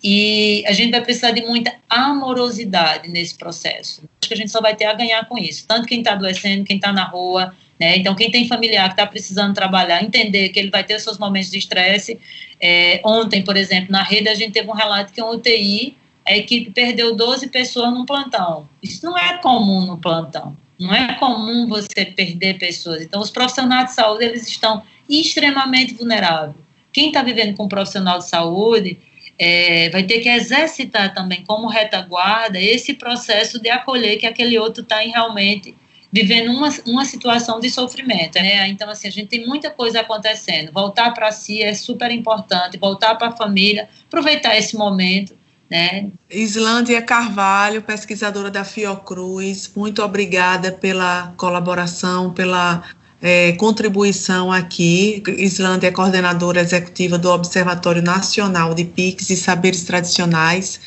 e 0.05 0.63
a 0.67 0.73
gente 0.73 0.91
vai 0.91 1.01
precisar 1.01 1.31
de 1.31 1.41
muita 1.41 1.75
amorosidade 1.89 3.09
nesse 3.09 3.35
processo. 3.39 4.03
Acho 4.21 4.29
que 4.29 4.35
a 4.35 4.37
gente 4.37 4.51
só 4.51 4.61
vai 4.61 4.77
ter 4.77 4.85
a 4.85 4.93
ganhar 4.93 5.27
com 5.27 5.39
isso, 5.39 5.65
tanto 5.67 5.89
quem 5.89 6.01
está 6.01 6.13
adoecendo, 6.13 6.63
quem 6.63 6.77
está 6.77 6.93
na 6.93 7.05
rua, 7.05 7.55
né? 7.81 7.97
Então, 7.97 8.15
quem 8.15 8.31
tem 8.31 8.47
familiar 8.47 8.89
que 8.89 8.93
está 8.93 9.07
precisando 9.07 9.55
trabalhar, 9.55 10.05
entender 10.05 10.51
que 10.51 10.59
ele 10.59 10.69
vai 10.69 10.85
ter 10.85 11.01
seus 11.01 11.17
momentos 11.17 11.51
de 11.51 11.57
estresse. 11.57 12.21
É, 12.61 13.01
ontem, 13.03 13.43
por 13.43 13.57
exemplo, 13.57 13.91
na 13.91 14.03
rede, 14.03 14.29
a 14.29 14.35
gente 14.35 14.53
teve 14.53 14.69
um 14.69 14.75
relato 14.75 15.15
que 15.15 15.23
um 15.23 15.31
UTI, 15.31 15.97
a 16.29 16.37
equipe 16.37 16.71
perdeu 16.73 17.17
12 17.17 17.49
pessoas 17.49 17.91
num 17.91 18.05
plantão. 18.05 18.69
Isso 18.83 19.05
não 19.07 19.17
é 19.17 19.39
comum 19.39 19.87
no 19.87 19.97
plantão. 19.97 20.55
Não 20.79 20.95
é 20.95 21.15
comum 21.15 21.67
você 21.67 22.05
perder 22.05 22.59
pessoas. 22.59 23.01
Então, 23.01 23.21
os 23.21 23.31
profissionais 23.31 23.87
de 23.87 23.95
saúde, 23.95 24.27
eles 24.27 24.47
estão 24.47 24.83
extremamente 25.09 25.95
vulneráveis. 25.95 26.57
Quem 26.93 27.09
está 27.09 27.23
vivendo 27.23 27.57
com 27.57 27.65
um 27.65 27.69
profissional 27.69 28.19
de 28.19 28.29
saúde 28.29 28.99
é, 29.39 29.89
vai 29.89 30.03
ter 30.03 30.21
que 30.21 30.29
exercitar 30.29 31.15
também 31.15 31.43
como 31.47 31.67
retaguarda 31.67 32.61
esse 32.61 32.93
processo 32.93 33.59
de 33.59 33.71
acolher 33.71 34.19
que 34.19 34.27
aquele 34.27 34.59
outro 34.59 34.83
está 34.83 34.99
realmente 34.99 35.75
vivendo 36.13 36.51
uma, 36.51 36.69
uma 36.87 37.05
situação 37.05 37.61
de 37.61 37.71
sofrimento, 37.71 38.35
né? 38.35 38.69
Então, 38.69 38.89
assim, 38.91 39.07
a 39.07 39.13
gente 39.13 39.29
tem 39.29 39.47
muita 39.47 39.71
coisa 39.71 40.01
acontecendo. 40.01 40.73
Voltar 40.73 41.13
para 41.13 41.31
si 41.31 41.63
é 41.63 41.73
super 41.73 42.11
importante, 42.11 42.77
voltar 42.79 43.15
para 43.15 43.29
a 43.29 43.37
família, 43.37 43.89
aproveitar 44.09 44.57
esse 44.57 44.77
momento, 44.77 45.35
né? 45.71 46.09
Islândia 46.29 47.01
Carvalho, 47.01 47.81
pesquisadora 47.81 48.51
da 48.51 48.65
Fiocruz, 48.65 49.71
muito 49.75 50.03
obrigada 50.03 50.73
pela 50.73 51.33
colaboração, 51.37 52.33
pela 52.33 52.83
é, 53.23 53.53
contribuição 53.53 54.51
aqui. 54.51 55.23
Islândia 55.39 55.89
é 55.89 55.93
coordenadora 55.93 56.61
executiva 56.61 57.17
do 57.17 57.31
Observatório 57.31 58.03
Nacional 58.03 58.75
de 58.75 58.85
PICs 58.85 59.31
e 59.31 59.37
Saberes 59.37 59.85
Tradicionais. 59.85 60.81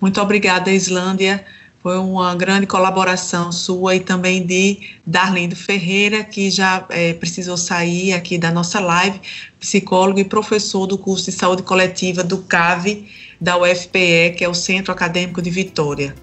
Muito 0.00 0.20
obrigada, 0.20 0.70
Islândia 0.70 1.44
foi 1.82 1.96
uma 1.96 2.34
grande 2.34 2.66
colaboração 2.66 3.50
sua 3.50 3.96
e 3.96 4.00
também 4.00 4.44
de 4.44 4.80
Darlindo 5.06 5.56
Ferreira, 5.56 6.22
que 6.22 6.50
já 6.50 6.84
é, 6.90 7.14
precisou 7.14 7.56
sair 7.56 8.12
aqui 8.12 8.36
da 8.36 8.50
nossa 8.50 8.78
live, 8.80 9.18
psicólogo 9.58 10.20
e 10.20 10.24
professor 10.24 10.86
do 10.86 10.98
curso 10.98 11.30
de 11.30 11.32
saúde 11.32 11.62
coletiva 11.62 12.22
do 12.22 12.38
CAVE, 12.42 13.08
da 13.40 13.56
UFPE, 13.56 14.34
que 14.36 14.44
é 14.44 14.48
o 14.48 14.54
Centro 14.54 14.92
Acadêmico 14.92 15.40
de 15.40 15.48
Vitória. 15.48 16.14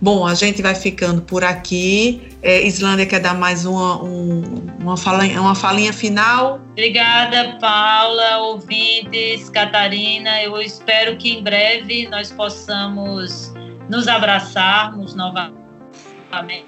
Bom, 0.00 0.26
a 0.26 0.34
gente 0.34 0.62
vai 0.62 0.74
ficando 0.76 1.22
por 1.22 1.42
aqui. 1.42 2.22
É, 2.42 2.64
Islândia 2.64 3.06
quer 3.06 3.20
dar 3.20 3.34
mais 3.34 3.64
uma, 3.64 4.02
um, 4.02 4.42
uma, 4.80 4.96
falinha, 4.96 5.40
uma 5.40 5.54
falinha 5.56 5.92
final? 5.92 6.60
Obrigada, 6.70 7.56
Paula, 7.60 8.38
ouvintes, 8.38 9.48
Catarina. 9.50 10.40
Eu 10.42 10.60
espero 10.60 11.16
que 11.16 11.32
em 11.32 11.42
breve 11.42 12.06
nós 12.08 12.30
possamos 12.30 13.52
nos 13.88 14.08
abraçarmos 14.08 15.14
novamente, 15.14 16.66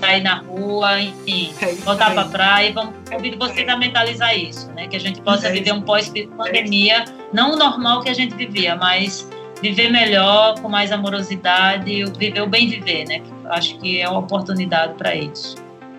sair 0.00 0.22
na 0.22 0.36
rua, 0.36 1.00
enfim, 1.00 1.52
é 1.60 1.74
voltar 1.74 2.12
para 2.12 2.22
a 2.22 2.28
praia. 2.28 2.72
Vamos 2.72 2.94
convido 3.08 3.38
vocês 3.38 3.68
a 3.68 3.76
mentalizar 3.76 4.36
isso, 4.36 4.70
né? 4.72 4.86
Que 4.88 4.96
a 4.96 5.00
gente 5.00 5.20
possa 5.20 5.48
é 5.48 5.52
viver 5.52 5.72
um 5.72 5.82
pós-pandemia, 5.82 7.04
não 7.32 7.52
o 7.52 7.56
normal 7.56 8.00
que 8.00 8.08
a 8.08 8.14
gente 8.14 8.34
vivia, 8.34 8.76
mas 8.76 9.28
viver 9.62 9.90
melhor, 9.90 10.58
com 10.60 10.68
mais 10.68 10.90
amorosidade, 10.90 12.04
viver 12.16 12.42
o 12.42 12.46
bem 12.46 12.68
viver, 12.68 13.06
né? 13.06 13.22
Acho 13.50 13.78
que 13.78 14.00
é 14.00 14.08
uma 14.08 14.20
oportunidade 14.20 14.94
para 14.94 15.14
isso. 15.14 15.56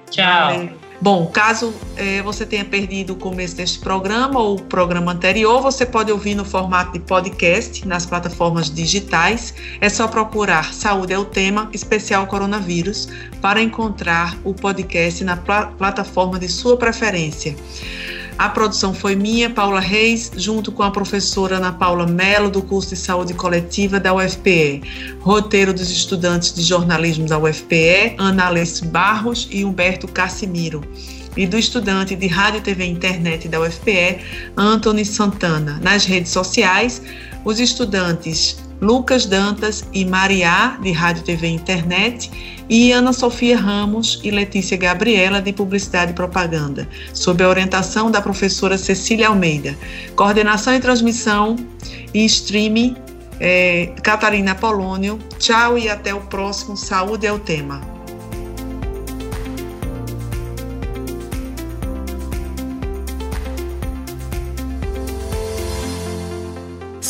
Tchau. 0.10 0.81
Bom, 1.02 1.26
caso 1.26 1.74
é, 1.98 2.22
você 2.22 2.46
tenha 2.46 2.64
perdido 2.64 3.14
o 3.14 3.16
começo 3.16 3.56
deste 3.56 3.80
programa 3.80 4.40
ou 4.40 4.58
o 4.58 4.62
programa 4.62 5.12
anterior, 5.12 5.60
você 5.60 5.84
pode 5.84 6.12
ouvir 6.12 6.36
no 6.36 6.46
formato 6.46 6.94
de 6.94 7.00
podcast 7.00 7.88
nas 7.88 8.06
plataformas 8.06 8.70
digitais. 8.70 9.52
É 9.82 9.90
só 9.90 10.08
procurar 10.08 10.72
Saúde 10.76 11.12
é 11.12 11.18
o 11.18 11.26
Tema 11.26 11.68
Especial 11.74 12.28
Coronavírus 12.28 13.10
para 13.42 13.60
encontrar 13.60 14.38
o 14.44 14.54
podcast 14.54 15.24
na 15.24 15.38
pl 15.38 15.72
plataforma 15.76 16.38
de 16.38 16.48
sua 16.48 16.78
preferência. 16.78 17.56
A 18.42 18.50
produção 18.50 18.92
foi 18.92 19.16
minha, 19.16 19.52
Paula 19.52 19.80
Reis, 19.80 20.32
junto 20.36 20.72
com 20.72 20.82
a 20.82 20.90
professora 20.90 21.58
Ana 21.58 21.72
Paula 21.72 22.08
Mello, 22.08 22.50
do 22.50 22.64
curso 22.64 22.90
de 22.90 22.96
Saúde 22.96 23.36
Coletiva 23.36 24.00
da 24.00 24.16
UFPE. 24.16 24.82
Roteiro 25.20 25.72
dos 25.72 25.92
estudantes 25.92 26.52
de 26.52 26.64
jornalismo 26.64 27.28
da 27.28 27.38
UFPE, 27.38 28.16
Ana 28.18 28.48
Alice 28.48 28.84
Barros 28.84 29.48
e 29.52 29.64
Humberto 29.64 30.08
Cassimiro 30.08 30.82
e 31.38 31.46
do 31.46 31.56
estudante 31.56 32.16
de 32.16 32.26
Rádio, 32.26 32.62
TV 32.62 32.86
e 32.86 32.90
Internet 32.90 33.48
da 33.48 33.62
UFPE, 33.62 34.18
Anthony 34.58 35.06
Santana. 35.06 35.80
Nas 35.80 36.06
redes 36.06 36.32
sociais, 36.32 37.00
os 37.46 37.60
estudantes 37.60 38.58
Lucas 38.82 39.28
Dantas 39.28 39.86
e 39.94 40.04
Mariá, 40.04 40.80
de 40.82 40.92
Rádio 40.92 41.24
TV 41.24 41.48
e 41.48 41.52
Internet, 41.52 42.32
e 42.68 42.92
Ana 42.92 43.14
Sofia 43.14 43.56
Ramos 43.56 44.20
e 44.24 44.32
Letícia 44.32 44.76
Gabriela, 44.76 45.40
de 45.40 45.54
Publicidade 45.54 46.14
e 46.14 46.16
Propaganda, 46.16 46.88
sob 47.14 47.44
a 47.44 47.48
orientação 47.48 48.10
da 48.10 48.22
professora 48.22 48.78
Cecília 48.78 49.28
Almeida. 49.28 49.78
Coordenação 50.16 50.74
e 50.74 50.80
transmissão 50.80 51.56
e 52.12 52.26
streaming, 52.26 52.96
é, 53.40 53.94
Catarina 54.02 54.56
Polônio. 54.56 55.20
Tchau 55.38 55.78
e 55.78 55.88
até 55.88 56.14
o 56.14 56.22
próximo 56.22 56.76
Saúde 56.76 57.28
é 57.28 57.32
o 57.32 57.38
Tema. 57.38 57.91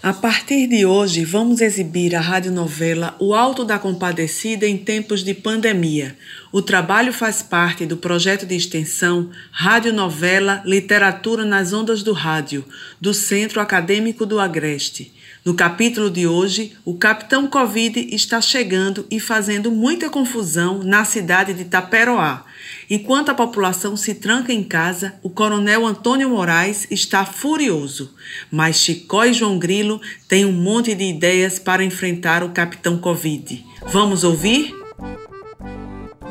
A 0.00 0.12
partir 0.12 0.68
de 0.68 0.86
hoje, 0.86 1.24
vamos 1.24 1.60
exibir 1.60 2.14
a 2.14 2.20
radionovela 2.20 3.16
O 3.18 3.34
Alto 3.34 3.64
da 3.64 3.80
Compadecida 3.80 4.64
em 4.64 4.76
Tempos 4.78 5.24
de 5.24 5.34
Pandemia. 5.34 6.16
O 6.52 6.62
trabalho 6.62 7.12
faz 7.12 7.42
parte 7.42 7.84
do 7.84 7.96
projeto 7.96 8.46
de 8.46 8.54
extensão 8.54 9.28
Radionovela 9.50 10.62
Literatura 10.64 11.44
nas 11.44 11.72
Ondas 11.72 12.04
do 12.04 12.12
Rádio, 12.12 12.64
do 13.00 13.12
Centro 13.12 13.60
Acadêmico 13.60 14.24
do 14.24 14.38
Agreste. 14.38 15.12
No 15.48 15.54
capítulo 15.54 16.10
de 16.10 16.26
hoje, 16.26 16.74
o 16.84 16.98
capitão 16.98 17.46
Covid 17.46 18.14
está 18.14 18.38
chegando 18.38 19.06
e 19.10 19.18
fazendo 19.18 19.70
muita 19.72 20.10
confusão 20.10 20.82
na 20.82 21.06
cidade 21.06 21.54
de 21.54 21.64
Taperoá. 21.64 22.44
Enquanto 22.90 23.30
a 23.30 23.34
população 23.34 23.96
se 23.96 24.16
tranca 24.16 24.52
em 24.52 24.62
casa, 24.62 25.14
o 25.22 25.30
coronel 25.30 25.86
Antônio 25.86 26.28
Moraes 26.28 26.86
está 26.90 27.24
furioso. 27.24 28.14
Mas 28.50 28.76
Chicó 28.76 29.24
e 29.24 29.32
João 29.32 29.58
Grilo 29.58 30.02
têm 30.28 30.44
um 30.44 30.52
monte 30.52 30.94
de 30.94 31.04
ideias 31.04 31.58
para 31.58 31.82
enfrentar 31.82 32.44
o 32.44 32.50
capitão 32.50 32.98
Covid. 32.98 33.64
Vamos 33.90 34.24
ouvir? 34.24 34.74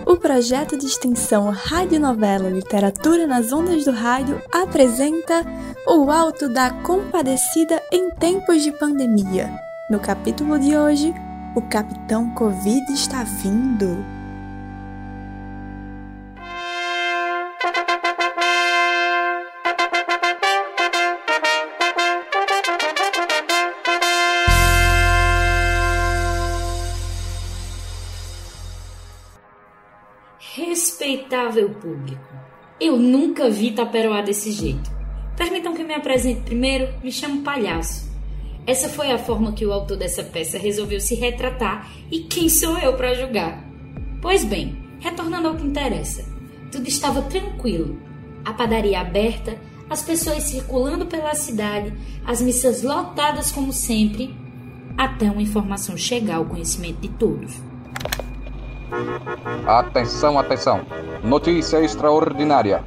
O 0.07 0.15
projeto 0.15 0.77
de 0.77 0.85
extensão 0.85 1.49
Radionovela 1.49 2.49
Literatura 2.49 3.27
nas 3.27 3.51
Ondas 3.51 3.83
do 3.83 3.91
Rádio 3.91 4.41
apresenta 4.53 5.45
O 5.85 6.09
Alto 6.09 6.47
da 6.47 6.71
Compadecida 6.71 7.83
em 7.91 8.09
Tempos 8.11 8.63
de 8.63 8.71
Pandemia. 8.71 9.51
No 9.89 9.99
capítulo 9.99 10.57
de 10.57 10.77
hoje, 10.77 11.13
o 11.53 11.61
Capitão 11.61 12.33
Covid 12.33 12.89
está 12.93 13.25
vindo. 13.25 14.16
Respeitável 31.07 31.69
público, 31.69 32.21
eu 32.81 32.97
nunca 32.97 33.49
vi 33.49 33.71
Taperoá 33.71 34.21
desse 34.21 34.51
jeito. 34.51 34.91
Permitam 35.37 35.73
que 35.73 35.81
me 35.81 35.93
apresente 35.93 36.41
primeiro, 36.41 36.93
me 37.01 37.13
chamo 37.13 37.43
Palhaço. 37.43 38.11
Essa 38.65 38.89
foi 38.89 39.09
a 39.09 39.17
forma 39.17 39.53
que 39.53 39.65
o 39.65 39.71
autor 39.71 39.95
dessa 39.95 40.21
peça 40.21 40.57
resolveu 40.57 40.99
se 40.99 41.15
retratar 41.15 41.89
e 42.11 42.23
quem 42.23 42.49
sou 42.49 42.77
eu 42.79 42.93
para 42.97 43.13
julgar? 43.13 43.63
Pois 44.21 44.43
bem, 44.43 44.77
retornando 44.99 45.47
ao 45.47 45.55
que 45.55 45.65
interessa. 45.65 46.25
Tudo 46.73 46.89
estava 46.89 47.21
tranquilo. 47.21 47.97
A 48.43 48.51
padaria 48.51 48.99
aberta, 48.99 49.57
as 49.89 50.03
pessoas 50.03 50.43
circulando 50.43 51.05
pela 51.05 51.33
cidade, 51.35 51.93
as 52.25 52.41
missas 52.41 52.83
lotadas 52.83 53.49
como 53.49 53.71
sempre, 53.71 54.35
até 54.97 55.31
uma 55.31 55.41
informação 55.41 55.95
chegar 55.95 56.35
ao 56.35 56.45
conhecimento 56.45 56.99
de 56.99 57.07
todos. 57.07 57.61
Atenção, 59.65 60.39
atenção. 60.39 60.81
Notícia 61.23 61.81
extraordinária. 61.81 62.83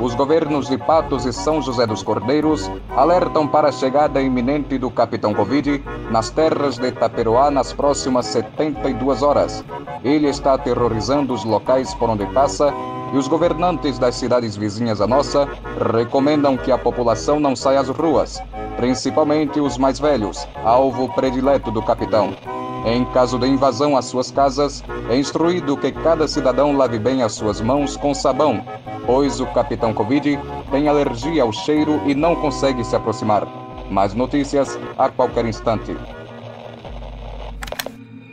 Os 0.00 0.14
governos 0.14 0.68
de 0.68 0.78
Patos 0.78 1.26
e 1.26 1.32
São 1.32 1.60
José 1.60 1.86
dos 1.86 2.02
Cordeiros 2.02 2.70
alertam 2.96 3.46
para 3.46 3.68
a 3.68 3.72
chegada 3.72 4.22
iminente 4.22 4.78
do 4.78 4.90
Capitão 4.90 5.34
Covid 5.34 5.82
nas 6.10 6.30
terras 6.30 6.78
de 6.78 6.90
Taperoá 6.90 7.50
nas 7.50 7.72
próximas 7.72 8.26
72 8.26 9.22
horas. 9.22 9.64
Ele 10.02 10.28
está 10.28 10.54
aterrorizando 10.54 11.34
os 11.34 11.44
locais 11.44 11.92
por 11.94 12.08
onde 12.08 12.24
passa 12.26 12.72
e 13.12 13.16
os 13.18 13.28
governantes 13.28 13.98
das 13.98 14.14
cidades 14.14 14.56
vizinhas 14.56 15.00
à 15.00 15.06
nossa 15.06 15.48
recomendam 15.92 16.56
que 16.56 16.72
a 16.72 16.78
população 16.78 17.38
não 17.38 17.54
saia 17.54 17.80
às 17.80 17.88
ruas, 17.88 18.42
principalmente 18.76 19.60
os 19.60 19.76
mais 19.76 19.98
velhos, 19.98 20.46
alvo 20.64 21.12
predileto 21.12 21.70
do 21.70 21.82
capitão. 21.82 22.32
Em 22.84 23.04
caso 23.12 23.38
de 23.38 23.46
invasão 23.46 23.96
às 23.96 24.06
suas 24.06 24.30
casas, 24.30 24.82
é 25.10 25.16
instruído 25.16 25.76
que 25.76 25.92
cada 25.92 26.26
cidadão 26.26 26.76
lave 26.76 26.98
bem 26.98 27.22
as 27.22 27.32
suas 27.32 27.60
mãos 27.60 27.96
com 27.96 28.14
sabão, 28.14 28.64
pois 29.04 29.38
o 29.38 29.46
capitão 29.46 29.92
Covid 29.92 30.38
tem 30.70 30.88
alergia 30.88 31.42
ao 31.42 31.52
cheiro 31.52 32.00
e 32.06 32.14
não 32.14 32.34
consegue 32.34 32.82
se 32.82 32.96
aproximar. 32.96 33.46
Mais 33.90 34.14
notícias 34.14 34.78
a 34.96 35.08
qualquer 35.10 35.44
instante. 35.44 35.94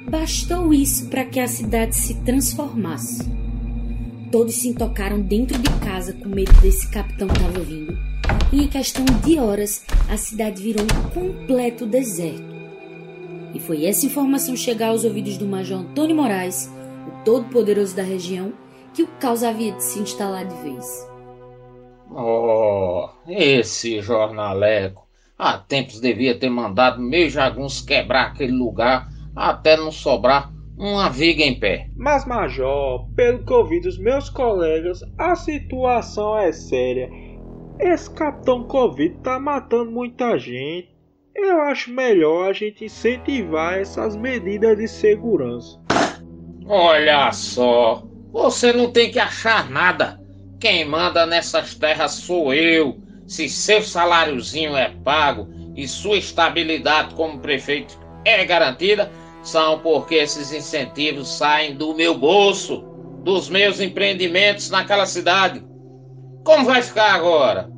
Bastou 0.09 0.73
isso 0.73 1.09
para 1.09 1.25
que 1.25 1.39
a 1.39 1.47
cidade 1.47 1.95
se 1.95 2.13
transformasse. 2.21 3.29
Todos 4.31 4.55
se 4.55 4.69
intocaram 4.69 5.19
dentro 5.19 5.57
de 5.57 5.69
casa 5.85 6.13
com 6.13 6.29
medo 6.29 6.53
desse 6.61 6.87
capitão 6.89 7.27
estava 7.27 7.59
vindo. 7.59 7.97
E 8.53 8.63
em 8.63 8.67
questão 8.67 9.03
de 9.03 9.39
horas, 9.39 9.83
a 10.09 10.15
cidade 10.15 10.61
virou 10.61 10.83
um 10.83 11.09
completo 11.09 11.85
deserto. 11.85 12.56
E 13.53 13.59
foi 13.59 13.85
essa 13.85 14.05
informação 14.05 14.55
chegar 14.55 14.89
aos 14.89 15.03
ouvidos 15.03 15.37
do 15.37 15.45
Major 15.45 15.79
Antônio 15.79 16.15
Moraes, 16.15 16.71
o 17.07 17.23
todo-poderoso 17.23 17.95
da 17.95 18.03
região, 18.03 18.53
que 18.93 19.03
o 19.03 19.07
caos 19.19 19.43
havia 19.43 19.71
de 19.71 19.83
se 19.83 19.99
instalar 19.99 20.45
de 20.45 20.55
vez. 20.61 21.07
Oh, 22.11 23.09
esse 23.27 24.01
jornaleco. 24.01 25.07
Há 25.37 25.57
tempos 25.57 26.01
devia 26.01 26.37
ter 26.37 26.49
mandado 26.49 26.99
meio 26.99 27.29
jagunço 27.29 27.85
quebrar 27.85 28.27
aquele 28.27 28.53
lugar 28.53 29.07
até 29.35 29.77
não 29.77 29.91
sobrar 29.91 30.51
uma 30.77 31.09
viga 31.09 31.43
em 31.43 31.59
pé. 31.59 31.89
Mas, 31.95 32.25
Major, 32.25 33.07
pelo 33.15 33.45
que 33.45 33.53
ouvi 33.53 33.79
dos 33.79 33.99
meus 33.99 34.29
colegas, 34.29 35.01
a 35.17 35.35
situação 35.35 36.37
é 36.37 36.51
séria. 36.51 37.09
Esse 37.79 38.09
capitão 38.09 38.63
Covid 38.63 39.15
tá 39.23 39.39
matando 39.39 39.91
muita 39.91 40.37
gente 40.39 40.96
eu 41.37 41.61
acho 41.61 41.91
melhor 41.91 42.49
a 42.49 42.53
gente 42.53 42.85
incentivar 42.85 43.77
essas 43.79 44.15
medidas 44.15 44.77
de 44.77 44.87
segurança. 44.87 45.79
Olha 46.67 47.31
só, 47.31 48.03
você 48.31 48.73
não 48.73 48.91
tem 48.91 49.11
que 49.11 49.19
achar 49.19 49.69
nada. 49.69 50.19
Quem 50.59 50.83
manda 50.85 51.25
nessas 51.25 51.75
terras 51.75 52.13
sou 52.13 52.53
eu. 52.53 52.99
Se 53.27 53.47
seu 53.47 53.81
saláriozinho 53.81 54.75
é 54.75 54.89
pago 55.03 55.47
e 55.75 55.87
sua 55.87 56.17
estabilidade 56.17 57.13
como 57.15 57.39
prefeito 57.39 57.99
é 58.25 58.43
garantida, 58.43 59.11
são 59.43 59.79
porque 59.79 60.15
esses 60.15 60.51
incentivos 60.51 61.37
saem 61.37 61.75
do 61.75 61.93
meu 61.93 62.15
bolso, 62.17 62.83
dos 63.23 63.49
meus 63.49 63.79
empreendimentos 63.79 64.69
naquela 64.69 65.05
cidade. 65.05 65.63
Como 66.43 66.65
vai 66.65 66.81
ficar 66.81 67.13
agora? 67.13 67.69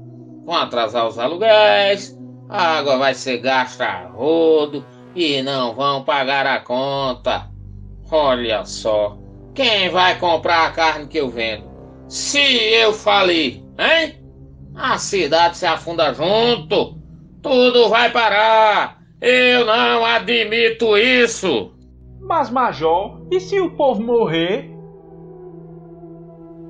Vão 0.45 0.55
atrasar 0.55 1.07
os 1.07 1.19
aluguéis, 1.19 2.18
a 2.49 2.79
água 2.79 2.97
vai 2.97 3.13
ser 3.13 3.37
gasta 3.37 3.85
a 3.85 4.07
rodo 4.07 4.83
e 5.15 5.41
não 5.43 5.75
vão 5.75 6.03
pagar 6.03 6.47
a 6.47 6.59
conta. 6.59 7.47
Olha 8.11 8.65
só, 8.65 9.17
quem 9.53 9.89
vai 9.89 10.17
comprar 10.17 10.65
a 10.65 10.71
carne 10.71 11.07
que 11.07 11.19
eu 11.19 11.29
vendo? 11.29 11.69
Se 12.07 12.39
eu 12.39 12.91
falir, 12.91 13.63
hein? 13.77 14.15
A 14.75 14.97
cidade 14.97 15.57
se 15.57 15.65
afunda 15.65 16.11
junto. 16.13 16.97
Tudo 17.41 17.89
vai 17.89 18.11
parar. 18.11 18.99
Eu 19.21 19.65
não 19.65 20.03
admito 20.05 20.97
isso. 20.97 21.73
Mas, 22.19 22.49
Major, 22.49 23.21
e 23.31 23.39
se 23.39 23.59
o 23.59 23.75
povo 23.75 24.01
morrer? 24.01 24.71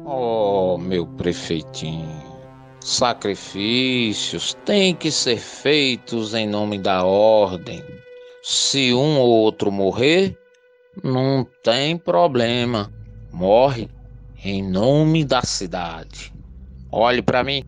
Oh, 0.05 0.77
meu 0.77 1.05
prefeitinho. 1.05 2.18
Sacrifícios 2.81 4.55
têm 4.65 4.95
que 4.95 5.11
ser 5.11 5.37
feitos 5.37 6.33
em 6.33 6.47
nome 6.47 6.79
da 6.79 7.03
ordem. 7.03 7.83
Se 8.41 8.93
um 8.93 9.19
ou 9.19 9.29
outro 9.29 9.69
morrer, 9.69 10.37
não 11.03 11.45
tem 11.61 11.97
problema. 11.97 12.91
Morre 13.33 13.89
em 14.43 14.63
nome 14.63 15.25
da 15.25 15.41
cidade. 15.41 16.33
Olhe 16.89 17.21
para 17.21 17.43
mim. 17.43 17.63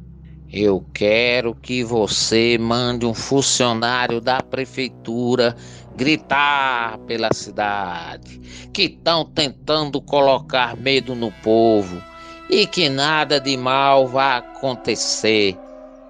Eu 0.51 0.85
quero 0.93 1.53
que 1.55 1.83
você 1.83 2.57
mande 2.57 3.05
um 3.05 3.13
funcionário 3.13 4.19
da 4.19 4.41
prefeitura 4.41 5.55
gritar 5.95 6.97
pela 6.99 7.29
cidade 7.33 8.39
que 8.73 8.83
estão 8.83 9.25
tentando 9.25 10.01
colocar 10.01 10.75
medo 10.75 11.15
no 11.15 11.31
povo 11.43 12.01
e 12.51 12.67
que 12.67 12.89
nada 12.89 13.39
de 13.39 13.55
mal 13.55 14.05
vai 14.05 14.39
acontecer. 14.39 15.57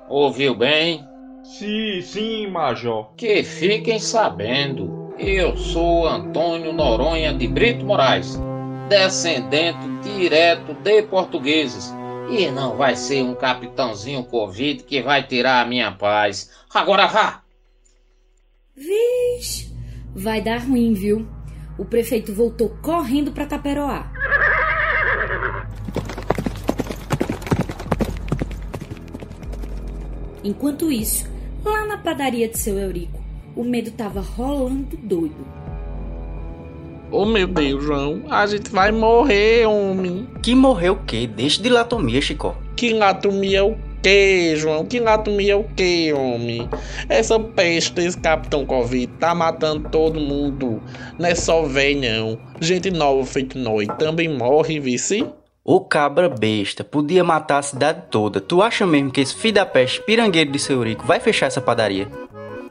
Ouviu 0.09 0.55
bem? 0.55 1.07
Sim, 1.43 2.01
sim, 2.01 2.47
Major. 2.47 3.13
Que 3.15 3.43
fiquem 3.43 3.99
sabendo, 3.99 5.13
eu 5.19 5.55
sou 5.55 6.07
Antônio 6.07 6.73
Noronha 6.73 7.31
de 7.31 7.47
Brito 7.47 7.85
Moraes, 7.85 8.39
descendente 8.89 9.79
direto 10.03 10.73
de 10.73 11.03
portugueses 11.03 11.93
e 12.31 12.49
não 12.49 12.75
vai 12.75 12.95
ser 12.95 13.21
um 13.21 13.35
capitãozinho 13.35 14.23
Covid 14.23 14.83
que 14.83 15.01
vai 15.01 15.21
tirar 15.21 15.61
a 15.61 15.67
minha 15.67 15.91
paz. 15.91 16.49
Agora 16.73 17.05
vá! 17.05 17.43
Vixe, 18.75 19.71
vai 20.15 20.41
dar 20.41 20.61
ruim, 20.61 20.93
viu? 20.93 21.27
O 21.77 21.85
prefeito 21.85 22.33
voltou 22.33 22.69
correndo 22.81 23.31
para 23.31 23.45
Taperoá. 23.45 24.10
Enquanto 30.43 30.91
isso, 30.91 31.29
lá 31.63 31.85
na 31.85 31.97
padaria 31.97 32.47
de 32.47 32.57
seu 32.57 32.77
Eurico, 32.77 33.21
o 33.55 33.63
medo 33.63 33.91
tava 33.91 34.21
rolando 34.21 34.97
doido. 34.97 35.45
Oh 37.11 37.25
meu 37.25 37.45
Deus, 37.45 37.83
João, 37.83 38.23
a 38.29 38.47
gente 38.47 38.71
vai 38.71 38.91
morrer, 38.91 39.67
homem. 39.67 40.27
Que 40.41 40.55
morreu 40.55 40.93
o 40.93 41.05
quê? 41.05 41.27
Deixa 41.27 41.61
de 41.61 41.69
latomia, 41.69 42.21
Chico. 42.21 42.55
Que 42.75 42.93
latomia 42.93 43.65
o 43.65 43.77
quê, 44.01 44.53
João? 44.55 44.85
Que 44.85 44.99
latomia 44.99 45.57
o 45.57 45.65
quê, 45.75 46.13
homem? 46.15 46.69
Essa 47.09 47.37
peste, 47.37 47.99
esse 47.99 48.17
Capitão 48.17 48.65
Covid, 48.65 49.07
tá 49.19 49.35
matando 49.35 49.89
todo 49.89 50.19
mundo. 50.19 50.81
Não 51.19 51.27
é 51.27 51.35
só 51.35 51.63
velho, 51.63 52.01
não. 52.01 52.39
Gente 52.61 52.89
nova 52.89 53.25
feito 53.25 53.59
nós 53.59 53.87
também 53.99 54.29
morre, 54.29 54.79
vice? 54.79 55.27
Ô 55.63 55.79
cabra 55.79 56.27
besta, 56.27 56.83
podia 56.83 57.23
matar 57.23 57.59
a 57.59 57.61
cidade 57.61 58.05
toda. 58.09 58.41
Tu 58.41 58.63
acha 58.63 58.83
mesmo 58.83 59.11
que 59.11 59.21
esse 59.21 59.35
filho 59.35 59.53
da 59.53 59.65
peste 59.65 60.01
pirangueiro 60.01 60.51
de 60.51 60.57
seu 60.57 60.81
rico 60.81 61.05
vai 61.05 61.19
fechar 61.19 61.45
essa 61.45 61.61
padaria? 61.61 62.07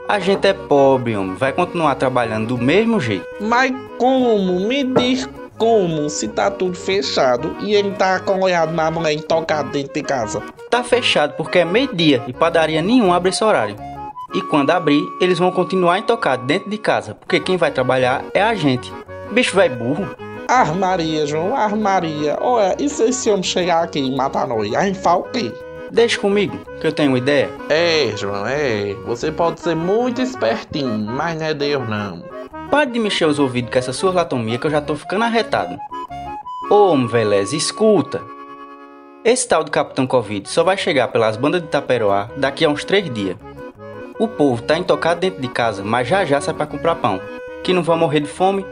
A 0.08 0.18
gente 0.18 0.44
é 0.48 0.52
pobre, 0.52 1.16
homem. 1.16 1.36
Vai 1.36 1.52
continuar 1.52 1.94
trabalhando 1.94 2.48
do 2.48 2.58
mesmo 2.58 2.98
jeito. 2.98 3.24
Mas 3.40 3.72
como? 3.96 4.66
Me 4.66 4.82
diz 4.82 5.28
como 5.56 6.10
se 6.10 6.26
tá 6.26 6.50
tudo 6.50 6.76
fechado 6.76 7.54
e 7.60 7.76
ele 7.76 7.92
tá 7.92 8.18
colhado 8.18 8.72
na 8.72 8.90
mulher 8.90 9.12
intocado 9.12 9.70
dentro 9.70 9.94
de 9.94 10.02
casa? 10.02 10.42
Tá 10.68 10.82
fechado 10.82 11.34
porque 11.36 11.60
é 11.60 11.64
meio-dia 11.64 12.24
e 12.26 12.32
padaria 12.32 12.82
nenhum 12.82 13.12
abre 13.12 13.30
esse 13.30 13.44
horário. 13.44 13.76
E 14.34 14.42
quando 14.42 14.70
abrir, 14.72 15.04
eles 15.20 15.38
vão 15.38 15.52
continuar 15.52 16.00
intocados 16.00 16.44
dentro 16.44 16.68
de 16.68 16.78
casa, 16.78 17.14
porque 17.14 17.38
quem 17.38 17.56
vai 17.56 17.70
trabalhar 17.70 18.24
é 18.34 18.42
a 18.42 18.52
gente. 18.52 18.92
Bicho 19.30 19.54
vai 19.54 19.68
burro. 19.68 20.08
Armaria, 20.50 21.24
João, 21.26 21.54
armaria. 21.54 22.36
Olha, 22.40 22.74
e 22.76 22.88
se 22.88 23.04
esse 23.04 23.30
homem 23.30 23.44
chegar 23.44 23.84
aqui 23.84 24.00
e 24.00 24.16
matar 24.16 24.48
nós? 24.48 24.74
A 24.74 24.84
gente 24.84 24.98
o 25.06 25.22
quê? 25.22 25.52
Deixa 25.92 26.18
comigo, 26.18 26.58
que 26.80 26.88
eu 26.88 26.92
tenho 26.92 27.12
uma 27.12 27.18
ideia. 27.18 27.48
É, 27.68 28.12
João, 28.16 28.44
é. 28.44 28.94
Você 29.06 29.30
pode 29.30 29.60
ser 29.60 29.76
muito 29.76 30.20
espertinho, 30.20 30.98
mas 30.98 31.38
não 31.38 31.46
é 31.46 31.54
Deus 31.54 31.88
não. 31.88 32.24
Pare 32.68 32.90
de 32.90 32.98
mexer 32.98 33.26
os 33.26 33.38
ouvidos 33.38 33.70
com 33.70 33.78
essa 33.78 33.92
sua 33.92 34.10
latomia 34.10 34.58
que 34.58 34.66
eu 34.66 34.70
já 34.72 34.80
tô 34.80 34.96
ficando 34.96 35.22
arretado. 35.22 35.78
Ô, 36.68 36.90
homem 36.90 37.06
Velez, 37.06 37.52
escuta. 37.52 38.20
Esse 39.24 39.46
tal 39.46 39.62
do 39.62 39.70
Capitão 39.70 40.04
Covid 40.04 40.48
só 40.48 40.64
vai 40.64 40.76
chegar 40.76 41.06
pelas 41.08 41.36
bandas 41.36 41.62
de 41.62 41.68
Taperoá 41.68 42.28
daqui 42.36 42.64
a 42.64 42.68
uns 42.68 42.84
três 42.84 43.08
dias. 43.08 43.36
O 44.18 44.26
povo 44.26 44.60
tá 44.62 44.76
intocado 44.76 45.20
dentro 45.20 45.40
de 45.40 45.48
casa, 45.48 45.84
mas 45.84 46.08
já 46.08 46.24
já 46.24 46.40
sai 46.40 46.54
pra 46.54 46.66
comprar 46.66 46.96
pão. 46.96 47.20
Que 47.62 47.72
não 47.72 47.84
vão 47.84 47.96
morrer 47.96 48.18
de 48.18 48.28
fome. 48.28 48.66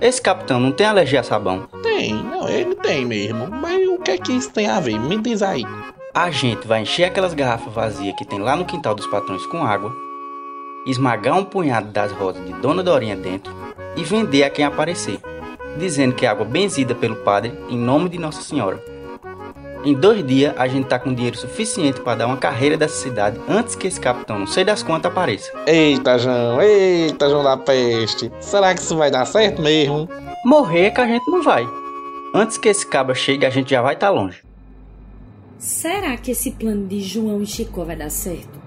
Esse 0.00 0.20
capitão 0.20 0.60
não 0.60 0.72
tem 0.72 0.86
alergia 0.86 1.20
a 1.20 1.22
sabão. 1.22 1.66
Tem, 1.82 2.12
não, 2.12 2.48
ele 2.48 2.74
tem 2.74 3.04
mesmo. 3.04 3.48
Mas 3.50 3.86
o 3.88 3.98
que 3.98 4.10
é 4.12 4.18
que 4.18 4.32
isso 4.32 4.50
tem 4.50 4.66
a 4.66 4.80
ver? 4.80 4.98
Me 4.98 5.18
diz 5.18 5.42
aí. 5.42 5.64
A 6.12 6.30
gente 6.30 6.66
vai 6.66 6.82
encher 6.82 7.04
aquelas 7.04 7.34
garrafas 7.34 7.72
vazias 7.72 8.14
que 8.16 8.24
tem 8.24 8.38
lá 8.38 8.54
no 8.54 8.64
quintal 8.64 8.94
dos 8.94 9.06
patrões 9.06 9.44
com 9.46 9.64
água, 9.64 9.92
esmagar 10.86 11.36
um 11.36 11.44
punhado 11.44 11.90
das 11.90 12.12
rosas 12.12 12.44
de 12.44 12.52
Dona 12.54 12.82
Dorinha 12.82 13.16
dentro 13.16 13.52
e 13.96 14.04
vender 14.04 14.44
a 14.44 14.50
quem 14.50 14.64
aparecer, 14.64 15.18
dizendo 15.76 16.14
que 16.14 16.26
é 16.26 16.28
água 16.28 16.44
benzida 16.44 16.94
pelo 16.94 17.16
padre 17.16 17.52
em 17.68 17.78
nome 17.78 18.08
de 18.08 18.18
Nossa 18.18 18.42
Senhora. 18.42 18.93
Em 19.84 19.92
dois 19.92 20.26
dias 20.26 20.54
a 20.56 20.66
gente 20.66 20.86
tá 20.86 20.98
com 20.98 21.12
dinheiro 21.12 21.36
suficiente 21.36 22.00
para 22.00 22.18
dar 22.18 22.26
uma 22.26 22.38
carreira 22.38 22.74
dessa 22.74 23.02
cidade 23.02 23.38
antes 23.46 23.74
que 23.74 23.86
esse 23.86 24.00
capitão 24.00 24.38
não 24.38 24.46
sei 24.46 24.64
das 24.64 24.82
quantas 24.82 25.12
apareça. 25.12 25.52
Eita, 25.66 26.18
João, 26.18 26.62
eita, 26.62 27.28
João 27.28 27.44
da 27.44 27.58
Peste. 27.58 28.32
Será 28.40 28.74
que 28.74 28.80
isso 28.80 28.96
vai 28.96 29.10
dar 29.10 29.26
certo 29.26 29.60
mesmo? 29.60 30.08
Morrer 30.42 30.86
é 30.86 30.90
que 30.90 31.00
a 31.02 31.06
gente 31.06 31.30
não 31.30 31.42
vai. 31.42 31.68
Antes 32.34 32.56
que 32.56 32.70
esse 32.70 32.86
cabra 32.86 33.14
chegue, 33.14 33.44
a 33.44 33.50
gente 33.50 33.70
já 33.70 33.82
vai 33.82 33.92
estar 33.92 34.06
tá 34.06 34.12
longe. 34.12 34.42
Será 35.58 36.16
que 36.16 36.30
esse 36.30 36.52
plano 36.52 36.86
de 36.86 37.00
João 37.00 37.42
e 37.42 37.46
Chico 37.46 37.84
vai 37.84 37.94
dar 37.94 38.10
certo? 38.10 38.58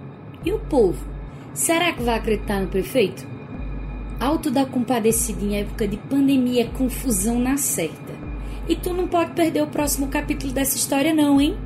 E 0.45 0.53
o 0.53 0.59
povo? 0.59 1.03
Será 1.51 1.91
que 1.93 2.03
vai 2.03 2.15
acreditar 2.15 2.59
no 2.59 2.67
prefeito? 2.67 3.27
Alto 4.19 4.51
da 4.51 4.67
compadecida 4.67 5.43
em 5.43 5.59
época 5.59 5.87
de 5.87 5.97
pandemia 5.97 6.63
é 6.63 6.67
confusão 6.67 7.39
na 7.39 7.57
certa. 7.57 8.06
E 8.69 8.75
tu 8.75 8.93
não 8.93 9.07
pode 9.07 9.31
perder 9.31 9.63
o 9.63 9.67
próximo 9.67 10.07
capítulo 10.07 10.51
dessa 10.51 10.75
história 10.75 11.13
não, 11.13 11.39
hein? 11.39 11.57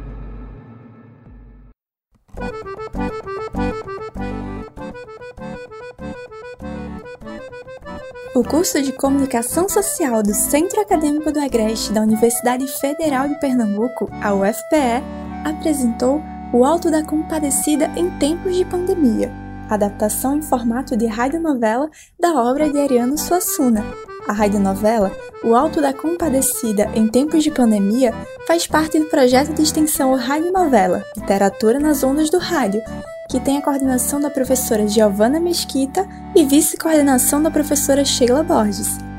O 8.33 8.43
curso 8.43 8.81
de 8.81 8.91
Comunicação 8.93 9.67
Social 9.67 10.23
do 10.23 10.33
Centro 10.33 10.79
Acadêmico 10.79 11.31
do 11.31 11.39
Agreste 11.39 11.91
da 11.91 12.01
Universidade 12.01 12.65
Federal 12.79 13.27
de 13.27 13.39
Pernambuco, 13.39 14.09
a 14.21 14.33
UFPE, 14.33 15.03
apresentou 15.43 16.21
O 16.53 16.63
Alto 16.63 16.89
da 16.89 17.03
Compadecida 17.03 17.91
em 17.97 18.09
Tempos 18.19 18.55
de 18.55 18.63
Pandemia, 18.63 19.31
adaptação 19.75 20.37
em 20.37 20.41
formato 20.41 20.95
de 20.95 21.05
radionovela 21.05 21.89
da 22.19 22.33
obra 22.33 22.69
de 22.69 22.79
Ariano 22.79 23.17
Suassuna. 23.17 23.83
A 24.27 24.33
radionovela 24.33 25.11
O 25.43 25.55
Alto 25.55 25.81
da 25.81 25.93
Compadecida 25.93 26.89
em 26.93 27.07
Tempos 27.07 27.43
de 27.43 27.51
Pandemia 27.51 28.13
faz 28.47 28.67
parte 28.67 28.99
do 28.99 29.05
projeto 29.05 29.53
de 29.53 29.61
extensão 29.61 30.15
Radionovela 30.15 31.03
Literatura 31.17 31.79
nas 31.79 32.03
Ondas 32.03 32.29
do 32.29 32.37
Rádio, 32.37 32.81
que 33.29 33.39
tem 33.39 33.57
a 33.57 33.61
coordenação 33.61 34.19
da 34.19 34.29
professora 34.29 34.87
Giovanna 34.87 35.39
Mesquita 35.39 36.07
e 36.35 36.45
vice-coordenação 36.45 37.41
da 37.41 37.49
professora 37.49 38.05
Sheila 38.05 38.43
Borges. 38.43 39.10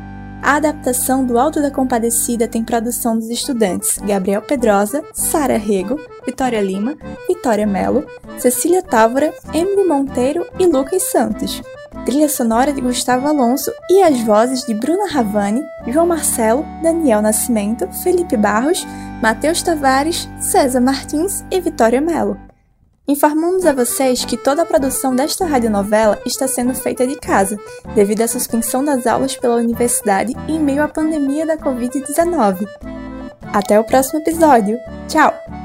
A 0.42 0.56
adaptação 0.56 1.24
do 1.24 1.38
Alto 1.38 1.62
da 1.62 1.70
Compadecida 1.70 2.48
tem 2.48 2.64
produção 2.64 3.16
dos 3.16 3.30
estudantes 3.30 3.96
Gabriel 3.98 4.42
Pedrosa, 4.42 5.04
Sara 5.12 5.56
Rego, 5.56 6.00
Vitória 6.26 6.60
Lima, 6.60 6.96
Vitória 7.28 7.64
Melo, 7.64 8.04
Cecília 8.38 8.82
Távora, 8.82 9.32
Emily 9.54 9.86
Monteiro 9.86 10.44
e 10.58 10.66
Lucas 10.66 11.04
Santos. 11.04 11.62
Trilha 12.04 12.28
sonora 12.28 12.72
de 12.72 12.80
Gustavo 12.80 13.28
Alonso 13.28 13.70
e 13.88 14.02
as 14.02 14.20
vozes 14.22 14.66
de 14.66 14.74
Bruna 14.74 15.08
Ravani, 15.08 15.62
João 15.86 16.08
Marcelo, 16.08 16.66
Daniel 16.82 17.22
Nascimento, 17.22 17.86
Felipe 18.02 18.36
Barros, 18.36 18.84
Matheus 19.22 19.62
Tavares, 19.62 20.28
César 20.40 20.80
Martins 20.80 21.44
e 21.52 21.60
Vitória 21.60 22.00
Melo. 22.00 22.36
Informamos 23.12 23.66
a 23.66 23.74
vocês 23.74 24.24
que 24.24 24.38
toda 24.38 24.62
a 24.62 24.66
produção 24.66 25.14
desta 25.14 25.44
radionovela 25.44 26.18
está 26.24 26.48
sendo 26.48 26.74
feita 26.74 27.06
de 27.06 27.14
casa, 27.16 27.58
devido 27.94 28.22
à 28.22 28.26
suspensão 28.26 28.82
das 28.82 29.06
aulas 29.06 29.36
pela 29.36 29.56
universidade 29.56 30.32
em 30.48 30.58
meio 30.58 30.82
à 30.82 30.88
pandemia 30.88 31.44
da 31.44 31.58
Covid-19. 31.58 32.66
Até 33.52 33.78
o 33.78 33.84
próximo 33.84 34.20
episódio. 34.20 34.78
Tchau! 35.08 35.61